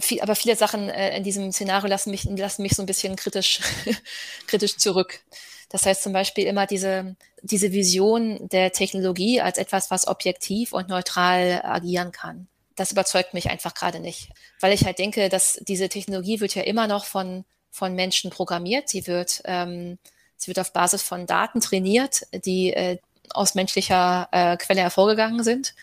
Viel, 0.00 0.20
aber 0.20 0.36
viele 0.36 0.56
Sachen 0.56 0.88
äh, 0.88 1.16
in 1.16 1.24
diesem 1.24 1.50
Szenario 1.52 1.88
lassen 1.88 2.10
mich, 2.10 2.24
lassen 2.24 2.62
mich 2.62 2.74
so 2.76 2.82
ein 2.82 2.86
bisschen 2.86 3.16
kritisch, 3.16 3.60
kritisch 4.46 4.76
zurück. 4.76 5.20
Das 5.68 5.84
heißt 5.84 6.02
zum 6.02 6.12
Beispiel 6.12 6.46
immer 6.46 6.66
diese, 6.66 7.16
diese 7.42 7.72
Vision 7.72 8.48
der 8.48 8.72
Technologie 8.72 9.40
als 9.40 9.58
etwas, 9.58 9.90
was 9.90 10.06
objektiv 10.06 10.72
und 10.72 10.88
neutral 10.88 11.60
agieren 11.62 12.12
kann. 12.12 12.48
das 12.76 12.92
überzeugt 12.92 13.34
mich 13.34 13.50
einfach 13.50 13.74
gerade 13.74 13.98
nicht, 14.00 14.30
weil 14.60 14.72
ich 14.72 14.84
halt 14.84 14.98
denke, 14.98 15.28
dass 15.28 15.58
diese 15.62 15.88
Technologie 15.88 16.40
wird 16.40 16.54
ja 16.54 16.62
immer 16.62 16.86
noch 16.86 17.04
von, 17.04 17.44
von 17.70 17.94
Menschen 17.94 18.30
programmiert. 18.30 18.88
Sie 18.88 19.06
wird, 19.06 19.42
ähm, 19.44 19.98
sie 20.36 20.48
wird 20.48 20.60
auf 20.60 20.72
Basis 20.72 21.02
von 21.02 21.26
Daten 21.26 21.60
trainiert, 21.60 22.22
die 22.32 22.72
äh, 22.72 22.98
aus 23.30 23.54
menschlicher 23.54 24.28
äh, 24.30 24.56
Quelle 24.56 24.82
hervorgegangen 24.82 25.42
sind. 25.42 25.74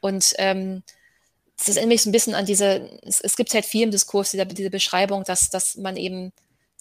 Und 0.00 0.34
ähm, 0.38 0.82
das 1.58 1.76
erinnert 1.76 1.94
mich 1.94 2.02
so 2.02 2.08
ein 2.10 2.12
bisschen 2.12 2.34
an 2.34 2.46
diese, 2.46 2.98
es, 3.02 3.20
es 3.20 3.36
gibt 3.36 3.54
halt 3.54 3.64
viel 3.64 3.84
im 3.84 3.90
Diskurs, 3.90 4.30
diese, 4.32 4.46
diese 4.46 4.70
Beschreibung, 4.70 5.24
dass, 5.24 5.50
dass 5.50 5.76
man 5.76 5.96
eben, 5.96 6.32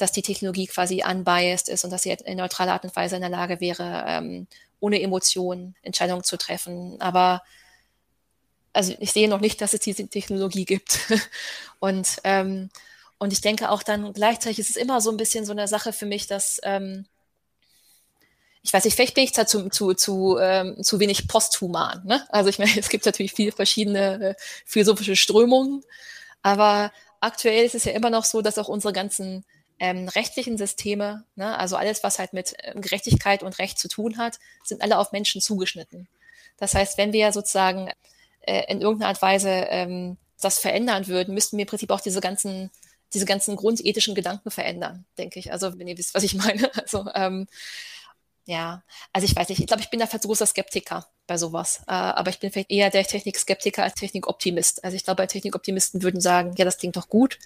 dass 0.02 0.12
die 0.12 0.22
Technologie 0.22 0.68
quasi 0.68 1.04
unbiased 1.08 1.70
ist 1.70 1.84
und 1.84 1.91
dass 1.91 2.04
sie 2.04 2.12
in 2.12 2.38
neutraler 2.38 2.74
Art 2.74 2.84
und 2.84 2.95
Weise 2.95 3.16
in 3.16 3.22
der 3.22 3.30
Lage 3.30 3.60
wäre, 3.60 4.04
ähm, 4.08 4.47
ohne 4.80 5.02
Emotionen 5.02 5.76
Entscheidungen 5.84 6.24
zu 6.24 6.38
treffen. 6.38 6.99
Aber 6.99 7.43
also 8.74 8.93
ich 8.99 9.12
sehe 9.12 9.30
noch 9.30 9.39
nicht, 9.39 9.62
dass 9.62 9.74
es 9.74 9.82
diese 9.82 10.08
Technologie 10.08 10.66
gibt. 10.66 10.99
und, 11.80 12.18
ähm, 12.24 12.70
und 13.18 13.34
ich 13.34 13.41
denke 13.41 13.70
auch 13.70 13.84
dann 13.84 14.14
gleichzeitig 14.14 14.60
ist 14.60 14.70
es 14.72 14.76
immer 14.76 15.02
so 15.02 15.12
ein 15.12 15.18
bisschen 15.18 15.45
so 15.45 15.52
eine 15.52 15.68
Sache 15.68 15.93
für 15.93 16.06
mich, 16.06 16.28
dass 16.28 16.60
ähm, 16.64 17.06
ich 18.64 18.74
weiß 18.74 18.86
nicht, 18.86 18.95
vielleicht 18.95 19.16
bin 19.16 19.24
ich 19.24 19.32
da 19.32 19.47
zu, 19.47 19.70
zu, 19.70 19.93
zu, 19.93 20.38
ähm, 20.39 20.84
zu 20.84 20.99
wenig 20.99 21.28
posthuman. 21.28 22.06
Ne? 22.06 22.26
Also 22.30 22.49
ich 22.49 22.60
meine, 22.60 22.72
es 22.78 22.89
gibt 22.89 23.06
natürlich 23.06 23.34
viele 23.34 23.52
verschiedene 23.52 24.30
äh, 24.30 24.36
philosophische 24.66 25.16
Strömungen, 25.16 25.84
aber 26.41 26.91
aktuell 27.20 27.66
ist 27.66 27.76
es 27.76 27.86
ja 27.86 27.91
immer 27.93 28.10
noch 28.10 28.26
so, 28.26 28.41
dass 28.41 28.58
auch 28.58 28.68
unsere 28.68 28.93
ganzen 28.93 29.45
ähm, 29.82 30.07
rechtlichen 30.07 30.59
Systeme, 30.59 31.25
ne, 31.36 31.57
also 31.57 31.75
alles, 31.75 32.03
was 32.03 32.19
halt 32.19 32.34
mit 32.34 32.53
ähm, 32.61 32.82
Gerechtigkeit 32.82 33.41
und 33.41 33.57
Recht 33.57 33.79
zu 33.79 33.88
tun 33.88 34.19
hat, 34.19 34.38
sind 34.63 34.84
alle 34.84 34.99
auf 34.99 35.11
Menschen 35.11 35.41
zugeschnitten. 35.41 36.07
Das 36.57 36.75
heißt, 36.75 36.99
wenn 36.99 37.13
wir 37.13 37.32
sozusagen 37.32 37.89
äh, 38.41 38.71
in 38.71 38.79
irgendeiner 38.79 39.09
Art 39.09 39.23
Weise 39.23 39.49
ähm, 39.49 40.17
das 40.39 40.59
verändern 40.59 41.07
würden, 41.07 41.34
müssten 41.34 41.57
wir 41.57 41.63
im 41.63 41.67
Prinzip 41.67 41.89
auch 41.89 41.99
diese 41.99 42.21
ganzen 42.21 42.69
diese 43.13 43.25
ganzen 43.25 43.57
grundethischen 43.57 44.15
Gedanken 44.15 44.51
verändern, 44.51 45.03
denke 45.17 45.38
ich. 45.38 45.51
Also 45.51 45.77
wenn 45.77 45.88
ihr 45.88 45.97
wisst, 45.97 46.13
was 46.13 46.23
ich 46.23 46.36
meine. 46.36 46.69
Also 46.77 47.07
ähm, 47.15 47.47
ja, 48.45 48.83
also 49.13 49.25
ich 49.25 49.35
weiß 49.35 49.49
nicht, 49.49 49.59
ich 49.59 49.67
glaube, 49.67 49.83
ich 49.83 49.89
bin 49.89 49.99
da 49.99 50.07
großer 50.07 50.45
Skeptiker 50.45 51.07
bei 51.27 51.37
sowas. 51.37 51.81
Äh, 51.87 51.91
aber 51.91 52.29
ich 52.29 52.39
bin 52.39 52.51
vielleicht 52.51 52.71
eher 52.71 52.89
der 52.89 53.03
Technikskeptiker 53.05 53.83
als 53.83 53.95
Technikoptimist. 53.95 54.83
Also 54.83 54.95
ich 54.95 55.03
glaube, 55.03 55.25
Technikoptimisten 55.27 56.03
würden 56.03 56.19
sagen, 56.19 56.53
ja, 56.57 56.65
das 56.65 56.77
klingt 56.77 56.97
doch 56.97 57.07
gut, 57.07 57.37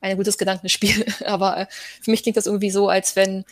ein 0.00 0.16
gutes 0.16 0.38
Gedankenspiel. 0.38 1.04
aber 1.26 1.58
äh, 1.58 1.66
für 2.00 2.10
mich 2.10 2.22
klingt 2.22 2.36
das 2.36 2.46
irgendwie 2.46 2.70
so, 2.70 2.88
als 2.88 3.16
wenn 3.16 3.44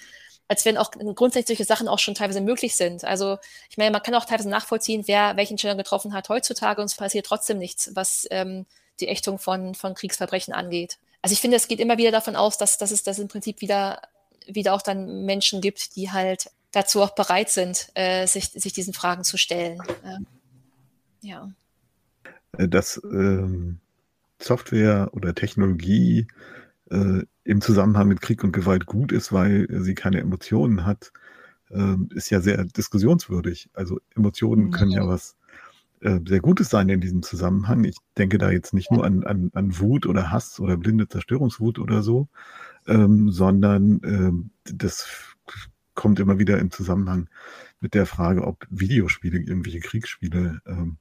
als 0.49 0.67
wenn 0.67 0.77
auch 0.77 0.91
grundsätzliche 0.91 1.65
Sachen 1.65 1.89
auch 1.89 1.99
schon 1.99 2.15
teilweise 2.15 2.43
möglich 2.43 2.77
sind. 2.77 3.05
Also 3.05 3.39
ich 3.71 3.79
meine, 3.79 3.91
man 3.91 4.03
kann 4.03 4.15
auch 4.15 4.27
teilweise 4.27 4.51
nachvollziehen, 4.51 5.05
wer 5.07 5.37
welchen 5.37 5.55
Entscheidung 5.55 5.79
getroffen 5.79 6.13
hat 6.13 6.29
heutzutage 6.29 6.83
und 6.83 6.87
es 6.87 6.95
passiert 6.95 7.25
trotzdem 7.25 7.57
nichts, 7.57 7.93
was 7.95 8.27
ähm, 8.31 8.67
die 9.01 9.09
Ächtung 9.09 9.39
von, 9.39 9.75
von 9.75 9.95
Kriegsverbrechen 9.95 10.53
angeht. 10.53 10.99
Also 11.23 11.33
ich 11.33 11.41
finde, 11.41 11.57
es 11.57 11.69
geht 11.69 11.81
immer 11.81 11.97
wieder 11.97 12.11
davon 12.11 12.37
aus, 12.37 12.59
dass, 12.59 12.77
dass 12.77 12.91
es 12.91 13.03
das 13.03 13.19
im 13.19 13.29
Prinzip 13.29 13.63
wieder, 13.63 14.03
wieder 14.47 14.75
auch 14.75 14.83
dann 14.83 15.25
Menschen 15.25 15.63
gibt, 15.63 15.97
die 15.97 16.11
halt 16.11 16.51
dazu 16.73 17.03
auch 17.03 17.15
bereit 17.15 17.51
sind, 17.51 17.91
äh, 17.95 18.27
sich, 18.27 18.51
sich 18.51 18.73
diesen 18.73 18.95
Fragen 18.95 19.25
zu 19.25 19.37
stellen. 19.37 19.81
Ähm, 20.05 20.27
ja. 21.21 21.51
Äh, 22.59 22.69
dass 22.69 23.01
ähm, 23.05 23.79
Software 24.41 25.11
oder 25.13 25.35
Technologie 25.35 26.27
äh, 26.91 27.23
im 27.45 27.61
Zusammenhang 27.61 28.09
mit 28.09 28.21
Krieg 28.21 28.43
und 28.45 28.53
Gewalt 28.53 28.87
gut 28.87 29.13
ist, 29.13 29.33
weil 29.33 29.67
sie 29.71 29.95
keine 29.95 30.21
Emotionen 30.21 30.85
hat, 30.85 31.13
äh, 31.71 31.97
ist 32.11 32.31
ja 32.31 32.41
sehr 32.41 32.65
diskussionswürdig. 32.65 33.71
Also 33.75 34.01
Emotionen 34.15 34.67
mhm. 34.67 34.71
können 34.71 34.91
ja 34.91 35.07
was 35.07 35.37
äh, 36.01 36.21
sehr 36.27 36.41
Gutes 36.41 36.69
sein 36.69 36.89
in 36.89 37.01
diesem 37.01 37.23
Zusammenhang. 37.23 37.85
Ich 37.85 37.97
denke 38.19 38.39
da 38.39 38.51
jetzt 38.51 38.75
nicht 38.75 38.91
nur 38.91 39.05
an, 39.05 39.25
an, 39.25 39.51
an 39.55 39.79
Wut 39.79 40.07
oder 40.07 40.31
Hass 40.31 40.61
oder 40.61 40.77
blinde 40.77 41.09
Zerstörungswut 41.09 41.79
oder 41.79 42.03
so, 42.03 42.29
ähm, 42.87 43.31
sondern 43.31 44.01
ähm, 44.05 44.51
das 44.65 45.32
kommt 46.03 46.19
immer 46.19 46.41
wieder 46.41 46.59
im 46.59 46.73
Zusammenhang 46.73 47.29
mit 47.81 47.95
der 47.95 48.07
Frage, 48.07 48.45
ob 48.45 48.67
Videospiele, 48.71 49.39
irgendwelche 49.39 49.79
Kriegsspiele, 49.79 50.61
ähm, 50.67 50.97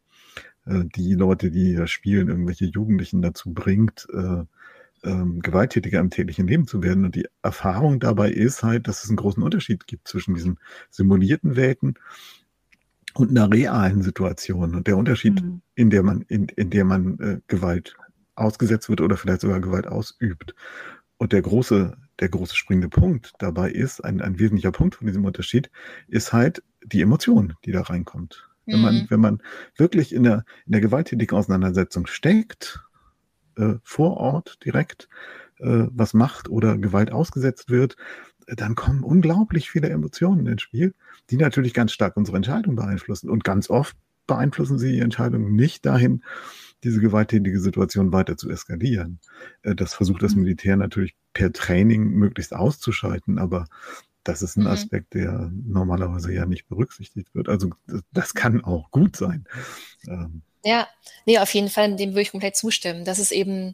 äh, 0.67 0.83
die 0.95 1.15
Leute, 1.15 1.49
die 1.49 1.73
da 1.73 1.87
spielen, 1.87 2.27
irgendwelche 2.27 2.65
Jugendlichen 2.65 3.23
dazu 3.23 3.51
bringt, 3.51 4.07
äh, 4.13 4.43
ähm, 5.03 5.39
gewalttätiger 5.41 5.99
im 5.99 6.11
täglichen 6.11 6.47
Leben 6.47 6.67
zu 6.67 6.83
werden. 6.83 7.03
Und 7.03 7.15
die 7.15 7.25
Erfahrung 7.41 7.99
dabei 7.99 8.29
ist 8.29 8.61
halt, 8.61 8.87
dass 8.87 9.03
es 9.03 9.09
einen 9.09 9.17
großen 9.17 9.41
Unterschied 9.41 9.87
gibt 9.87 10.07
zwischen 10.07 10.35
diesen 10.35 10.59
simulierten 10.91 11.55
Welten 11.55 11.95
und 13.15 13.31
einer 13.31 13.51
realen 13.51 14.03
Situation. 14.03 14.75
Und 14.75 14.85
der 14.85 14.97
Unterschied, 14.97 15.41
mhm. 15.41 15.63
in 15.73 15.89
der 15.89 16.03
man, 16.03 16.21
in, 16.27 16.45
in 16.45 16.69
der 16.69 16.85
man 16.85 17.17
äh, 17.17 17.39
Gewalt 17.47 17.95
ausgesetzt 18.35 18.87
wird 18.87 19.01
oder 19.01 19.17
vielleicht 19.17 19.41
sogar 19.41 19.61
Gewalt 19.61 19.87
ausübt. 19.87 20.53
Und 21.17 21.33
der 21.33 21.41
große, 21.41 21.97
der 22.19 22.29
große 22.29 22.55
springende 22.55 22.89
Punkt 22.89 23.33
dabei 23.39 23.71
ist, 23.71 24.03
ein, 24.03 24.21
ein 24.21 24.39
wesentlicher 24.39 24.71
Punkt 24.71 24.95
von 24.95 25.07
diesem 25.07 25.25
Unterschied, 25.25 25.71
ist 26.07 26.33
halt 26.33 26.63
die 26.83 27.01
Emotion, 27.01 27.55
die 27.65 27.71
da 27.71 27.81
reinkommt. 27.81 28.49
Mhm. 28.65 28.73
Wenn 28.73 28.81
man, 28.81 28.95
mhm. 28.95 29.05
wenn 29.09 29.19
man 29.19 29.41
wirklich 29.75 30.13
in 30.13 30.23
der, 30.23 30.45
in 30.65 30.73
der 30.73 30.81
gewalttätigen 30.81 31.37
Auseinandersetzung 31.37 32.07
steckt, 32.07 32.83
äh, 33.57 33.75
vor 33.83 34.17
Ort 34.17 34.59
direkt 34.65 35.09
äh, 35.59 35.87
was 35.91 36.13
macht 36.13 36.49
oder 36.49 36.77
Gewalt 36.77 37.11
ausgesetzt 37.11 37.69
wird, 37.69 37.95
dann 38.47 38.75
kommen 38.75 39.03
unglaublich 39.03 39.69
viele 39.69 39.89
Emotionen 39.89 40.47
ins 40.47 40.61
Spiel, 40.61 40.93
die 41.29 41.37
natürlich 41.37 41.73
ganz 41.73 41.91
stark 41.91 42.17
unsere 42.17 42.37
Entscheidung 42.37 42.75
beeinflussen. 42.75 43.29
Und 43.29 43.43
ganz 43.43 43.69
oft 43.69 43.95
beeinflussen 44.27 44.79
sie 44.79 44.91
die 44.91 44.99
Entscheidung 44.99 45.55
nicht 45.55 45.85
dahin, 45.85 46.23
diese 46.83 46.99
gewalttätige 46.99 47.59
Situation 47.59 48.11
weiter 48.11 48.37
zu 48.37 48.49
eskalieren. 48.49 49.19
Äh, 49.63 49.75
das 49.75 49.93
versucht 49.93 50.23
das 50.23 50.35
mhm. 50.35 50.43
Militär 50.43 50.77
natürlich 50.77 51.15
per 51.33 51.51
Training 51.51 52.09
möglichst 52.11 52.53
auszuschalten, 52.53 53.39
aber 53.39 53.65
das 54.23 54.41
ist 54.41 54.57
ein 54.57 54.61
mhm. 54.61 54.67
Aspekt, 54.67 55.13
der 55.13 55.51
normalerweise 55.51 56.31
ja 56.33 56.45
nicht 56.45 56.67
berücksichtigt 56.67 57.33
wird. 57.33 57.49
Also 57.49 57.69
das 58.11 58.33
kann 58.33 58.63
auch 58.63 58.91
gut 58.91 59.15
sein. 59.15 59.45
Ähm, 60.07 60.41
ja, 60.63 60.87
nee, 61.25 61.39
auf 61.39 61.53
jeden 61.53 61.69
Fall, 61.69 61.95
dem 61.95 62.11
würde 62.11 62.21
ich 62.21 62.31
komplett 62.31 62.55
zustimmen. 62.55 63.03
Das 63.03 63.17
ist 63.17 63.31
eben 63.31 63.73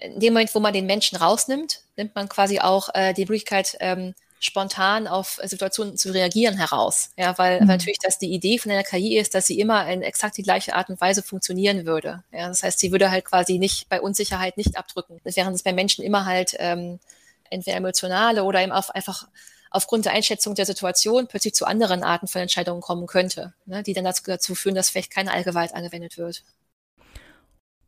in 0.00 0.18
dem 0.18 0.32
Moment, 0.32 0.54
wo 0.54 0.60
man 0.60 0.72
den 0.72 0.86
Menschen 0.86 1.16
rausnimmt, 1.16 1.82
nimmt 1.96 2.14
man 2.14 2.28
quasi 2.28 2.58
auch 2.58 2.88
äh, 2.94 3.14
die 3.14 3.22
Möglichkeit, 3.22 3.76
ähm, 3.80 4.14
spontan 4.44 5.06
auf 5.06 5.40
Situationen 5.42 5.96
zu 5.96 6.12
reagieren 6.12 6.56
heraus. 6.58 7.10
Ja, 7.16 7.38
weil 7.38 7.60
mhm. 7.60 7.66
natürlich 7.66 7.98
das 7.98 8.18
die 8.18 8.32
Idee 8.32 8.58
von 8.58 8.70
einer 8.70 8.82
KI 8.82 9.16
ist, 9.16 9.34
dass 9.34 9.46
sie 9.46 9.58
immer 9.58 9.88
in 9.88 10.02
exakt 10.02 10.36
die 10.36 10.42
gleiche 10.42 10.74
Art 10.74 10.90
und 10.90 11.00
Weise 11.00 11.22
funktionieren 11.22 11.86
würde. 11.86 12.22
Ja, 12.30 12.48
das 12.48 12.62
heißt, 12.62 12.78
sie 12.78 12.92
würde 12.92 13.10
halt 13.10 13.24
quasi 13.24 13.58
nicht 13.58 13.88
bei 13.88 14.00
Unsicherheit 14.00 14.56
nicht 14.58 14.76
abdrücken, 14.76 15.20
während 15.24 15.56
es 15.56 15.62
bei 15.62 15.72
Menschen 15.72 16.04
immer 16.04 16.26
halt 16.26 16.54
ähm, 16.58 17.00
entweder 17.48 17.78
emotionale 17.78 18.44
oder 18.44 18.62
eben 18.62 18.72
auf, 18.72 18.90
einfach 18.90 19.26
aufgrund 19.70 20.04
der 20.04 20.12
Einschätzung 20.12 20.54
der 20.54 20.66
Situation 20.66 21.26
plötzlich 21.26 21.54
zu 21.54 21.64
anderen 21.64 22.02
Arten 22.02 22.28
von 22.28 22.42
Entscheidungen 22.42 22.82
kommen 22.82 23.06
könnte, 23.06 23.54
ne, 23.64 23.82
die 23.82 23.94
dann 23.94 24.04
dazu, 24.04 24.22
dazu 24.26 24.54
führen, 24.54 24.74
dass 24.74 24.90
vielleicht 24.90 25.10
keine 25.10 25.32
Allgewalt 25.32 25.74
angewendet 25.74 26.18
wird. 26.18 26.44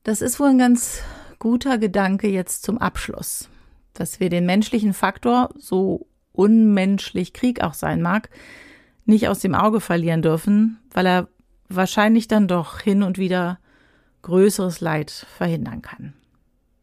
Das 0.04 0.22
ist 0.22 0.40
wohl 0.40 0.48
ein 0.48 0.58
ganz 0.58 1.00
guter 1.38 1.76
Gedanke 1.76 2.28
jetzt 2.28 2.62
zum 2.62 2.78
Abschluss, 2.78 3.48
dass 3.92 4.20
wir 4.20 4.30
den 4.30 4.46
menschlichen 4.46 4.94
Faktor, 4.94 5.50
so 5.58 6.06
unmenschlich 6.36 7.32
Krieg 7.32 7.62
auch 7.62 7.74
sein 7.74 8.02
mag, 8.02 8.30
nicht 9.04 9.28
aus 9.28 9.40
dem 9.40 9.54
Auge 9.54 9.80
verlieren 9.80 10.22
dürfen, 10.22 10.78
weil 10.92 11.06
er 11.06 11.28
wahrscheinlich 11.68 12.28
dann 12.28 12.48
doch 12.48 12.80
hin 12.80 13.02
und 13.02 13.18
wieder 13.18 13.58
größeres 14.22 14.80
Leid 14.80 15.10
verhindern 15.10 15.82
kann. 15.82 16.14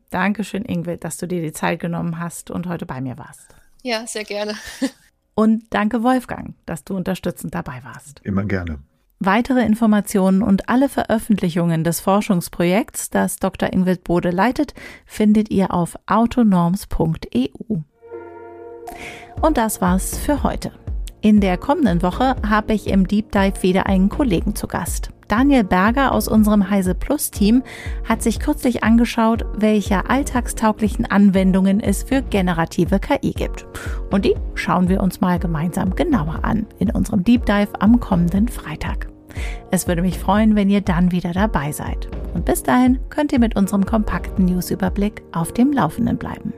Dankeschön, 0.09 0.63
Ingrid, 0.63 1.03
dass 1.03 1.17
du 1.17 1.27
dir 1.27 1.41
die 1.41 1.51
Zeit 1.51 1.79
genommen 1.79 2.19
hast 2.19 2.51
und 2.51 2.67
heute 2.67 2.85
bei 2.85 3.01
mir 3.01 3.17
warst. 3.17 3.55
Ja, 3.81 4.05
sehr 4.07 4.23
gerne. 4.23 4.55
Und 5.35 5.63
danke, 5.71 6.03
Wolfgang, 6.03 6.53
dass 6.67 6.83
du 6.83 6.95
unterstützend 6.95 7.55
dabei 7.55 7.83
warst. 7.83 8.21
Immer 8.23 8.45
gerne. 8.45 8.77
Weitere 9.19 9.65
Informationen 9.65 10.43
und 10.43 10.69
alle 10.69 10.89
Veröffentlichungen 10.89 11.83
des 11.83 12.01
Forschungsprojekts, 12.01 13.09
das 13.09 13.37
Dr. 13.37 13.71
Ingrid 13.71 14.03
Bode 14.03 14.31
leitet, 14.31 14.73
findet 15.05 15.49
ihr 15.49 15.73
auf 15.73 15.97
autonorms.eu. 16.05 17.77
Und 19.41 19.57
das 19.57 19.81
war's 19.81 20.17
für 20.17 20.43
heute. 20.43 20.71
In 21.21 21.39
der 21.39 21.57
kommenden 21.57 22.01
Woche 22.01 22.35
habe 22.47 22.73
ich 22.73 22.87
im 22.87 23.07
Deep 23.07 23.31
Dive 23.31 23.63
wieder 23.63 23.85
einen 23.85 24.09
Kollegen 24.09 24.55
zu 24.55 24.67
Gast. 24.67 25.09
Daniel 25.29 25.63
Berger 25.63 26.11
aus 26.11 26.27
unserem 26.27 26.69
Heise 26.69 26.95
Plus 26.95 27.31
Team 27.31 27.63
hat 28.07 28.21
sich 28.21 28.39
kürzlich 28.39 28.83
angeschaut, 28.83 29.45
welche 29.55 30.09
alltagstauglichen 30.09 31.05
Anwendungen 31.05 31.79
es 31.79 32.03
für 32.03 32.21
generative 32.21 32.99
KI 32.99 33.31
gibt. 33.31 33.65
Und 34.11 34.25
die 34.25 34.35
schauen 34.53 34.89
wir 34.89 35.01
uns 35.01 35.21
mal 35.21 35.39
gemeinsam 35.39 35.95
genauer 35.95 36.39
an 36.43 36.67
in 36.79 36.91
unserem 36.91 37.23
Deep 37.23 37.45
Dive 37.45 37.69
am 37.79 37.99
kommenden 37.99 38.47
Freitag. 38.47 39.07
Es 39.71 39.87
würde 39.87 40.01
mich 40.01 40.19
freuen, 40.19 40.55
wenn 40.55 40.69
ihr 40.69 40.81
dann 40.81 41.11
wieder 41.11 41.31
dabei 41.31 41.71
seid. 41.71 42.07
Und 42.33 42.45
bis 42.45 42.63
dahin 42.63 42.99
könnt 43.09 43.31
ihr 43.31 43.39
mit 43.39 43.55
unserem 43.55 43.85
kompakten 43.85 44.45
Newsüberblick 44.45 45.23
auf 45.31 45.53
dem 45.53 45.71
Laufenden 45.71 46.17
bleiben. 46.17 46.53